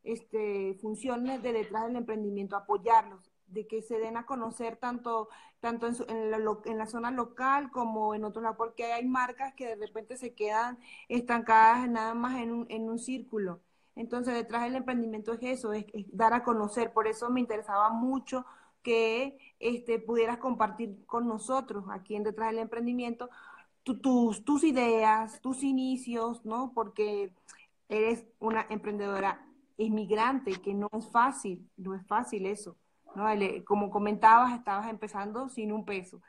este, 0.05 0.75
funciones 0.81 1.43
de 1.43 1.53
detrás 1.53 1.87
del 1.87 1.97
emprendimiento, 1.97 2.57
apoyarlos, 2.57 3.31
de 3.47 3.67
que 3.67 3.83
se 3.83 3.99
den 3.99 4.17
a 4.17 4.27
conocer 4.27 4.77
tanto, 4.77 5.29
tanto 5.61 5.87
en, 5.87 6.31
la, 6.31 6.39
en 6.65 6.79
la 6.79 6.87
zona 6.87 7.11
local 7.11 7.71
como 7.71 8.15
en 8.15 8.25
otros 8.25 8.43
lados, 8.43 8.57
porque 8.59 8.93
hay 8.93 9.07
marcas 9.07 9.55
que 9.55 9.67
de 9.67 9.87
repente 9.87 10.17
se 10.17 10.35
quedan 10.35 10.79
estancadas 11.09 11.89
nada 11.89 12.15
más 12.15 12.41
en 12.41 12.53
un, 12.53 12.67
en 12.71 12.89
un 12.89 12.99
círculo. 12.99 13.61
Entonces, 13.97 14.35
detrás 14.35 14.65
del 14.65 14.77
emprendimiento 14.77 15.33
es 15.33 15.41
eso, 15.43 15.73
es, 15.73 15.87
dar 16.13 16.33
a 16.35 16.43
conocer. 16.45 16.93
Por 16.93 17.07
eso 17.07 17.31
me 17.31 17.41
interesaba 17.41 17.91
mucho 17.91 18.45
que 18.83 19.39
este, 19.61 19.99
pudieras 19.99 20.39
compartir 20.39 21.05
con 21.07 21.27
nosotros 21.29 21.85
aquí 21.91 22.17
en 22.17 22.25
Detrás 22.25 22.51
del 22.51 22.59
Emprendimiento 22.59 23.31
tus, 23.83 24.45
tus 24.45 24.65
ideas, 24.65 25.41
tus 25.41 25.63
inicios, 25.63 26.45
¿no? 26.45 26.73
Porque 26.75 27.33
eres 27.89 28.25
una 28.41 28.67
emprendedora 28.71 29.44
inmigrante, 29.77 30.53
que 30.61 30.75
no 30.75 30.89
es 30.93 31.09
fácil, 31.11 31.69
no 31.77 31.95
es 31.95 32.07
fácil 32.07 32.47
eso. 32.47 32.77
¿no? 33.15 33.27
Como 33.65 33.91
comentabas, 33.91 34.53
estabas 34.53 34.89
empezando 34.89 35.49
sin 35.49 35.73
un 35.73 35.85
peso. 35.85 36.21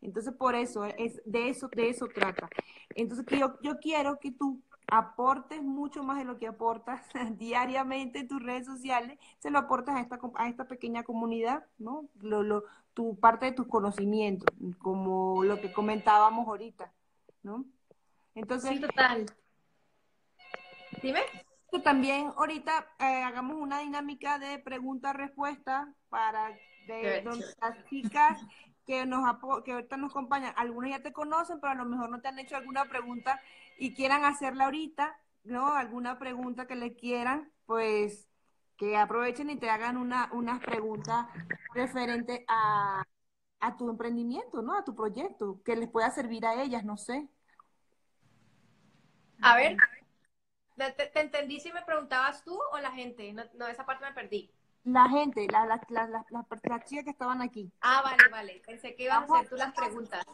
Entonces, 0.00 0.34
por 0.34 0.54
eso, 0.54 0.84
es, 0.84 1.20
de 1.24 1.48
eso, 1.48 1.68
de 1.68 1.88
eso 1.88 2.06
trata. 2.08 2.48
Entonces, 2.90 3.24
yo, 3.30 3.58
yo 3.62 3.78
quiero 3.78 4.18
que 4.20 4.30
tú 4.30 4.62
aportes 4.86 5.62
mucho 5.62 6.02
más 6.02 6.18
de 6.18 6.24
lo 6.24 6.38
que 6.38 6.46
aportas 6.46 7.06
diariamente 7.38 8.20
en 8.20 8.28
tus 8.28 8.42
redes 8.42 8.66
sociales, 8.66 9.18
se 9.38 9.50
lo 9.50 9.58
aportas 9.58 9.96
a 9.96 10.00
esta, 10.00 10.18
a 10.34 10.48
esta 10.48 10.68
pequeña 10.68 11.04
comunidad, 11.04 11.64
¿no? 11.78 12.06
Lo, 12.20 12.42
lo, 12.42 12.64
tu 12.92 13.18
parte 13.18 13.46
de 13.46 13.52
tus 13.52 13.66
conocimientos, 13.66 14.54
como 14.78 15.42
lo 15.42 15.60
que 15.60 15.72
comentábamos 15.72 16.46
ahorita, 16.46 16.92
¿no? 17.42 17.64
Entonces, 18.34 18.70
sí, 18.70 18.80
total. 18.80 19.26
Dime 21.02 21.20
también 21.82 22.32
ahorita 22.36 22.86
eh, 22.98 23.22
hagamos 23.22 23.56
una 23.56 23.80
dinámica 23.80 24.38
de 24.38 24.58
pregunta-respuesta 24.58 25.92
para 26.08 26.56
de 26.86 27.22
las 27.22 27.84
chicas 27.88 28.38
que 28.86 29.06
nos 29.06 29.24
que 29.64 29.72
ahorita 29.72 29.96
nos 29.96 30.10
acompañan, 30.10 30.52
algunas 30.56 30.90
ya 30.90 31.02
te 31.02 31.12
conocen, 31.12 31.60
pero 31.60 31.72
a 31.72 31.76
lo 31.76 31.86
mejor 31.86 32.10
no 32.10 32.20
te 32.20 32.28
han 32.28 32.38
hecho 32.38 32.56
alguna 32.56 32.84
pregunta 32.84 33.40
y 33.78 33.94
quieran 33.94 34.24
hacerla 34.24 34.66
ahorita, 34.66 35.18
¿no? 35.44 35.72
Alguna 35.74 36.18
pregunta 36.18 36.66
que 36.66 36.76
le 36.76 36.94
quieran, 36.94 37.50
pues 37.66 38.28
que 38.76 38.96
aprovechen 38.96 39.50
y 39.50 39.56
te 39.56 39.70
hagan 39.70 39.96
una, 39.96 40.28
unas 40.32 40.60
preguntas 40.60 41.26
referentes 41.74 42.40
a, 42.48 43.04
a 43.60 43.76
tu 43.76 43.88
emprendimiento, 43.88 44.62
¿no? 44.62 44.76
A 44.76 44.84
tu 44.84 44.94
proyecto, 44.94 45.62
que 45.64 45.76
les 45.76 45.88
pueda 45.88 46.10
servir 46.10 46.44
a 46.44 46.62
ellas, 46.62 46.84
no 46.84 46.96
sé. 46.96 47.28
A 49.40 49.56
ver, 49.56 49.76
¿te, 50.76 51.20
entendí 51.20 51.60
si 51.60 51.72
me 51.72 51.82
preguntabas 51.82 52.44
tú 52.44 52.58
o 52.72 52.78
la 52.78 52.90
gente? 52.90 53.32
No, 53.32 53.66
esa 53.66 53.86
parte 53.86 54.04
me 54.04 54.12
perdí. 54.12 54.50
La 54.84 55.08
gente, 55.08 55.46
las 55.50 55.66
la, 55.88 56.06
la, 56.06 56.24
la, 56.28 56.84
chicas 56.84 57.04
que 57.04 57.10
estaban 57.10 57.40
aquí. 57.40 57.72
Ah, 57.80 58.02
vale, 58.04 58.28
vale. 58.30 58.62
Pensé 58.66 58.94
que 58.94 59.04
ibas 59.04 59.28
a 59.30 59.34
hacer 59.34 59.48
tú 59.48 59.56
las 59.56 59.72
preguntas. 59.72 60.24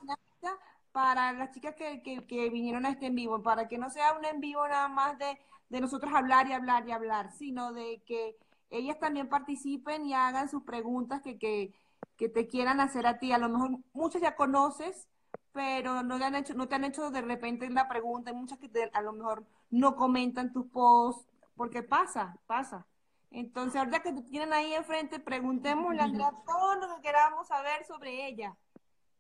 Para 0.91 1.33
las 1.33 1.53
chicas 1.53 1.77
que, 1.77 2.03
que, 2.03 2.27
que, 2.27 2.51
vinieron 2.51 2.85
a 2.85 2.91
este 2.91 3.07
en 3.07 3.15
vivo, 3.15 3.41
para 3.43 3.69
que 3.69 3.79
no 3.79 3.91
sea 3.91 4.13
un 4.15 4.25
en 4.25 4.41
vivo 4.41 4.67
nada 4.67 4.89
más 4.89 5.17
de, 5.19 5.39
de 5.69 5.81
nosotros 5.81 6.13
hablar 6.13 6.49
y 6.49 6.53
hablar 6.53 6.89
y 6.89 6.91
hablar, 6.91 7.31
sino 7.31 7.73
de 7.73 8.03
que 8.05 8.37
ellas 8.71 8.99
también 8.99 9.29
participen 9.29 10.05
y 10.05 10.15
hagan 10.15 10.49
sus 10.49 10.65
preguntas 10.65 11.23
que, 11.23 11.39
que, 11.39 11.73
que 12.17 12.29
te 12.29 12.49
quieran 12.49 12.81
hacer 12.81 13.07
a 13.07 13.21
ti. 13.21 13.31
A 13.31 13.39
lo 13.39 13.49
mejor 13.49 13.79
muchas 13.93 14.21
ya 14.21 14.35
conoces, 14.35 15.07
pero 15.53 16.03
no 16.03 16.19
te 16.19 16.25
han 16.25 16.35
hecho, 16.35 16.55
no 16.55 16.69
te 16.69 16.75
han 16.75 16.85
hecho 16.85 17.11
de 17.11 17.23
repente 17.23 17.69
la 17.71 17.89
pregunta, 17.89 18.31
hay 18.31 18.37
muchas 18.37 18.59
que 18.59 18.71
a 18.93 19.03
lo 19.03 19.13
mejor 19.13 19.45
no 19.71 19.97
comentan 19.97 20.53
tus 20.53 20.67
posts, 20.67 21.27
porque 21.57 21.83
pasa, 21.83 22.37
pasa. 22.47 22.87
Entonces, 23.31 23.77
ahorita 23.77 24.01
que 24.01 24.13
te 24.13 24.23
tienen 24.23 24.53
ahí 24.53 24.73
enfrente, 24.75 25.21
preguntémosle 25.21 26.03
a 26.03 26.33
todo 26.47 26.75
lo 26.77 26.97
que 26.97 27.03
queramos 27.03 27.47
saber 27.47 27.85
sobre 27.85 28.27
ella. 28.27 28.57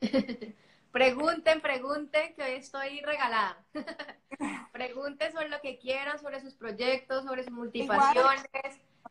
pregunten, 0.92 1.60
pregunten, 1.60 2.34
que 2.34 2.42
hoy 2.42 2.52
estoy 2.52 3.00
regalada. 3.02 3.64
pregunten 4.72 5.32
sobre 5.32 5.48
lo 5.48 5.60
que 5.60 5.78
quieran, 5.78 6.18
sobre 6.18 6.40
sus 6.40 6.54
proyectos, 6.54 7.24
sobre 7.24 7.44
sus 7.44 7.52
multipasiones, 7.52 8.48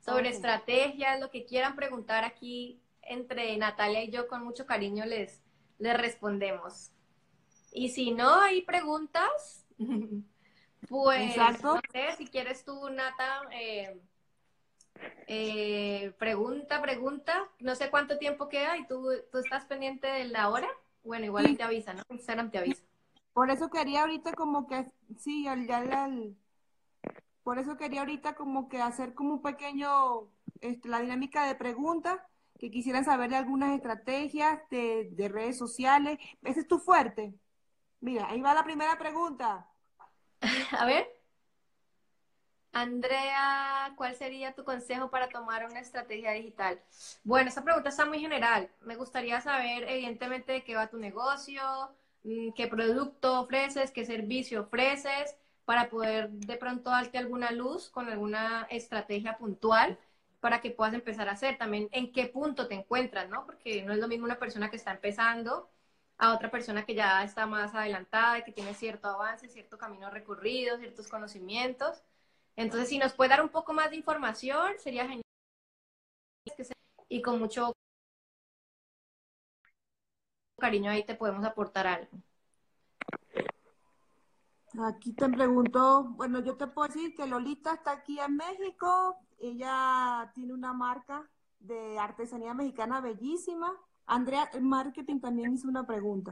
sobre 0.01 0.29
estrategias, 0.29 1.19
lo 1.19 1.29
que 1.29 1.45
quieran 1.45 1.75
preguntar 1.75 2.25
aquí 2.25 2.81
entre 3.01 3.55
Natalia 3.57 4.03
y 4.03 4.11
yo 4.11 4.27
con 4.27 4.43
mucho 4.43 4.65
cariño 4.65 5.05
les, 5.05 5.41
les 5.77 5.97
respondemos. 5.97 6.91
Y 7.71 7.89
si 7.89 8.11
no 8.11 8.41
hay 8.41 8.61
preguntas, 8.63 9.65
pues 10.89 11.37
no 11.61 11.79
sé, 11.91 12.15
si 12.17 12.27
quieres 12.27 12.63
tú, 12.65 12.89
Nata, 12.89 13.41
eh, 13.51 13.99
eh, 15.27 16.13
pregunta, 16.17 16.81
pregunta. 16.81 17.49
No 17.59 17.75
sé 17.75 17.89
cuánto 17.89 18.17
tiempo 18.17 18.49
queda 18.49 18.77
y 18.77 18.87
tú, 18.87 19.09
tú 19.31 19.37
estás 19.37 19.65
pendiente 19.65 20.07
de 20.07 20.25
la 20.25 20.49
hora. 20.49 20.69
Bueno, 21.03 21.25
igual 21.25 21.55
te 21.55 21.63
avisa, 21.63 21.93
¿no? 21.93 22.03
Instagram 22.09 22.51
te 22.51 22.59
avisa. 22.59 22.83
Por 23.33 23.49
eso 23.49 23.69
quería 23.69 24.01
ahorita 24.01 24.33
como 24.33 24.67
que, 24.67 24.85
sí, 25.17 25.43
ya, 25.43 25.55
ya 25.65 26.09
por 27.43 27.57
eso 27.57 27.77
quería 27.77 28.01
ahorita 28.01 28.35
como 28.35 28.69
que 28.69 28.81
hacer 28.81 29.13
como 29.13 29.35
un 29.35 29.41
pequeño, 29.41 30.29
este, 30.61 30.89
la 30.89 30.99
dinámica 30.99 31.47
de 31.47 31.55
preguntas, 31.55 32.19
que 32.59 32.69
quisieran 32.69 33.05
saber 33.05 33.29
de 33.29 33.37
algunas 33.37 33.73
estrategias 33.75 34.59
de, 34.69 35.09
de 35.13 35.29
redes 35.29 35.57
sociales. 35.57 36.19
Ese 36.43 36.59
es 36.59 36.67
tu 36.67 36.79
fuerte. 36.79 37.33
Mira, 38.01 38.29
ahí 38.29 38.41
va 38.41 38.53
la 38.53 38.63
primera 38.63 38.97
pregunta. 38.97 39.67
A 40.71 40.85
ver. 40.85 41.07
Andrea, 42.71 43.93
¿cuál 43.95 44.15
sería 44.15 44.53
tu 44.53 44.63
consejo 44.63 45.09
para 45.09 45.29
tomar 45.29 45.65
una 45.65 45.79
estrategia 45.79 46.31
digital? 46.31 46.79
Bueno, 47.23 47.49
esta 47.49 47.63
pregunta 47.63 47.89
está 47.89 48.05
muy 48.05 48.19
general. 48.19 48.69
Me 48.81 48.95
gustaría 48.95 49.41
saber, 49.41 49.83
evidentemente, 49.89 50.53
de 50.53 50.63
qué 50.63 50.75
va 50.75 50.87
tu 50.87 50.97
negocio, 50.97 51.61
mm, 52.23 52.51
qué 52.53 52.67
producto 52.67 53.41
ofreces, 53.41 53.91
qué 53.91 54.05
servicio 54.05 54.61
ofreces, 54.61 55.35
para 55.65 55.89
poder 55.89 56.29
de 56.29 56.57
pronto 56.57 56.89
darte 56.91 57.17
alguna 57.17 57.51
luz 57.51 57.89
con 57.89 58.07
alguna 58.07 58.67
estrategia 58.69 59.37
puntual 59.37 59.97
para 60.39 60.61
que 60.61 60.71
puedas 60.71 60.93
empezar 60.93 61.27
a 61.27 61.33
hacer. 61.33 61.57
También 61.57 61.89
en 61.91 62.11
qué 62.11 62.27
punto 62.27 62.67
te 62.67 62.75
encuentras, 62.75 63.29
¿no? 63.29 63.45
Porque 63.45 63.83
no 63.83 63.93
es 63.93 63.99
lo 63.99 64.07
mismo 64.07 64.25
una 64.25 64.39
persona 64.39 64.69
que 64.69 64.77
está 64.77 64.91
empezando 64.91 65.69
a 66.19 66.33
otra 66.33 66.51
persona 66.51 66.85
que 66.85 66.93
ya 66.93 67.23
está 67.23 67.47
más 67.47 67.73
adelantada 67.73 68.43
que 68.43 68.51
tiene 68.51 68.73
cierto 68.73 69.07
avance, 69.07 69.47
cierto 69.47 69.77
camino 69.77 70.09
recorrido, 70.11 70.77
ciertos 70.77 71.07
conocimientos. 71.07 72.03
Entonces, 72.57 72.89
si 72.89 72.99
nos 72.99 73.13
puede 73.13 73.29
dar 73.29 73.41
un 73.41 73.49
poco 73.49 73.73
más 73.73 73.89
de 73.89 73.95
información, 73.95 74.73
sería 74.79 75.03
genial. 75.03 75.23
Y 77.07 77.21
con 77.21 77.39
mucho 77.39 77.73
cariño 80.57 80.91
ahí 80.91 81.05
te 81.05 81.15
podemos 81.15 81.45
aportar 81.45 81.87
algo. 81.87 82.11
Aquí 84.85 85.13
te 85.13 85.29
pregunto, 85.29 86.03
bueno, 86.03 86.41
yo 86.41 86.57
te 86.57 86.67
puedo 86.67 86.89
decir 86.89 87.15
que 87.15 87.25
Lolita 87.25 87.73
está 87.73 87.91
aquí 87.91 88.19
en 88.19 88.35
México, 88.35 89.17
ella 89.39 90.31
tiene 90.35 90.53
una 90.53 90.73
marca 90.73 91.27
de 91.59 91.97
artesanía 91.97 92.53
mexicana 92.53 93.01
bellísima, 93.01 93.73
Andrea, 94.09 94.49
marketing 94.59 95.19
también 95.19 95.53
hizo 95.53 95.67
una 95.67 95.85
pregunta. 95.85 96.31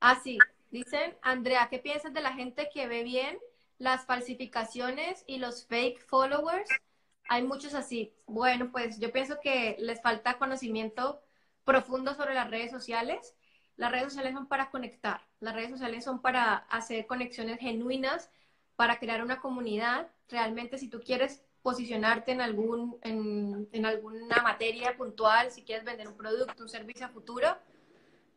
Ah, 0.00 0.20
sí. 0.22 0.38
Dicen, 0.70 1.16
Andrea, 1.22 1.68
¿qué 1.70 1.78
piensas 1.78 2.12
de 2.12 2.20
la 2.20 2.34
gente 2.34 2.68
que 2.72 2.86
ve 2.86 3.02
bien 3.02 3.38
las 3.78 4.04
falsificaciones 4.04 5.24
y 5.26 5.38
los 5.38 5.66
fake 5.66 6.00
followers? 6.00 6.70
Hay 7.28 7.42
muchos 7.42 7.74
así. 7.74 8.12
Bueno, 8.26 8.70
pues 8.70 9.00
yo 9.00 9.10
pienso 9.12 9.38
que 9.42 9.76
les 9.78 10.02
falta 10.02 10.38
conocimiento 10.38 11.22
profundo 11.64 12.14
sobre 12.14 12.34
las 12.34 12.50
redes 12.50 12.70
sociales. 12.70 13.34
Las 13.76 13.92
redes 13.92 14.06
sociales 14.06 14.34
son 14.34 14.46
para 14.46 14.70
conectar, 14.70 15.20
las 15.40 15.54
redes 15.54 15.70
sociales 15.70 16.04
son 16.04 16.20
para 16.20 16.56
hacer 16.56 17.06
conexiones 17.06 17.60
genuinas, 17.60 18.28
para 18.76 18.98
crear 18.98 19.22
una 19.22 19.40
comunidad. 19.40 20.08
Realmente, 20.28 20.78
si 20.78 20.88
tú 20.88 21.00
quieres 21.00 21.44
posicionarte 21.62 22.32
en, 22.32 22.40
algún, 22.40 22.98
en, 23.02 23.68
en, 23.72 23.86
alguna 23.86 24.42
materia 24.42 24.96
puntual, 24.96 25.50
si 25.50 25.62
quieres 25.62 25.84
vender 25.84 26.08
un 26.08 26.16
producto, 26.16 26.62
un 26.62 26.68
servicio 26.68 27.06
a 27.06 27.10
futuro, 27.10 27.56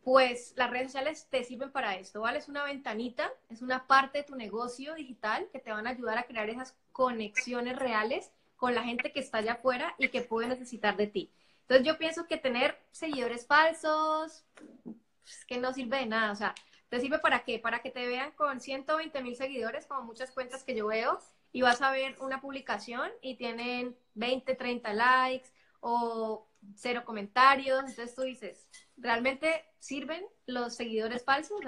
pues 0.04 0.54
las 0.56 0.70
redes 0.70 0.88
sociales 0.88 1.28
te 1.30 1.44
sirven 1.44 1.72
para 1.72 1.96
esto, 1.96 2.22
¿vale? 2.22 2.40
Es 2.40 2.50
una 2.50 2.64
ventanita, 2.64 3.32
es 3.50 3.62
una 3.62 3.86
parte 3.88 4.20
de 4.20 4.24
tu 4.24 4.36
negocio 4.36 4.96
digital 4.96 5.48
que 5.52 5.60
te 5.60 5.72
van 5.72 5.86
a 5.86 5.92
ayudar 5.92 6.18
a 6.18 6.24
crear 6.24 6.50
esas 6.50 6.76
conexiones 6.92 7.78
reales 7.78 8.32
con 8.56 8.74
la 8.74 8.84
gente 8.84 9.12
que 9.12 9.20
está 9.20 9.40
allá 9.40 9.54
afuera 9.54 9.96
y 9.98 10.10
que 10.10 10.22
puede 10.22 10.48
necesitar 10.48 10.98
de 10.98 11.08
ti. 11.08 11.32
Entonces 11.62 11.86
yo 11.86 11.98
pienso 11.98 12.28
que 12.28 12.38
tener 12.38 12.78
seguidores 12.92 13.46
falsos, 13.46 14.44
pues, 14.84 15.46
que 15.46 15.58
no 15.58 15.74
sirve 15.74 15.98
de 15.98 16.06
nada, 16.08 16.32
o 16.32 16.36
sea, 16.36 16.56
¿te 16.90 17.00
sirve 17.00 17.20
para 17.20 17.44
qué? 17.44 17.60
Para 17.60 17.82
que 17.82 17.92
te 17.92 18.08
vean 18.08 18.32
con 18.32 18.60
120 18.60 19.22
mil 19.22 19.36
seguidores, 19.36 19.86
como 19.86 20.04
muchas 20.04 20.32
cuentas 20.32 20.64
que 20.64 20.76
yo 20.76 20.88
veo, 20.88 21.20
y 21.52 21.62
vas 21.62 21.82
a 21.82 21.92
ver 21.92 22.16
una 22.20 22.42
publicación 22.42 23.10
y 23.22 23.36
tienen 23.36 23.98
20, 24.14 24.56
30 24.56 24.94
likes 24.94 25.50
o 25.80 26.48
cero 26.76 27.04
comentarios. 27.06 27.80
Entonces 27.80 28.16
tú 28.16 28.22
dices, 28.22 28.70
¿realmente 28.98 29.66
sirven 29.80 30.26
los 30.46 30.76
seguidores 30.76 31.24
falsos? 31.24 31.60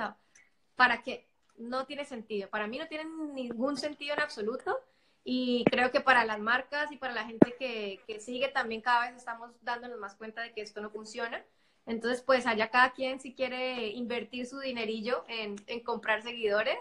¿Para 0.75 1.03
qué? 1.03 1.29
No 1.57 1.85
tiene 1.85 2.05
sentido. 2.05 2.49
Para 2.49 2.67
mí 2.67 2.77
no 2.77 2.87
tienen 2.87 3.33
ningún 3.33 3.77
sentido 3.77 4.13
en 4.13 4.21
absoluto. 4.21 4.79
Y 5.25 5.63
creo 5.71 5.91
que 5.91 6.01
para 6.01 6.25
las 6.25 6.39
marcas 6.39 6.91
y 6.91 6.97
para 6.97 7.13
la 7.13 7.25
gente 7.25 7.55
que, 7.57 8.01
que 8.07 8.19
sigue 8.19 8.49
también 8.49 8.81
cada 8.81 9.07
vez 9.07 9.15
estamos 9.15 9.51
dándonos 9.61 9.97
más 9.97 10.15
cuenta 10.15 10.41
de 10.41 10.53
que 10.53 10.61
esto 10.61 10.81
no 10.81 10.89
funciona. 10.89 11.45
Entonces, 11.85 12.21
pues 12.21 12.45
allá 12.45 12.69
cada 12.69 12.91
quien 12.91 13.19
si 13.19 13.33
quiere 13.33 13.87
invertir 13.87 14.45
su 14.47 14.59
dinerillo 14.59 15.23
en, 15.27 15.55
en 15.67 15.79
comprar 15.81 16.23
seguidores 16.23 16.77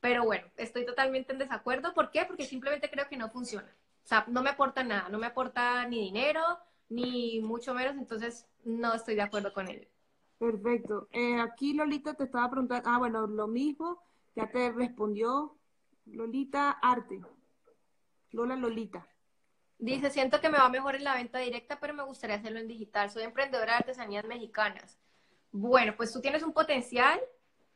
pero 0.00 0.24
bueno, 0.24 0.46
estoy 0.56 0.86
totalmente 0.86 1.32
en 1.32 1.38
desacuerdo. 1.38 1.94
¿Por 1.94 2.10
qué? 2.10 2.24
Porque 2.24 2.44
simplemente 2.44 2.90
creo 2.90 3.08
que 3.08 3.16
no 3.16 3.28
funciona. 3.28 3.68
O 4.04 4.06
sea, 4.06 4.24
no 4.28 4.42
me 4.42 4.50
aporta 4.50 4.82
nada, 4.82 5.08
no 5.08 5.18
me 5.18 5.26
aporta 5.26 5.86
ni 5.86 6.00
dinero, 6.00 6.42
ni 6.88 7.40
mucho 7.40 7.74
menos, 7.74 7.96
entonces 7.96 8.46
no 8.64 8.94
estoy 8.94 9.14
de 9.14 9.22
acuerdo 9.22 9.52
con 9.52 9.68
él. 9.68 9.88
Perfecto. 10.38 11.08
Eh, 11.12 11.38
aquí 11.38 11.74
Lolita 11.74 12.14
te 12.14 12.24
estaba 12.24 12.50
preguntando, 12.50 12.88
ah, 12.88 12.98
bueno, 12.98 13.26
lo 13.26 13.46
mismo, 13.46 14.02
ya 14.34 14.50
te 14.50 14.72
respondió 14.72 15.58
Lolita 16.06 16.70
Arte. 16.70 17.20
Lola 18.30 18.56
Lolita. 18.56 19.06
Dice, 19.78 20.10
siento 20.10 20.40
que 20.40 20.48
me 20.48 20.58
va 20.58 20.68
mejor 20.68 20.94
en 20.94 21.04
la 21.04 21.14
venta 21.14 21.38
directa, 21.38 21.78
pero 21.80 21.94
me 21.94 22.02
gustaría 22.02 22.36
hacerlo 22.36 22.58
en 22.58 22.68
digital. 22.68 23.10
Soy 23.10 23.22
emprendedora 23.22 23.72
de 23.72 23.78
artesanías 23.78 24.24
mexicanas. 24.24 24.98
Bueno, 25.52 25.94
pues 25.96 26.12
tú 26.12 26.20
tienes 26.20 26.42
un 26.42 26.52
potencial 26.52 27.20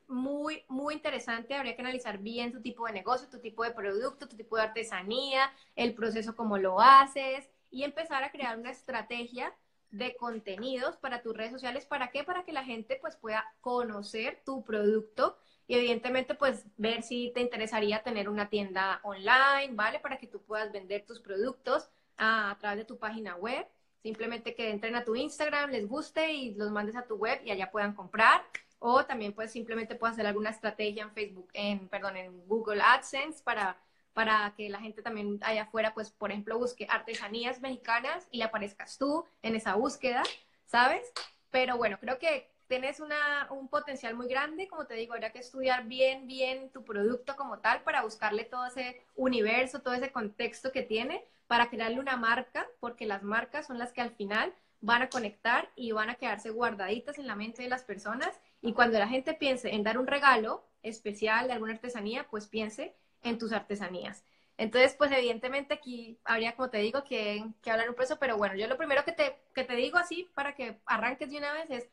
muy, 0.08 0.64
muy 0.68 0.94
interesante. 0.94 1.54
Habría 1.54 1.74
que 1.76 1.82
analizar 1.82 2.18
bien 2.18 2.52
tu 2.52 2.60
tipo 2.62 2.86
de 2.86 2.92
negocio, 2.92 3.28
tu 3.28 3.40
tipo 3.40 3.64
de 3.64 3.70
producto, 3.72 4.28
tu 4.28 4.36
tipo 4.36 4.56
de 4.56 4.62
artesanía, 4.62 5.52
el 5.76 5.94
proceso 5.94 6.34
como 6.36 6.58
lo 6.58 6.80
haces 6.80 7.48
y 7.70 7.84
empezar 7.84 8.22
a 8.24 8.30
crear 8.30 8.58
una 8.58 8.70
estrategia 8.70 9.54
de 9.90 10.16
contenidos 10.16 10.96
para 10.96 11.22
tus 11.22 11.36
redes 11.36 11.52
sociales. 11.52 11.86
¿Para 11.86 12.10
qué? 12.10 12.24
Para 12.24 12.44
que 12.44 12.52
la 12.52 12.64
gente 12.64 12.98
pues 13.00 13.16
pueda 13.16 13.44
conocer 13.60 14.42
tu 14.44 14.64
producto 14.64 15.38
y 15.66 15.74
evidentemente 15.76 16.34
pues 16.34 16.66
ver 16.76 17.02
si 17.02 17.30
te 17.34 17.40
interesaría 17.40 18.02
tener 18.02 18.28
una 18.28 18.48
tienda 18.50 19.00
online, 19.04 19.70
¿vale? 19.74 20.00
Para 20.00 20.18
que 20.18 20.26
tú 20.26 20.42
puedas 20.42 20.72
vender 20.72 21.04
tus 21.06 21.20
productos 21.20 21.90
a, 22.16 22.50
a 22.50 22.58
través 22.58 22.78
de 22.78 22.84
tu 22.84 22.98
página 22.98 23.36
web. 23.36 23.66
simplemente 24.02 24.54
que 24.54 24.70
entren 24.70 24.94
a 24.96 25.04
tu 25.04 25.16
Instagram, 25.16 25.70
les 25.70 25.88
guste 25.88 26.32
y 26.32 26.54
los 26.54 26.70
mandes 26.70 26.96
a 26.96 27.06
tu 27.06 27.16
web 27.16 27.40
y 27.44 27.50
allá 27.50 27.70
puedan 27.70 27.94
comprar. 27.94 28.42
O 28.86 29.06
también 29.06 29.32
pues 29.32 29.50
simplemente 29.50 29.94
puedes 29.94 30.12
hacer 30.12 30.26
alguna 30.26 30.50
estrategia 30.50 31.04
en 31.04 31.10
Facebook, 31.12 31.48
en, 31.54 31.88
perdón, 31.88 32.18
en 32.18 32.46
Google 32.46 32.82
AdSense 32.82 33.42
para, 33.42 33.78
para 34.12 34.52
que 34.58 34.68
la 34.68 34.78
gente 34.78 35.00
también 35.00 35.38
allá 35.40 35.62
afuera, 35.62 35.94
pues 35.94 36.10
por 36.10 36.30
ejemplo, 36.30 36.58
busque 36.58 36.86
artesanías 36.90 37.62
mexicanas 37.62 38.28
y 38.30 38.36
le 38.36 38.44
aparezcas 38.44 38.98
tú 38.98 39.24
en 39.40 39.56
esa 39.56 39.74
búsqueda, 39.74 40.22
¿sabes? 40.66 41.10
Pero 41.50 41.78
bueno, 41.78 41.98
creo 41.98 42.18
que 42.18 42.50
tienes 42.68 43.00
una, 43.00 43.46
un 43.48 43.68
potencial 43.68 44.14
muy 44.16 44.28
grande, 44.28 44.68
como 44.68 44.84
te 44.86 44.96
digo, 44.96 45.14
habría 45.14 45.32
que 45.32 45.38
estudiar 45.38 45.86
bien, 45.86 46.26
bien 46.26 46.68
tu 46.70 46.84
producto 46.84 47.36
como 47.36 47.60
tal 47.60 47.82
para 47.84 48.02
buscarle 48.02 48.44
todo 48.44 48.66
ese 48.66 49.02
universo, 49.14 49.80
todo 49.80 49.94
ese 49.94 50.12
contexto 50.12 50.72
que 50.72 50.82
tiene, 50.82 51.24
para 51.46 51.70
crearle 51.70 52.00
una 52.00 52.18
marca, 52.18 52.66
porque 52.80 53.06
las 53.06 53.22
marcas 53.22 53.66
son 53.66 53.78
las 53.78 53.94
que 53.94 54.02
al 54.02 54.10
final 54.10 54.52
van 54.84 55.00
a 55.00 55.08
conectar 55.08 55.70
y 55.74 55.92
van 55.92 56.10
a 56.10 56.16
quedarse 56.16 56.50
guardaditas 56.50 57.18
en 57.18 57.26
la 57.26 57.34
mente 57.34 57.62
de 57.62 57.70
las 57.70 57.84
personas. 57.84 58.38
Y 58.64 58.72
cuando 58.72 58.98
la 58.98 59.06
gente 59.06 59.34
piense 59.34 59.74
en 59.74 59.82
dar 59.82 59.98
un 59.98 60.06
regalo 60.06 60.64
especial 60.82 61.46
de 61.46 61.52
alguna 61.52 61.74
artesanía, 61.74 62.26
pues 62.30 62.46
piense 62.46 62.96
en 63.22 63.38
tus 63.38 63.52
artesanías. 63.52 64.24
Entonces, 64.56 64.94
pues 64.96 65.12
evidentemente 65.12 65.74
aquí 65.74 66.18
habría, 66.24 66.56
como 66.56 66.70
te 66.70 66.78
digo, 66.78 67.04
que, 67.04 67.44
que 67.60 67.70
hablar 67.70 67.90
un 67.90 67.94
precio, 67.94 68.16
pero 68.18 68.38
bueno, 68.38 68.54
yo 68.54 68.66
lo 68.66 68.78
primero 68.78 69.04
que 69.04 69.12
te, 69.12 69.36
que 69.54 69.64
te 69.64 69.76
digo 69.76 69.98
así 69.98 70.30
para 70.34 70.54
que 70.54 70.80
arranques 70.86 71.30
de 71.30 71.36
una 71.36 71.52
vez 71.52 71.66
es 71.68 71.88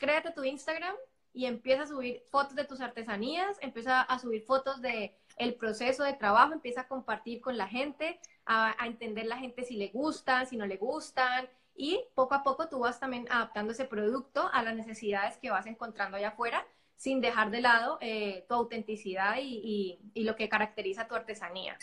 créate 0.00 0.30
tu 0.30 0.42
Instagram 0.44 0.94
y 1.34 1.44
empieza 1.44 1.82
a 1.82 1.86
subir 1.88 2.22
fotos 2.30 2.54
de 2.54 2.64
tus 2.64 2.80
artesanías, 2.80 3.58
empieza 3.60 4.00
a 4.00 4.18
subir 4.18 4.44
fotos 4.44 4.80
de 4.80 5.14
el 5.36 5.54
proceso 5.56 6.04
de 6.04 6.14
trabajo, 6.14 6.54
empieza 6.54 6.82
a 6.82 6.88
compartir 6.88 7.42
con 7.42 7.58
la 7.58 7.68
gente, 7.68 8.18
a, 8.46 8.74
entender 8.86 9.26
la 9.26 9.36
gente 9.36 9.62
si 9.64 9.76
le 9.76 9.88
gustan, 9.88 10.46
si 10.46 10.56
no 10.56 10.64
le 10.64 10.78
gustan, 10.78 11.50
y 11.74 12.04
poco 12.14 12.34
a 12.34 12.42
poco 12.42 12.68
tú 12.68 12.80
vas 12.80 13.00
también 13.00 13.26
adaptando 13.30 13.72
ese 13.72 13.84
producto 13.84 14.48
a 14.52 14.62
las 14.62 14.76
necesidades 14.76 15.36
que 15.38 15.50
vas 15.50 15.66
encontrando 15.66 16.16
allá 16.16 16.28
afuera, 16.28 16.66
sin 16.96 17.20
dejar 17.20 17.50
de 17.50 17.60
lado 17.60 17.98
eh, 18.00 18.44
tu 18.48 18.54
autenticidad 18.54 19.36
y, 19.40 19.98
lo 20.14 20.36
que 20.36 20.48
caracteriza 20.48 21.08
tu 21.08 21.14
artesanía. 21.14 21.76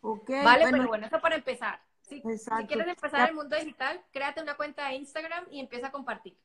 Okay, 0.00 0.44
vale, 0.44 0.66
pero 0.70 0.88
bueno, 0.88 1.06
eso 1.06 1.20
para 1.20 1.36
empezar. 1.36 1.80
Si, 2.02 2.20
si 2.20 2.66
quieres 2.66 2.88
empezar 2.88 3.20
en 3.20 3.28
el 3.28 3.34
mundo 3.34 3.56
digital, 3.56 4.02
créate 4.12 4.42
una 4.42 4.56
cuenta 4.56 4.88
de 4.88 4.96
Instagram 4.96 5.46
y 5.50 5.60
empieza 5.60 5.86
a 5.86 5.92
compartir. 5.92 6.36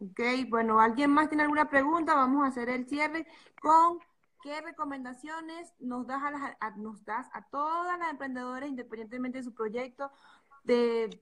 Ok, 0.00 0.20
bueno, 0.48 0.80
¿alguien 0.80 1.10
más 1.10 1.28
tiene 1.28 1.44
alguna 1.44 1.70
pregunta? 1.70 2.14
Vamos 2.14 2.44
a 2.44 2.48
hacer 2.48 2.68
el 2.68 2.88
cierre 2.88 3.24
con 3.60 4.00
qué 4.42 4.60
recomendaciones 4.60 5.72
nos 5.78 6.06
das 6.08 6.22
a, 6.58 6.70
nos 6.72 7.04
das 7.04 7.28
a 7.32 7.46
todas 7.48 7.96
las 7.98 8.10
emprendedoras, 8.10 8.68
independientemente 8.68 9.38
de 9.38 9.44
su 9.44 9.54
proyecto, 9.54 10.10
de 10.64 11.20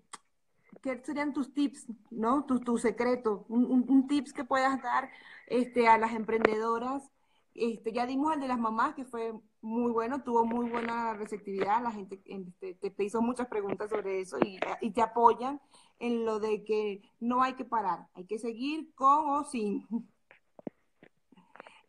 qué 0.82 1.00
serían 1.04 1.32
tus 1.32 1.52
tips, 1.52 1.86
¿no? 2.10 2.44
Tu, 2.44 2.60
tu 2.60 2.78
secreto, 2.78 3.44
un, 3.48 3.84
un, 3.88 4.06
tips 4.06 4.32
que 4.32 4.44
puedas 4.44 4.82
dar 4.82 5.10
este, 5.46 5.88
a 5.88 5.98
las 5.98 6.12
emprendedoras. 6.12 7.10
Este, 7.54 7.92
ya 7.92 8.06
dimos 8.06 8.34
el 8.34 8.40
de 8.40 8.48
las 8.48 8.58
mamás, 8.58 8.94
que 8.94 9.04
fue 9.04 9.34
muy 9.60 9.92
bueno, 9.92 10.22
tuvo 10.22 10.44
muy 10.44 10.70
buena 10.70 11.14
receptividad, 11.14 11.82
la 11.82 11.90
gente 11.90 12.22
este, 12.24 12.74
te, 12.90 13.04
hizo 13.04 13.20
muchas 13.20 13.48
preguntas 13.48 13.90
sobre 13.90 14.20
eso 14.20 14.38
y, 14.38 14.58
y 14.80 14.92
te 14.92 15.02
apoyan 15.02 15.60
en 15.98 16.24
lo 16.24 16.40
de 16.40 16.64
que 16.64 17.02
no 17.18 17.42
hay 17.42 17.54
que 17.54 17.64
parar, 17.64 18.08
hay 18.14 18.24
que 18.24 18.38
seguir 18.38 18.94
con 18.94 19.28
o 19.28 19.44
sin. 19.44 19.86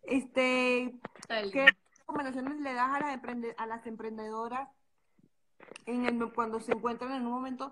Este, 0.04 1.00
¿qué 1.54 1.68
recomendaciones 2.00 2.60
le 2.60 2.74
das 2.74 2.90
a 2.90 3.00
las, 3.00 3.22
a 3.58 3.66
las 3.68 3.86
emprendedoras 3.86 4.68
en 5.86 6.06
el, 6.06 6.34
cuando 6.34 6.60
se 6.60 6.74
encuentran 6.74 7.14
en 7.14 7.26
un 7.26 7.32
momento 7.32 7.72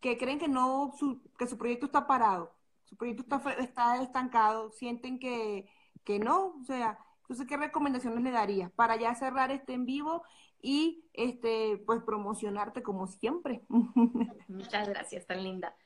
que 0.00 0.18
creen 0.18 0.38
que 0.38 0.48
no 0.48 0.92
su, 0.98 1.22
que 1.38 1.46
su 1.46 1.58
proyecto 1.58 1.86
está 1.86 2.06
parado, 2.06 2.54
su 2.84 2.96
proyecto 2.96 3.22
está, 3.22 3.52
está 3.54 4.02
estancado, 4.02 4.70
sienten 4.70 5.18
que, 5.18 5.68
que 6.04 6.18
no, 6.18 6.56
o 6.60 6.64
sea, 6.64 6.98
entonces, 7.30 7.46
¿qué 7.46 7.56
recomendaciones 7.56 8.24
le 8.24 8.32
darías 8.32 8.72
para 8.72 8.96
ya 8.96 9.14
cerrar 9.14 9.52
este 9.52 9.72
en 9.72 9.86
vivo 9.86 10.24
y 10.60 11.04
este 11.12 11.80
pues 11.86 12.02
promocionarte 12.02 12.82
como 12.82 13.06
siempre? 13.06 13.62
Muchas 14.48 14.88
gracias, 14.88 15.26
tan 15.28 15.44
linda. 15.44 15.76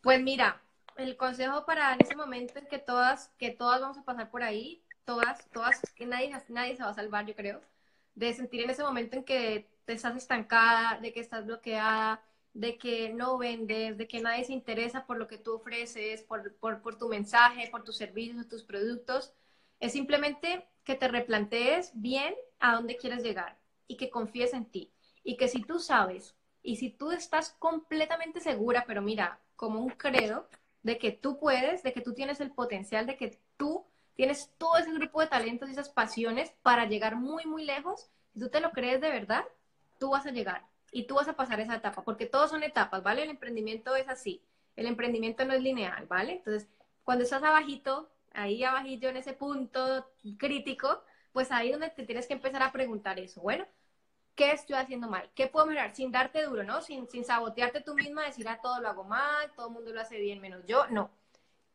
Pues 0.00 0.22
mira, 0.22 0.62
el 0.96 1.18
consejo 1.18 1.66
para 1.66 1.92
en 1.92 2.00
ese 2.00 2.16
momento 2.16 2.58
en 2.58 2.66
que 2.68 2.78
todas, 2.78 3.28
que 3.36 3.50
todas 3.50 3.82
vamos 3.82 3.98
a 3.98 4.04
pasar 4.04 4.30
por 4.30 4.42
ahí, 4.42 4.82
todas, 5.04 5.46
todas, 5.50 5.78
que 5.94 6.06
nadie, 6.06 6.32
nadie 6.48 6.74
se 6.74 6.82
va 6.82 6.88
a 6.88 6.94
salvar, 6.94 7.26
yo 7.26 7.34
creo, 7.34 7.60
de 8.14 8.32
sentir 8.32 8.62
en 8.62 8.70
ese 8.70 8.82
momento 8.82 9.18
en 9.18 9.24
que 9.24 9.68
te 9.84 9.92
estás 9.92 10.16
estancada, 10.16 10.98
de 11.00 11.12
que 11.12 11.20
estás 11.20 11.44
bloqueada, 11.44 12.22
de 12.54 12.78
que 12.78 13.12
no 13.12 13.36
vendes, 13.36 13.98
de 13.98 14.08
que 14.08 14.20
nadie 14.20 14.44
se 14.44 14.52
interesa 14.52 15.06
por 15.06 15.18
lo 15.18 15.26
que 15.26 15.38
tú 15.38 15.54
ofreces, 15.54 16.22
por, 16.22 16.54
por, 16.54 16.96
tu 16.96 17.08
mensaje, 17.08 17.68
por 17.70 17.82
tus 17.82 17.96
servicios, 17.96 18.48
tus 18.48 18.62
productos. 18.62 19.34
Es 19.80 19.92
simplemente 19.92 20.66
que 20.84 20.94
te 20.94 21.08
replantees 21.08 21.90
bien 21.94 22.34
a 22.60 22.74
dónde 22.74 22.96
quieres 22.96 23.22
llegar 23.22 23.58
y 23.88 23.96
que 23.96 24.08
confíes 24.08 24.54
en 24.54 24.66
ti. 24.66 24.92
Y 25.24 25.36
que 25.36 25.48
si 25.48 25.62
tú 25.62 25.80
sabes 25.80 26.36
y 26.62 26.76
si 26.76 26.90
tú 26.90 27.10
estás 27.10 27.50
completamente 27.58 28.40
segura, 28.40 28.84
pero 28.86 29.02
mira, 29.02 29.40
como 29.56 29.80
un 29.80 29.90
credo, 29.90 30.48
de 30.82 30.98
que 30.98 31.10
tú 31.10 31.38
puedes, 31.38 31.82
de 31.82 31.92
que 31.92 32.02
tú 32.02 32.14
tienes 32.14 32.40
el 32.40 32.52
potencial, 32.52 33.06
de 33.06 33.16
que 33.16 33.40
tú 33.56 33.84
tienes 34.14 34.52
todo 34.58 34.76
ese 34.76 34.92
grupo 34.92 35.20
de 35.20 35.26
talentos 35.26 35.68
y 35.68 35.72
esas 35.72 35.88
pasiones 35.88 36.54
para 36.62 36.86
llegar 36.86 37.16
muy, 37.16 37.46
muy 37.46 37.64
lejos, 37.64 38.10
si 38.32 38.38
tú 38.38 38.48
te 38.48 38.60
lo 38.60 38.70
crees 38.70 39.00
de 39.00 39.10
verdad, 39.10 39.44
tú 39.98 40.10
vas 40.10 40.26
a 40.26 40.30
llegar 40.30 40.66
y 40.94 41.08
tú 41.08 41.16
vas 41.16 41.26
a 41.26 41.34
pasar 41.34 41.58
esa 41.58 41.74
etapa, 41.74 42.02
porque 42.04 42.24
todos 42.24 42.50
son 42.50 42.62
etapas, 42.62 43.02
¿vale? 43.02 43.24
El 43.24 43.30
emprendimiento 43.30 43.96
es 43.96 44.08
así, 44.08 44.40
el 44.76 44.86
emprendimiento 44.86 45.44
no 45.44 45.52
es 45.52 45.60
lineal, 45.60 46.06
¿vale? 46.06 46.34
Entonces, 46.34 46.68
cuando 47.02 47.24
estás 47.24 47.42
abajito, 47.42 48.08
ahí 48.32 48.62
abajito 48.62 49.08
en 49.08 49.16
ese 49.16 49.32
punto 49.32 50.08
crítico, 50.38 51.02
pues 51.32 51.50
ahí 51.50 51.68
es 51.68 51.72
donde 51.72 51.90
te 51.90 52.06
tienes 52.06 52.28
que 52.28 52.34
empezar 52.34 52.62
a 52.62 52.70
preguntar 52.70 53.18
eso. 53.18 53.40
Bueno, 53.40 53.66
¿qué 54.36 54.52
estoy 54.52 54.76
haciendo 54.76 55.08
mal? 55.08 55.28
¿Qué 55.34 55.48
puedo 55.48 55.66
mejorar? 55.66 55.96
Sin 55.96 56.12
darte 56.12 56.44
duro, 56.44 56.62
¿no? 56.62 56.80
Sin, 56.80 57.08
sin 57.08 57.24
sabotearte 57.24 57.80
tú 57.80 57.94
misma, 57.94 58.26
decir, 58.26 58.46
ah, 58.48 58.60
todo 58.62 58.80
lo 58.80 58.88
hago 58.88 59.02
mal, 59.02 59.50
todo 59.56 59.66
el 59.66 59.72
mundo 59.72 59.92
lo 59.92 60.00
hace 60.00 60.20
bien 60.20 60.40
menos 60.40 60.64
yo. 60.64 60.86
No. 60.90 61.10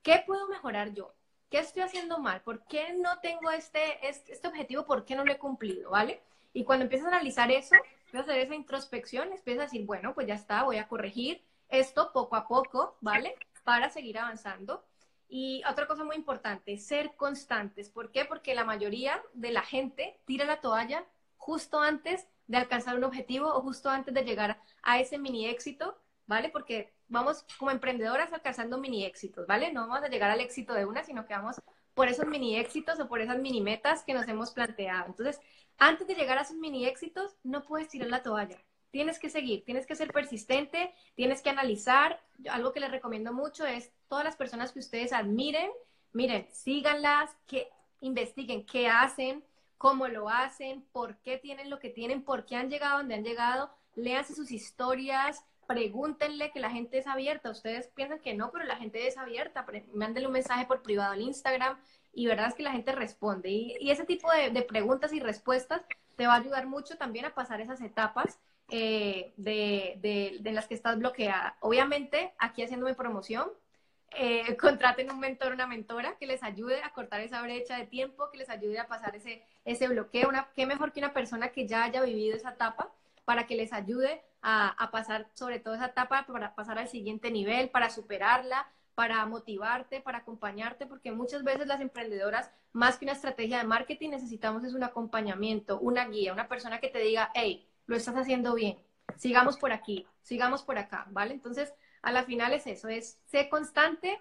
¿Qué 0.02 0.24
puedo 0.26 0.48
mejorar 0.48 0.94
yo? 0.94 1.14
¿Qué 1.50 1.60
estoy 1.60 1.82
haciendo 1.82 2.20
mal? 2.20 2.40
¿Por 2.40 2.64
qué 2.68 2.94
no 2.94 3.20
tengo 3.20 3.52
este, 3.52 4.08
este, 4.08 4.32
este 4.32 4.48
objetivo? 4.48 4.86
¿Por 4.86 5.04
qué 5.04 5.16
no 5.18 5.26
lo 5.26 5.34
he 5.34 5.38
cumplido? 5.38 5.90
¿Vale? 5.90 6.22
Y 6.54 6.64
cuando 6.64 6.84
empiezas 6.84 7.08
a 7.08 7.16
analizar 7.16 7.52
eso, 7.52 7.76
empiezas 8.10 8.28
a 8.28 8.32
hacer 8.32 8.46
esa 8.46 8.56
introspección, 8.56 9.32
empiezas 9.32 9.62
a 9.62 9.66
decir, 9.66 9.86
bueno, 9.86 10.14
pues 10.16 10.28
ya 10.28 10.34
está, 10.34 10.64
voy 10.64 10.78
a 10.78 10.88
corregir 10.88 11.44
esto 11.70 12.12
poco 12.12 12.36
a 12.36 12.48
poco, 12.48 12.98
¿vale? 13.02 13.36
Para 13.64 13.90
seguir 13.90 14.18
avanzando. 14.18 14.84
Y 15.28 15.62
otra 15.70 15.86
cosa 15.86 16.04
muy 16.04 16.16
importante, 16.16 16.76
ser 16.78 17.16
constantes. 17.16 17.90
¿Por 17.90 18.12
qué? 18.12 18.26
Porque 18.26 18.56
la 18.56 18.64
mayoría 18.64 19.22
de 19.34 19.52
la 19.52 19.62
gente 19.62 20.20
tira 20.26 20.46
la 20.46 20.60
toalla 20.60 21.06
justo 21.38 21.80
antes 21.80 22.28
de 22.48 22.58
alcanzar 22.58 22.96
un 22.96 23.04
objetivo 23.04 23.54
o 23.54 23.62
justo 23.62 23.92
antes 23.92 24.12
de 24.12 24.24
llegar 24.24 24.60
a 24.82 25.00
ese 25.00 25.20
mini 25.20 25.46
éxito, 25.46 25.96
¿vale? 26.26 26.50
Porque 26.50 26.92
vamos 27.08 27.46
como 27.60 27.70
emprendedoras 27.70 28.34
alcanzando 28.34 28.80
mini 28.80 29.06
éxitos, 29.06 29.46
¿vale? 29.46 29.72
No 29.72 29.82
vamos 29.82 30.04
a 30.04 30.10
llegar 30.10 30.32
al 30.32 30.42
éxito 30.42 30.74
de 30.74 30.86
una, 30.86 31.04
sino 31.04 31.28
que 31.28 31.36
vamos 31.36 31.62
por 32.00 32.08
esos 32.08 32.28
mini 32.28 32.56
éxitos 32.56 32.98
o 33.02 33.10
por 33.10 33.20
esas 33.20 33.40
mini 33.40 33.60
metas 33.60 34.04
que 34.06 34.14
nos 34.14 34.26
hemos 34.26 34.52
planteado. 34.52 35.08
Entonces, 35.08 35.42
antes 35.78 36.08
de 36.08 36.16
llegar 36.16 36.38
a 36.38 36.44
esos 36.44 36.56
mini 36.56 36.86
éxitos, 36.86 37.36
no 37.44 37.66
puedes 37.66 37.90
tirar 37.90 38.08
la 38.08 38.24
toalla. 38.24 38.56
Tienes 38.90 39.20
que 39.20 39.30
seguir, 39.30 39.66
tienes 39.66 39.86
que 39.86 39.98
ser 39.98 40.14
persistente, 40.14 40.94
tienes 41.16 41.42
que 41.42 41.50
analizar. 41.50 42.18
algo 42.50 42.72
que 42.72 42.80
les 42.80 42.90
recomiendo 42.90 43.34
mucho 43.34 43.66
es 43.66 43.92
todas 44.08 44.24
las 44.24 44.38
personas 44.38 44.72
que 44.72 44.80
ustedes 44.80 45.12
admiren, 45.12 45.70
miren, 46.14 46.48
síganlas, 46.54 47.32
que 47.46 47.68
investiguen 48.00 48.66
qué 48.66 48.88
hacen, 48.88 49.44
cómo 49.78 50.08
lo 50.08 50.30
hacen, 50.30 50.86
por 50.94 51.18
qué 51.18 51.38
tienen 51.38 51.70
lo 51.70 51.80
que 51.80 51.90
tienen, 51.90 52.24
por 52.24 52.46
qué 52.46 52.56
han 52.56 52.70
llegado 52.70 53.00
donde 53.00 53.16
han 53.16 53.26
llegado, 53.26 53.74
léanse 53.96 54.36
sus 54.36 54.52
historias, 54.52 55.44
pregúntenle 55.70 56.50
que 56.50 56.60
la 56.60 56.72
gente 56.72 56.98
es 56.98 57.06
abierta. 57.06 57.52
Ustedes 57.52 57.90
piensan 57.90 58.20
que 58.20 58.34
no, 58.34 58.52
pero 58.52 58.66
la 58.66 58.76
gente 58.76 59.08
es 59.08 59.20
abierta. 59.20 59.68
Mándenle 59.94 60.26
un 60.26 60.34
mensaje 60.34 60.66
por 60.66 60.82
privado 60.82 61.14
al 61.14 61.22
Instagram 61.22 61.78
y 62.12 62.26
verdad 62.26 62.48
es 62.48 62.56
que 62.56 62.64
la 62.64 62.72
gente 62.72 62.92
responde. 62.92 63.52
Y, 63.52 63.92
ese 63.92 64.04
tipo 64.04 64.30
de, 64.32 64.64
preguntas 64.64 65.14
y 65.14 65.20
respuestas 65.20 65.84
te 66.16 66.26
va 66.26 66.34
a 66.34 66.38
ayudar 66.38 66.66
mucho 66.66 66.98
también 66.98 67.26
a 67.26 67.36
pasar 67.36 67.62
esas 67.62 67.82
etapas 67.82 68.40
eh, 68.70 69.32
de, 69.38 70.40
de, 70.42 70.52
las 70.52 70.68
que 70.68 70.74
estás 70.74 70.98
bloqueada. 70.98 71.56
Obviamente, 71.60 72.34
aquí 72.40 72.64
haciendo 72.64 72.88
mi 72.88 72.94
promoción, 72.94 73.52
eh, 74.18 74.58
contraten 74.58 75.12
un 75.12 75.20
mentor, 75.20 75.54
una 75.54 75.68
mentora 75.68 76.18
que 76.18 76.26
les 76.26 76.42
ayude 76.42 76.82
a 76.82 76.94
cortar 76.94 77.22
esa 77.22 77.44
brecha 77.44 77.78
de 77.78 77.86
tiempo, 77.86 78.32
que 78.32 78.40
les 78.40 78.50
ayude 78.50 78.80
a 78.80 78.88
pasar 78.88 79.16
ese, 79.16 79.44
ese 79.66 79.88
bloqueo. 79.88 80.30
Una, 80.30 80.50
qué 80.56 80.66
mejor 80.66 80.94
que 80.94 81.00
una 81.00 81.14
persona 81.14 81.50
que 81.50 81.68
ya 81.68 81.84
haya 81.84 82.02
vivido 82.02 82.36
esa 82.36 82.54
etapa 82.54 82.92
para 83.30 83.46
que 83.46 83.56
les 83.56 83.74
ayude 83.74 84.24
a, 84.42 84.90
pasar 84.92 85.30
sobre 85.36 85.60
todo 85.60 85.76
esa 85.76 85.86
etapa, 85.86 86.26
para 86.26 86.56
pasar 86.56 86.80
al 86.80 86.88
siguiente 86.88 87.30
nivel, 87.30 87.70
para 87.70 87.92
superarla, 87.92 88.68
para 88.96 89.24
motivarte, 89.28 90.02
para 90.02 90.18
acompañarte, 90.18 90.88
porque 90.88 91.12
muchas 91.12 91.44
veces 91.44 91.68
las 91.68 91.80
emprendedoras, 91.80 92.50
más 92.74 92.98
que 92.98 93.06
una 93.06 93.12
estrategia 93.14 93.60
de 93.60 93.66
marketing, 93.66 94.10
necesitamos 94.10 94.64
es 94.64 94.74
un 94.74 94.84
acompañamiento, 94.84 95.80
una 95.80 96.08
guía, 96.08 96.34
una 96.34 96.48
persona 96.48 96.80
que 96.80 96.88
te 96.88 96.98
diga, 96.98 97.30
hey, 97.36 97.70
lo 97.86 97.96
estás 97.96 98.16
haciendo 98.16 98.56
bien, 98.56 98.80
sigamos 99.16 99.60
por 99.60 99.74
aquí, 99.74 100.08
sigamos 100.24 100.64
por 100.64 100.80
acá, 100.80 101.06
¿vale? 101.12 101.36
Entonces, 101.36 101.72
a 102.02 102.12
la 102.12 102.24
final 102.24 102.54
es 102.54 102.66
eso, 102.66 102.88
es 102.88 103.20
ser 103.28 103.48
constante, 103.50 104.20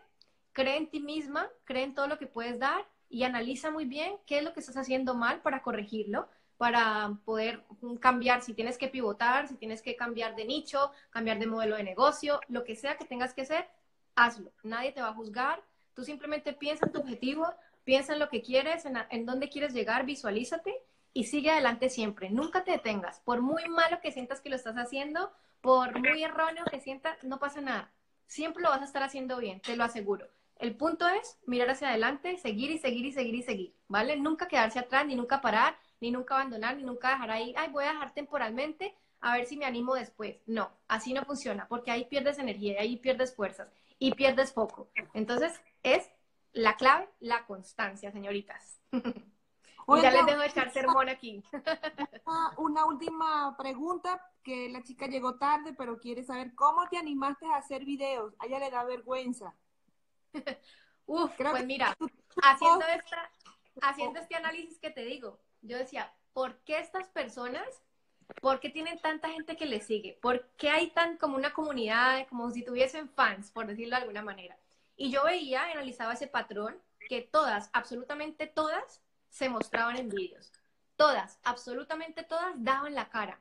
cree 0.52 0.76
en 0.76 0.90
ti 0.90 1.00
misma, 1.00 1.48
cree 1.64 1.84
en 1.84 1.94
todo 1.94 2.08
lo 2.08 2.18
que 2.18 2.26
puedes 2.26 2.58
dar 2.58 2.86
y 3.08 3.22
analiza 3.22 3.70
muy 3.70 3.86
bien 3.86 4.16
qué 4.26 4.36
es 4.40 4.44
lo 4.44 4.52
que 4.52 4.60
estás 4.60 4.76
haciendo 4.76 5.14
mal 5.14 5.40
para 5.40 5.62
corregirlo, 5.62 6.28
para 6.58 7.16
poder 7.24 7.64
cambiar, 8.00 8.42
si 8.42 8.52
tienes 8.52 8.76
que 8.76 8.88
pivotar, 8.88 9.48
si 9.48 9.54
tienes 9.54 9.80
que 9.80 9.96
cambiar 9.96 10.34
de 10.34 10.44
nicho, 10.44 10.90
cambiar 11.10 11.38
de 11.38 11.46
modelo 11.46 11.76
de 11.76 11.84
negocio, 11.84 12.40
lo 12.48 12.64
que 12.64 12.76
sea 12.76 12.96
que 12.96 13.04
tengas 13.04 13.32
que 13.32 13.42
hacer, 13.42 13.68
hazlo. 14.16 14.52
Nadie 14.64 14.92
te 14.92 15.00
va 15.00 15.08
a 15.08 15.14
juzgar, 15.14 15.62
tú 15.94 16.04
simplemente 16.04 16.52
piensa 16.52 16.86
en 16.86 16.92
tu 16.92 17.00
objetivo, 17.00 17.46
piensa 17.84 18.12
en 18.12 18.18
lo 18.18 18.28
que 18.28 18.42
quieres, 18.42 18.84
en, 18.84 18.98
en 19.08 19.24
dónde 19.24 19.48
quieres 19.48 19.72
llegar, 19.72 20.04
visualízate 20.04 20.74
y 21.12 21.24
sigue 21.24 21.52
adelante 21.52 21.88
siempre. 21.90 22.28
Nunca 22.28 22.64
te 22.64 22.72
detengas. 22.72 23.20
Por 23.20 23.40
muy 23.40 23.68
malo 23.68 24.00
que 24.00 24.12
sientas 24.12 24.40
que 24.40 24.50
lo 24.50 24.56
estás 24.56 24.76
haciendo, 24.76 25.32
por 25.60 25.96
muy 25.98 26.24
erróneo 26.24 26.64
que 26.64 26.80
sientas, 26.80 27.22
no 27.22 27.38
pasa 27.38 27.60
nada. 27.60 27.92
Siempre 28.26 28.62
lo 28.62 28.70
vas 28.70 28.82
a 28.82 28.84
estar 28.84 29.04
haciendo 29.04 29.38
bien, 29.38 29.60
te 29.60 29.76
lo 29.76 29.84
aseguro. 29.84 30.28
El 30.56 30.74
punto 30.74 31.06
es 31.06 31.38
mirar 31.46 31.70
hacia 31.70 31.90
adelante, 31.90 32.36
seguir 32.36 32.72
y 32.72 32.78
seguir 32.78 33.06
y 33.06 33.12
seguir 33.12 33.34
y 33.36 33.42
seguir, 33.42 33.74
¿vale? 33.86 34.16
Nunca 34.16 34.48
quedarse 34.48 34.80
atrás, 34.80 35.06
ni 35.06 35.14
nunca 35.14 35.40
parar, 35.40 35.78
ni 36.00 36.10
nunca 36.10 36.34
abandonar, 36.34 36.76
ni 36.76 36.84
nunca 36.84 37.10
dejar 37.10 37.30
ahí, 37.30 37.54
ay, 37.56 37.70
voy 37.70 37.84
a 37.84 37.92
dejar 37.92 38.14
temporalmente 38.14 38.94
a 39.20 39.36
ver 39.36 39.46
si 39.46 39.56
me 39.56 39.66
animo 39.66 39.94
después. 39.94 40.36
No, 40.46 40.70
así 40.86 41.12
no 41.12 41.24
funciona, 41.24 41.66
porque 41.68 41.90
ahí 41.90 42.04
pierdes 42.04 42.38
energía, 42.38 42.80
ahí 42.80 42.96
pierdes 42.96 43.34
fuerzas 43.34 43.68
y 43.98 44.14
pierdes 44.14 44.52
foco. 44.52 44.90
Entonces, 45.14 45.60
es 45.82 46.08
la 46.52 46.76
clave, 46.76 47.08
la 47.20 47.46
constancia, 47.46 48.12
señoritas. 48.12 48.80
ya 50.02 50.10
les 50.10 50.26
dejo 50.26 50.42
echar 50.42 50.70
sermón 50.70 51.08
aquí. 51.08 51.42
una, 52.58 52.84
última 52.84 53.56
pregunta, 53.56 54.22
que 54.42 54.68
la 54.68 54.82
chica 54.82 55.06
llegó 55.06 55.36
tarde, 55.36 55.74
pero 55.76 55.98
quiere 55.98 56.24
saber 56.24 56.54
cómo 56.54 56.88
te 56.88 56.98
animaste 56.98 57.46
a 57.46 57.56
hacer 57.56 57.84
videos. 57.84 58.34
A 58.38 58.46
ella 58.46 58.60
le 58.60 58.70
da 58.70 58.84
vergüenza. 58.84 59.54
Uf, 61.06 61.32
pues 61.36 61.64
mira, 61.64 61.96
haciendo, 62.42 62.84
esta, 62.86 63.30
haciendo 63.80 64.20
este 64.20 64.34
análisis 64.34 64.78
que 64.78 64.90
te 64.90 65.04
digo, 65.06 65.40
yo 65.68 65.78
decía, 65.78 66.12
¿por 66.32 66.56
qué 66.60 66.78
estas 66.78 67.08
personas, 67.08 67.82
por 68.40 68.58
qué 68.60 68.70
tienen 68.70 68.98
tanta 68.98 69.28
gente 69.28 69.56
que 69.56 69.66
les 69.66 69.86
sigue? 69.86 70.18
¿Por 70.20 70.48
qué 70.56 70.70
hay 70.70 70.90
tan 70.90 71.16
como 71.18 71.36
una 71.36 71.52
comunidad, 71.52 72.26
como 72.28 72.50
si 72.50 72.64
tuviesen 72.64 73.08
fans, 73.08 73.50
por 73.50 73.66
decirlo 73.66 73.96
de 73.96 74.02
alguna 74.02 74.22
manera? 74.22 74.58
Y 74.96 75.10
yo 75.10 75.24
veía, 75.24 75.64
analizaba 75.64 76.14
ese 76.14 76.26
patrón, 76.26 76.76
que 77.08 77.22
todas, 77.22 77.70
absolutamente 77.72 78.46
todas, 78.46 79.02
se 79.28 79.48
mostraban 79.48 79.96
en 79.96 80.08
vídeos. 80.08 80.52
Todas, 80.96 81.38
absolutamente 81.44 82.24
todas, 82.24 82.54
daban 82.56 82.94
la 82.94 83.08
cara. 83.08 83.40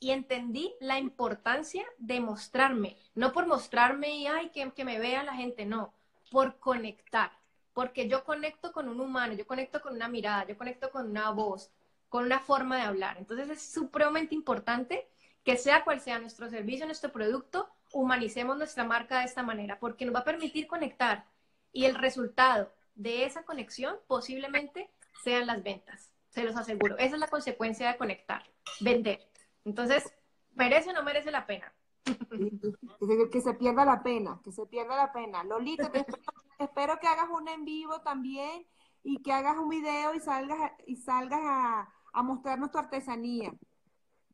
Y 0.00 0.10
entendí 0.10 0.74
la 0.80 0.98
importancia 0.98 1.84
de 1.98 2.18
mostrarme, 2.18 2.96
no 3.14 3.32
por 3.32 3.46
mostrarme 3.46 4.16
y, 4.16 4.26
ay, 4.26 4.50
que, 4.50 4.72
que 4.72 4.84
me 4.84 4.98
vea 4.98 5.22
la 5.22 5.34
gente, 5.34 5.64
no, 5.64 5.94
por 6.30 6.58
conectar, 6.58 7.30
porque 7.72 8.08
yo 8.08 8.24
conecto 8.24 8.72
con 8.72 8.88
un 8.88 9.00
humano, 9.00 9.34
yo 9.34 9.46
conecto 9.46 9.80
con 9.80 9.94
una 9.94 10.08
mirada, 10.08 10.46
yo 10.46 10.56
conecto 10.56 10.90
con 10.90 11.10
una 11.10 11.30
voz, 11.30 11.70
con 12.08 12.24
una 12.24 12.40
forma 12.40 12.76
de 12.76 12.82
hablar. 12.82 13.16
Entonces 13.18 13.48
es 13.50 13.62
supremamente 13.62 14.34
importante 14.34 15.08
que 15.44 15.56
sea 15.56 15.84
cual 15.84 16.00
sea 16.00 16.18
nuestro 16.18 16.48
servicio, 16.48 16.86
nuestro 16.86 17.10
producto, 17.10 17.68
humanicemos 17.92 18.56
nuestra 18.56 18.84
marca 18.84 19.20
de 19.20 19.24
esta 19.24 19.42
manera, 19.42 19.78
porque 19.78 20.04
nos 20.04 20.14
va 20.14 20.20
a 20.20 20.24
permitir 20.24 20.66
conectar 20.66 21.24
y 21.72 21.86
el 21.86 21.94
resultado 21.94 22.72
de 22.94 23.24
esa 23.24 23.44
conexión 23.44 23.96
posiblemente 24.06 24.90
sean 25.24 25.46
las 25.46 25.62
ventas, 25.62 26.12
se 26.28 26.44
los 26.44 26.56
aseguro. 26.56 26.96
Esa 26.98 27.14
es 27.14 27.20
la 27.20 27.28
consecuencia 27.28 27.90
de 27.90 27.96
conectar, 27.96 28.44
vender. 28.80 29.26
Entonces, 29.64 30.12
¿merece 30.54 30.90
o 30.90 30.92
no 30.92 31.02
merece 31.02 31.30
la 31.30 31.46
pena? 31.46 31.72
Que, 32.04 33.40
se 33.40 33.54
pierda 33.54 33.84
la 33.84 34.02
pena, 34.02 34.40
que 34.44 34.52
se 34.52 34.66
pierda 34.66 34.96
la 34.96 35.12
pena. 35.12 35.44
Lolita, 35.44 35.90
espero, 36.58 36.98
que 36.98 37.06
hagas 37.06 37.28
un 37.30 37.48
en 37.48 37.64
vivo 37.64 38.00
también 38.00 38.66
y 39.02 39.22
que 39.22 39.32
hagas 39.32 39.56
un 39.56 39.68
video 39.68 40.14
y 40.14 40.20
salgas, 40.20 40.72
y 40.86 40.96
salgas 40.96 41.40
a, 41.42 41.92
a 42.12 42.22
mostrarnos 42.22 42.70
tu 42.70 42.78
artesanía. 42.78 43.52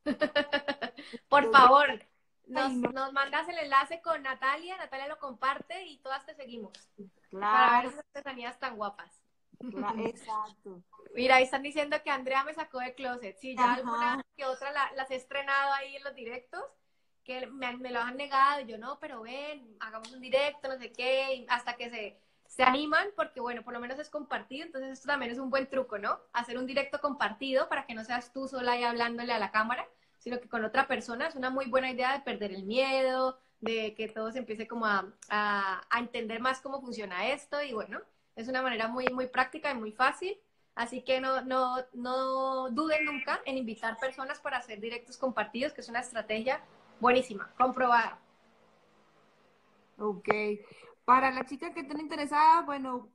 Por 1.29 1.51
favor, 1.51 1.87
nos, 2.47 2.71
nos, 2.73 3.13
mandas 3.13 3.47
el 3.49 3.59
enlace 3.59 4.01
con 4.01 4.23
Natalia, 4.23 4.77
Natalia 4.77 5.07
lo 5.07 5.19
comparte 5.19 5.85
y 5.85 5.99
todas 5.99 6.25
te 6.25 6.35
seguimos. 6.35 6.73
Claro. 7.29 7.39
Para 7.39 7.81
ver 7.81 7.91
esas 7.91 8.05
artesanías 8.05 8.59
tan 8.59 8.75
guapas. 8.75 9.23
Exacto. 9.99 10.81
Mira, 11.13 11.35
ahí 11.35 11.43
están 11.43 11.63
diciendo 11.63 11.97
que 12.03 12.09
Andrea 12.09 12.43
me 12.43 12.53
sacó 12.53 12.79
de 12.79 12.95
closet. 12.95 13.37
Sí, 13.39 13.55
ya 13.55 13.73
alguna 13.73 14.23
que 14.35 14.45
otra 14.45 14.71
las 14.95 15.11
he 15.11 15.15
estrenado 15.15 15.73
ahí 15.73 15.95
en 15.95 16.03
los 16.03 16.15
directos 16.15 16.63
que 17.23 17.47
me, 17.47 17.91
lo 17.91 17.99
han 17.99 18.17
negado, 18.17 18.61
yo 18.61 18.77
no, 18.77 18.99
pero 18.99 19.21
ven, 19.21 19.75
hagamos 19.79 20.11
un 20.11 20.21
directo, 20.21 20.67
no 20.67 20.77
sé 20.77 20.91
qué, 20.91 21.45
hasta 21.49 21.75
que 21.75 21.89
se, 21.89 22.19
se 22.47 22.63
animan, 22.63 23.09
porque 23.15 23.39
bueno, 23.39 23.63
por 23.63 23.73
lo 23.73 23.79
menos 23.79 23.99
es 23.99 24.09
compartido, 24.09 24.65
entonces 24.65 24.91
esto 24.91 25.07
también 25.07 25.31
es 25.31 25.37
un 25.37 25.49
buen 25.49 25.67
truco, 25.69 25.97
¿no? 25.97 26.19
Hacer 26.33 26.57
un 26.57 26.65
directo 26.65 26.99
compartido 26.99 27.69
para 27.69 27.85
que 27.85 27.93
no 27.93 28.03
seas 28.03 28.33
tú 28.33 28.47
sola 28.47 28.73
ahí 28.73 28.83
hablándole 28.83 29.33
a 29.33 29.39
la 29.39 29.51
cámara, 29.51 29.87
sino 30.17 30.39
que 30.39 30.49
con 30.49 30.65
otra 30.65 30.87
persona 30.87 31.27
es 31.27 31.35
una 31.35 31.49
muy 31.49 31.67
buena 31.67 31.91
idea 31.91 32.13
de 32.13 32.23
perder 32.23 32.51
el 32.51 32.63
miedo, 32.63 33.39
de 33.59 33.93
que 33.95 34.07
todo 34.07 34.31
se 34.31 34.39
empiece 34.39 34.67
como 34.67 34.85
a, 34.85 35.05
a, 35.29 35.81
a 35.89 35.99
entender 35.99 36.39
más 36.39 36.61
cómo 36.61 36.81
funciona 36.81 37.27
esto 37.29 37.61
y 37.61 37.73
bueno, 37.73 38.01
es 38.35 38.47
una 38.47 38.61
manera 38.61 38.87
muy, 38.87 39.05
muy 39.07 39.27
práctica 39.27 39.71
y 39.71 39.75
muy 39.75 39.91
fácil. 39.91 40.37
Así 40.75 41.01
que 41.01 41.19
no, 41.19 41.41
no, 41.41 41.75
no 41.93 42.69
duden 42.69 43.03
nunca 43.03 43.41
en 43.45 43.57
invitar 43.57 43.97
personas 43.99 44.39
para 44.39 44.57
hacer 44.57 44.79
directos 44.79 45.17
compartidos, 45.17 45.73
que 45.73 45.81
es 45.81 45.89
una 45.89 45.99
estrategia 45.99 46.61
Buenísima, 46.99 47.49
comprobada. 47.57 48.19
Ok. 49.97 50.29
Para 51.05 51.31
las 51.31 51.47
chicas 51.47 51.71
que 51.73 51.81
estén 51.81 51.99
interesadas, 51.99 52.65
bueno, 52.65 53.09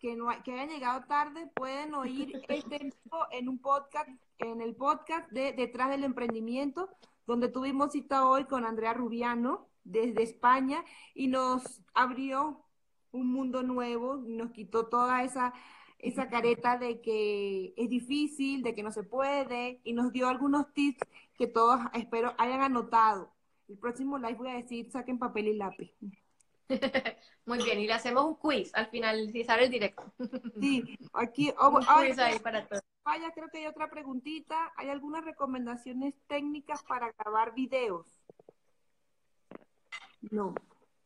que, 0.00 0.16
no, 0.16 0.28
que 0.44 0.52
hayan 0.52 0.68
llegado 0.68 1.04
tarde, 1.04 1.50
pueden 1.54 1.94
oír 1.94 2.32
este 2.48 2.90
en 3.30 3.48
un 3.48 3.58
podcast, 3.58 4.08
en 4.38 4.60
el 4.60 4.76
podcast 4.76 5.30
de 5.30 5.52
Detrás 5.52 5.90
del 5.90 6.04
Emprendimiento, 6.04 6.90
donde 7.26 7.48
tuvimos 7.48 7.92
cita 7.92 8.28
hoy 8.28 8.44
con 8.44 8.64
Andrea 8.64 8.92
Rubiano 8.92 9.68
desde 9.84 10.22
España 10.22 10.84
y 11.14 11.28
nos 11.28 11.82
abrió 11.94 12.64
un 13.12 13.32
mundo 13.32 13.62
nuevo, 13.62 14.16
nos 14.16 14.50
quitó 14.50 14.86
toda 14.86 15.22
esa, 15.22 15.54
esa 15.98 16.28
careta 16.28 16.78
de 16.78 17.00
que 17.00 17.74
es 17.76 17.88
difícil, 17.88 18.62
de 18.62 18.74
que 18.74 18.82
no 18.82 18.92
se 18.92 19.02
puede, 19.02 19.80
y 19.84 19.92
nos 19.92 20.12
dio 20.12 20.28
algunos 20.28 20.72
tips 20.72 21.00
que 21.36 21.46
todos 21.46 21.80
espero 21.94 22.34
hayan 22.38 22.60
anotado. 22.60 23.32
El 23.68 23.78
próximo 23.78 24.18
live 24.18 24.34
voy 24.34 24.50
a 24.50 24.54
decir, 24.54 24.90
saquen 24.90 25.18
papel 25.18 25.48
y 25.48 25.56
lápiz. 25.56 25.92
Muy 27.46 27.62
bien, 27.62 27.80
y 27.80 27.86
le 27.86 27.92
hacemos 27.94 28.24
un 28.24 28.34
quiz 28.36 28.74
al 28.74 28.88
finalizar 28.88 29.60
el 29.60 29.70
directo. 29.70 30.12
Sí, 30.60 30.96
aquí. 31.14 31.52
Oh, 31.58 31.70
un 31.70 31.84
quiz 31.84 32.18
ahí 32.18 32.38
para 32.38 32.66
todos. 32.66 32.82
Vaya, 33.04 33.30
creo 33.32 33.48
que 33.48 33.58
hay 33.58 33.66
otra 33.66 33.88
preguntita. 33.88 34.72
¿Hay 34.76 34.90
algunas 34.90 35.24
recomendaciones 35.24 36.14
técnicas 36.26 36.82
para 36.82 37.10
grabar 37.12 37.54
videos? 37.54 38.06
No, 40.30 40.54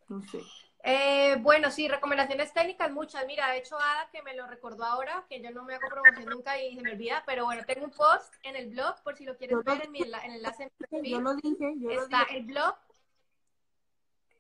no 0.09 0.23
sé. 0.23 0.41
Eh, 0.85 1.37
bueno, 1.41 1.71
sí, 1.71 1.87
recomendaciones 1.87 2.53
técnicas 2.53 2.91
muchas. 2.91 3.25
Mira, 3.27 3.49
de 3.51 3.59
hecho, 3.59 3.79
Ada, 3.79 4.09
que 4.11 4.23
me 4.23 4.35
lo 4.35 4.47
recordó 4.49 4.85
ahora, 4.85 5.25
que 5.29 5.41
yo 5.41 5.51
no 5.53 5.63
me 5.63 5.75
hago 5.75 5.89
promoción 5.89 6.27
nunca 6.27 6.61
y 6.61 6.75
se 6.75 6.83
me 6.83 6.93
olvida, 6.93 7.23
pero 7.25 7.45
bueno, 7.45 7.63
tengo 7.65 7.85
un 7.85 7.93
post 7.93 8.35
en 8.43 8.57
el 8.57 8.71
blog, 8.71 9.01
por 9.05 9.17
si 9.17 9.25
lo 9.25 9.37
quieres 9.37 9.59
ver 9.65 9.85
en, 9.85 9.93
mi, 9.93 10.01
en 10.01 10.07
el 10.07 10.15
enlace. 10.37 10.73
En 10.91 11.05
yo 11.05 11.21
lo 11.21 11.35
dije, 11.37 11.75
yo 11.79 11.91
Está 11.91 12.21
lo 12.21 12.25
dije. 12.25 12.39
el 12.39 12.45
blog. 12.47 12.75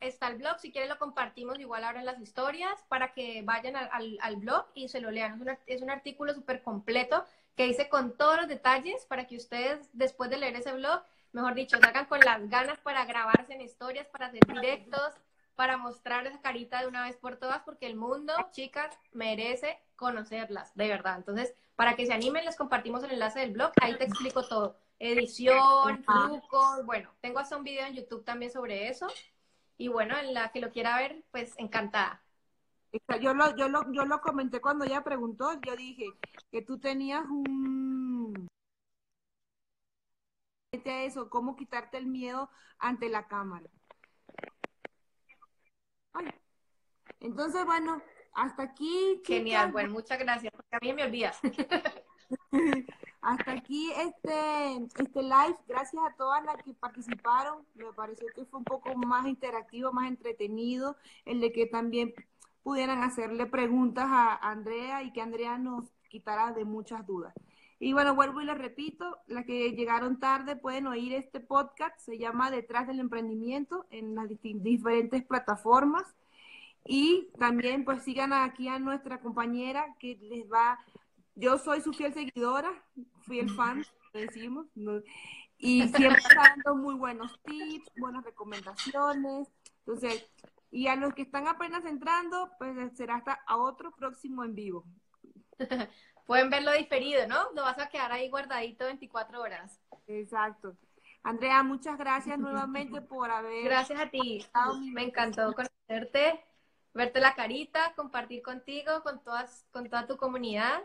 Está 0.01 0.29
el 0.29 0.39
blog, 0.39 0.59
si 0.59 0.73
quieres 0.73 0.91
lo 0.91 0.99
compartimos 0.99 1.61
igual 1.61 1.85
ahora 1.85 2.01
en 2.01 2.07
las 2.07 2.21
historias 2.21 2.75
para 2.89 3.13
que 3.13 3.43
vayan 3.43 3.77
al, 3.77 4.19
al, 4.21 4.37
blog 4.37 4.67
y 4.75 4.89
se 4.89 5.01
lo 5.01 5.13
lean. 5.13 5.49
Es, 5.49 5.59
es 5.67 5.83
un 5.83 5.91
artículo 5.91 6.35
súper 6.35 6.61
completo 6.63 7.25
que 7.57 7.67
dice 7.67 7.89
con 7.89 8.17
todos 8.17 8.39
los 8.39 8.49
detalles 8.49 9.05
para 9.07 9.29
que 9.29 9.37
ustedes, 9.37 9.89
después 9.93 10.29
de 10.29 10.39
leer 10.39 10.57
ese 10.57 10.73
blog, 10.73 11.05
mejor 11.31 11.55
dicho, 11.55 11.79
salgan 11.79 12.07
con 12.07 12.19
las 12.19 12.49
ganas 12.51 12.79
para 12.81 13.05
grabarse 13.05 13.55
en 13.55 13.61
historias, 13.61 14.09
para 14.09 14.27
hacer 14.27 14.41
directos, 14.45 15.13
para 15.55 15.77
mostrar 15.77 16.27
esa 16.27 16.41
carita 16.41 16.81
de 16.81 16.87
una 16.87 17.05
vez 17.05 17.17
por 17.17 17.37
todas, 17.37 17.63
porque 17.63 17.87
el 17.87 17.97
mundo, 17.97 18.33
chicas, 18.53 18.99
merece 19.13 19.79
conocerlas, 19.97 20.75
de 20.75 20.89
verdad. 20.89 21.17
Entonces, 21.17 21.55
para 21.77 21.97
que 21.97 22.07
se 22.07 22.13
animen, 22.13 22.45
les 22.45 22.57
compartimos 22.57 23.03
el 23.05 23.13
enlace 23.13 23.41
del 23.41 23.53
blog, 23.53 23.73
ahí 23.81 23.97
te 23.97 24.05
explico 24.05 24.47
todo. 24.47 24.77
Edición, 24.99 26.05
trucos, 26.05 26.87
bueno, 26.87 27.11
tengo 27.21 27.41
hasta 27.41 27.57
un 27.57 27.65
video 27.65 27.87
en 27.87 27.95
YouTube 27.95 28.25
también 28.25 28.53
sobre 28.53 28.89
eso. 28.89 29.09
Y 29.77 29.89
bueno, 29.89 30.17
en 30.17 30.33
la 30.33 30.53
que 30.53 30.61
lo 30.61 30.71
quiera 30.71 30.97
ver, 30.97 31.25
pues 31.31 31.55
encantada. 31.59 32.23
Yo 33.21 33.35
lo, 33.35 33.57
yo 33.57 33.69
lo, 33.69 33.91
yo 33.93 34.05
lo 34.05 34.21
comenté 34.21 34.61
cuando 34.61 34.85
ella 34.85 35.03
preguntó, 35.03 35.59
yo 35.63 35.75
dije 35.77 36.07
que 36.51 36.63
tú 36.63 36.79
tenías 36.79 37.25
un 37.25 38.49
eso, 40.85 41.29
cómo 41.29 41.57
quitarte 41.57 41.99
el 41.99 42.07
miedo 42.07 42.51
ante 42.79 43.09
la 43.09 43.27
cámara. 43.29 43.69
Entonces, 47.21 47.65
bueno, 47.65 48.03
hasta 48.35 48.65
aquí. 48.65 49.23
Genial, 49.25 49.73
bueno, 49.73 49.91
muchas 49.91 50.19
gracias, 50.19 50.53
porque 50.55 50.77
a 50.77 50.81
mí 50.81 50.93
me 50.93 51.05
olvidas. 51.05 51.39
Hasta 53.23 53.53
aquí 53.53 53.93
este, 53.93 54.89
este 54.99 55.23
live. 55.23 55.57
Gracias 55.69 56.03
a 56.05 56.17
todas 56.17 56.45
las 56.45 56.57
que 56.57 56.75
participaron. 56.75 57.65
Me 57.75 57.93
pareció 57.93 58.27
que 58.35 58.45
fue 58.45 58.59
un 58.59 58.65
poco 58.65 58.97
más 58.97 59.27
interactivo, 59.27 59.93
más 59.93 60.09
entretenido, 60.09 60.97
el 61.25 61.41
de 61.41 61.53
que 61.53 61.67
también 61.67 62.13
pudieran 62.65 63.03
hacerle 63.03 63.47
preguntas 63.47 64.07
a 64.09 64.35
Andrea 64.35 65.05
y 65.05 65.13
que 65.13 65.21
Andrea 65.21 65.57
nos 65.57 65.93
quitara 66.09 66.53
de 66.53 66.65
muchas 66.65 67.07
dudas. 67.07 67.33
Y 67.85 67.95
bueno, 67.95 68.15
vuelvo 68.15 68.41
y 68.41 68.45
les 68.45 68.57
repito, 68.57 69.19
las 69.27 69.45
que 69.45 69.73
llegaron 69.73 70.21
tarde 70.21 70.55
pueden 70.55 70.87
oír 70.87 71.15
este 71.15 71.41
podcast, 71.41 71.99
se 71.99 72.17
llama 72.17 72.49
Detrás 72.49 72.87
del 72.87 73.01
Emprendimiento 73.01 73.87
en 73.91 74.15
las 74.15 74.29
diferentes 74.29 75.25
plataformas. 75.25 76.05
Y 76.85 77.27
también 77.41 77.85
pues 77.85 78.05
sigan 78.05 78.33
aquí 78.33 78.69
a 78.69 78.79
nuestra 78.79 79.19
compañera 79.19 79.97
que 79.99 80.17
les 80.23 80.45
va, 80.49 80.79
yo 81.35 81.59
soy 81.59 81.81
su 81.81 81.93
fiel 81.93 82.15
seguidora, 82.15 82.71
fiel 83.23 83.51
fan, 83.51 83.85
decimos, 84.13 84.69
y 85.59 85.89
siempre 85.89 86.23
dando 86.37 86.77
muy 86.77 86.95
buenos 86.95 87.37
tips, 87.43 87.91
buenas 87.99 88.23
recomendaciones. 88.23 89.49
Entonces, 89.81 90.25
y 90.71 90.87
a 90.87 90.95
los 90.95 91.15
que 91.15 91.23
están 91.23 91.49
apenas 91.49 91.85
entrando, 91.85 92.49
pues 92.59 92.77
será 92.97 93.17
hasta 93.17 93.41
a 93.45 93.57
otro 93.57 93.91
próximo 93.91 94.45
en 94.45 94.55
vivo. 94.55 94.85
Pueden 96.27 96.51
verlo 96.51 96.73
diferido, 96.73 97.27
¿no? 97.27 97.51
No 97.53 97.63
vas 97.63 97.79
a 97.79 97.89
quedar 97.89 98.13
ahí 98.13 98.31
guardadito 98.31 98.85
24 98.85 99.41
horas. 99.41 99.81
Exacto. 100.07 100.77
Andrea, 101.25 101.63
muchas 101.63 101.99
gracias 101.99 102.39
nuevamente 102.39 103.01
por 103.01 103.31
haber. 103.31 103.65
Gracias 103.65 104.01
a 104.01 104.11
ti. 104.11 104.45
Me 104.93 105.05
encantó 105.05 105.53
conocerte, 105.53 106.45
verte 106.95 107.21
la 107.21 107.35
carita, 107.35 107.93
compartir 107.95 108.43
contigo, 108.43 109.03
con, 109.03 109.23
todas, 109.23 109.67
con 109.71 109.89
toda 109.89 110.07
tu 110.07 110.17
comunidad. 110.17 110.83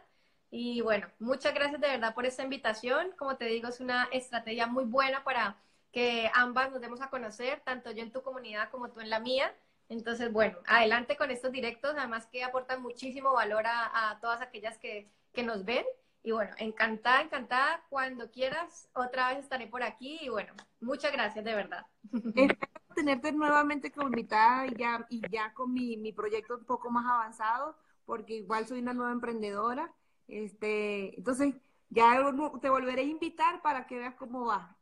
Y 0.49 0.81
bueno, 0.81 1.07
muchas 1.19 1.53
gracias 1.53 1.81
de 1.81 1.87
verdad 1.87 2.13
por 2.13 2.25
esta 2.25 2.43
invitación. 2.43 3.11
Como 3.17 3.35
te 3.35 3.45
digo, 3.45 3.67
es 3.67 3.79
una 3.79 4.05
estrategia 4.11 4.67
muy 4.67 4.85
buena 4.85 5.23
para 5.23 5.57
que 5.91 6.29
ambas 6.35 6.71
nos 6.71 6.81
demos 6.81 7.01
a 7.01 7.09
conocer, 7.09 7.61
tanto 7.61 7.91
yo 7.91 8.03
en 8.03 8.11
tu 8.11 8.21
comunidad 8.21 8.69
como 8.69 8.89
tú 8.89 8.99
en 8.99 9.09
la 9.09 9.19
mía. 9.19 9.53
Entonces, 9.89 10.31
bueno, 10.31 10.57
adelante 10.67 11.17
con 11.17 11.31
estos 11.31 11.51
directos, 11.51 11.95
además 11.97 12.27
que 12.27 12.43
aportan 12.43 12.81
muchísimo 12.81 13.33
valor 13.33 13.63
a 13.65 14.17
todas 14.21 14.41
aquellas 14.41 14.77
que 14.77 15.09
que 15.37 15.43
nos 15.43 15.63
ven. 15.63 15.85
Y 16.23 16.31
bueno, 16.31 16.51
encantada, 16.57 17.21
encantada. 17.21 17.83
Cuando 17.89 18.31
quieras, 18.31 18.89
otra 18.93 19.29
vez 19.29 19.43
estaré 19.43 19.67
por 19.67 19.83
aquí. 19.83 20.17
Y 20.21 20.29
bueno, 20.29 20.51
muchas 20.81 21.11
gracias, 21.13 21.45
de 21.45 21.53
verdad. 21.53 21.85
Espero 22.35 22.71
tenerte 22.95 23.31
nuevamente 23.31 23.91
como 23.91 24.07
invitada 24.07 24.65
y 24.65 24.75
ya, 24.75 25.05
y 25.09 25.21
ya 25.29 25.53
con 25.53 25.71
mi, 25.71 25.95
mi 25.97 26.11
proyecto 26.11 26.57
un 26.57 26.65
poco 26.65 26.89
más 26.89 27.05
avanzado, 27.05 27.77
porque 28.05 28.37
igual 28.37 28.65
soy 28.65 28.79
una 28.79 28.93
nueva 28.93 29.11
emprendedora. 29.11 29.93
Este, 30.27 31.15
entonces, 31.15 31.53
ya 31.89 32.19
te 32.59 32.69
volveré 32.69 33.01
a 33.01 33.05
invitar 33.05 33.61
para 33.61 33.85
que 33.85 33.99
veas 33.99 34.15
cómo 34.15 34.45
va. 34.45 34.75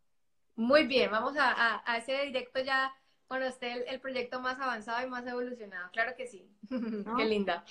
Muy 0.56 0.88
bien, 0.88 1.12
vamos 1.12 1.36
a, 1.36 1.84
a, 1.86 1.98
ese 1.98 2.14
directo 2.28 2.62
ya 2.62 2.96
cuando 3.28 3.48
esté 3.48 3.90
el, 3.90 4.00
proyecto 4.00 4.40
más 4.40 4.58
avanzado 4.62 5.06
y 5.06 5.10
más 5.10 5.28
evolucionado. 5.28 5.92
Claro 5.92 6.16
que 6.16 6.28
sí. 6.28 6.50
Qué 7.18 7.26
linda. 7.26 7.66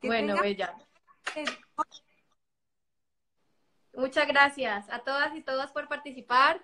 bueno, 0.00 0.40
bella. 0.40 0.74
Muchas 3.96 4.28
gracias 4.28 4.88
a 4.90 5.00
todas 5.00 5.34
y 5.34 5.42
todos 5.42 5.72
por 5.72 5.88
participar. 5.88 6.60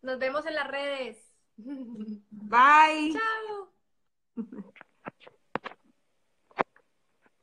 Nos 0.00 0.18
vemos 0.18 0.46
en 0.46 0.54
las 0.54 0.68
redes. 0.68 1.18
Bye. 2.30 3.12
Chao. 3.12 3.72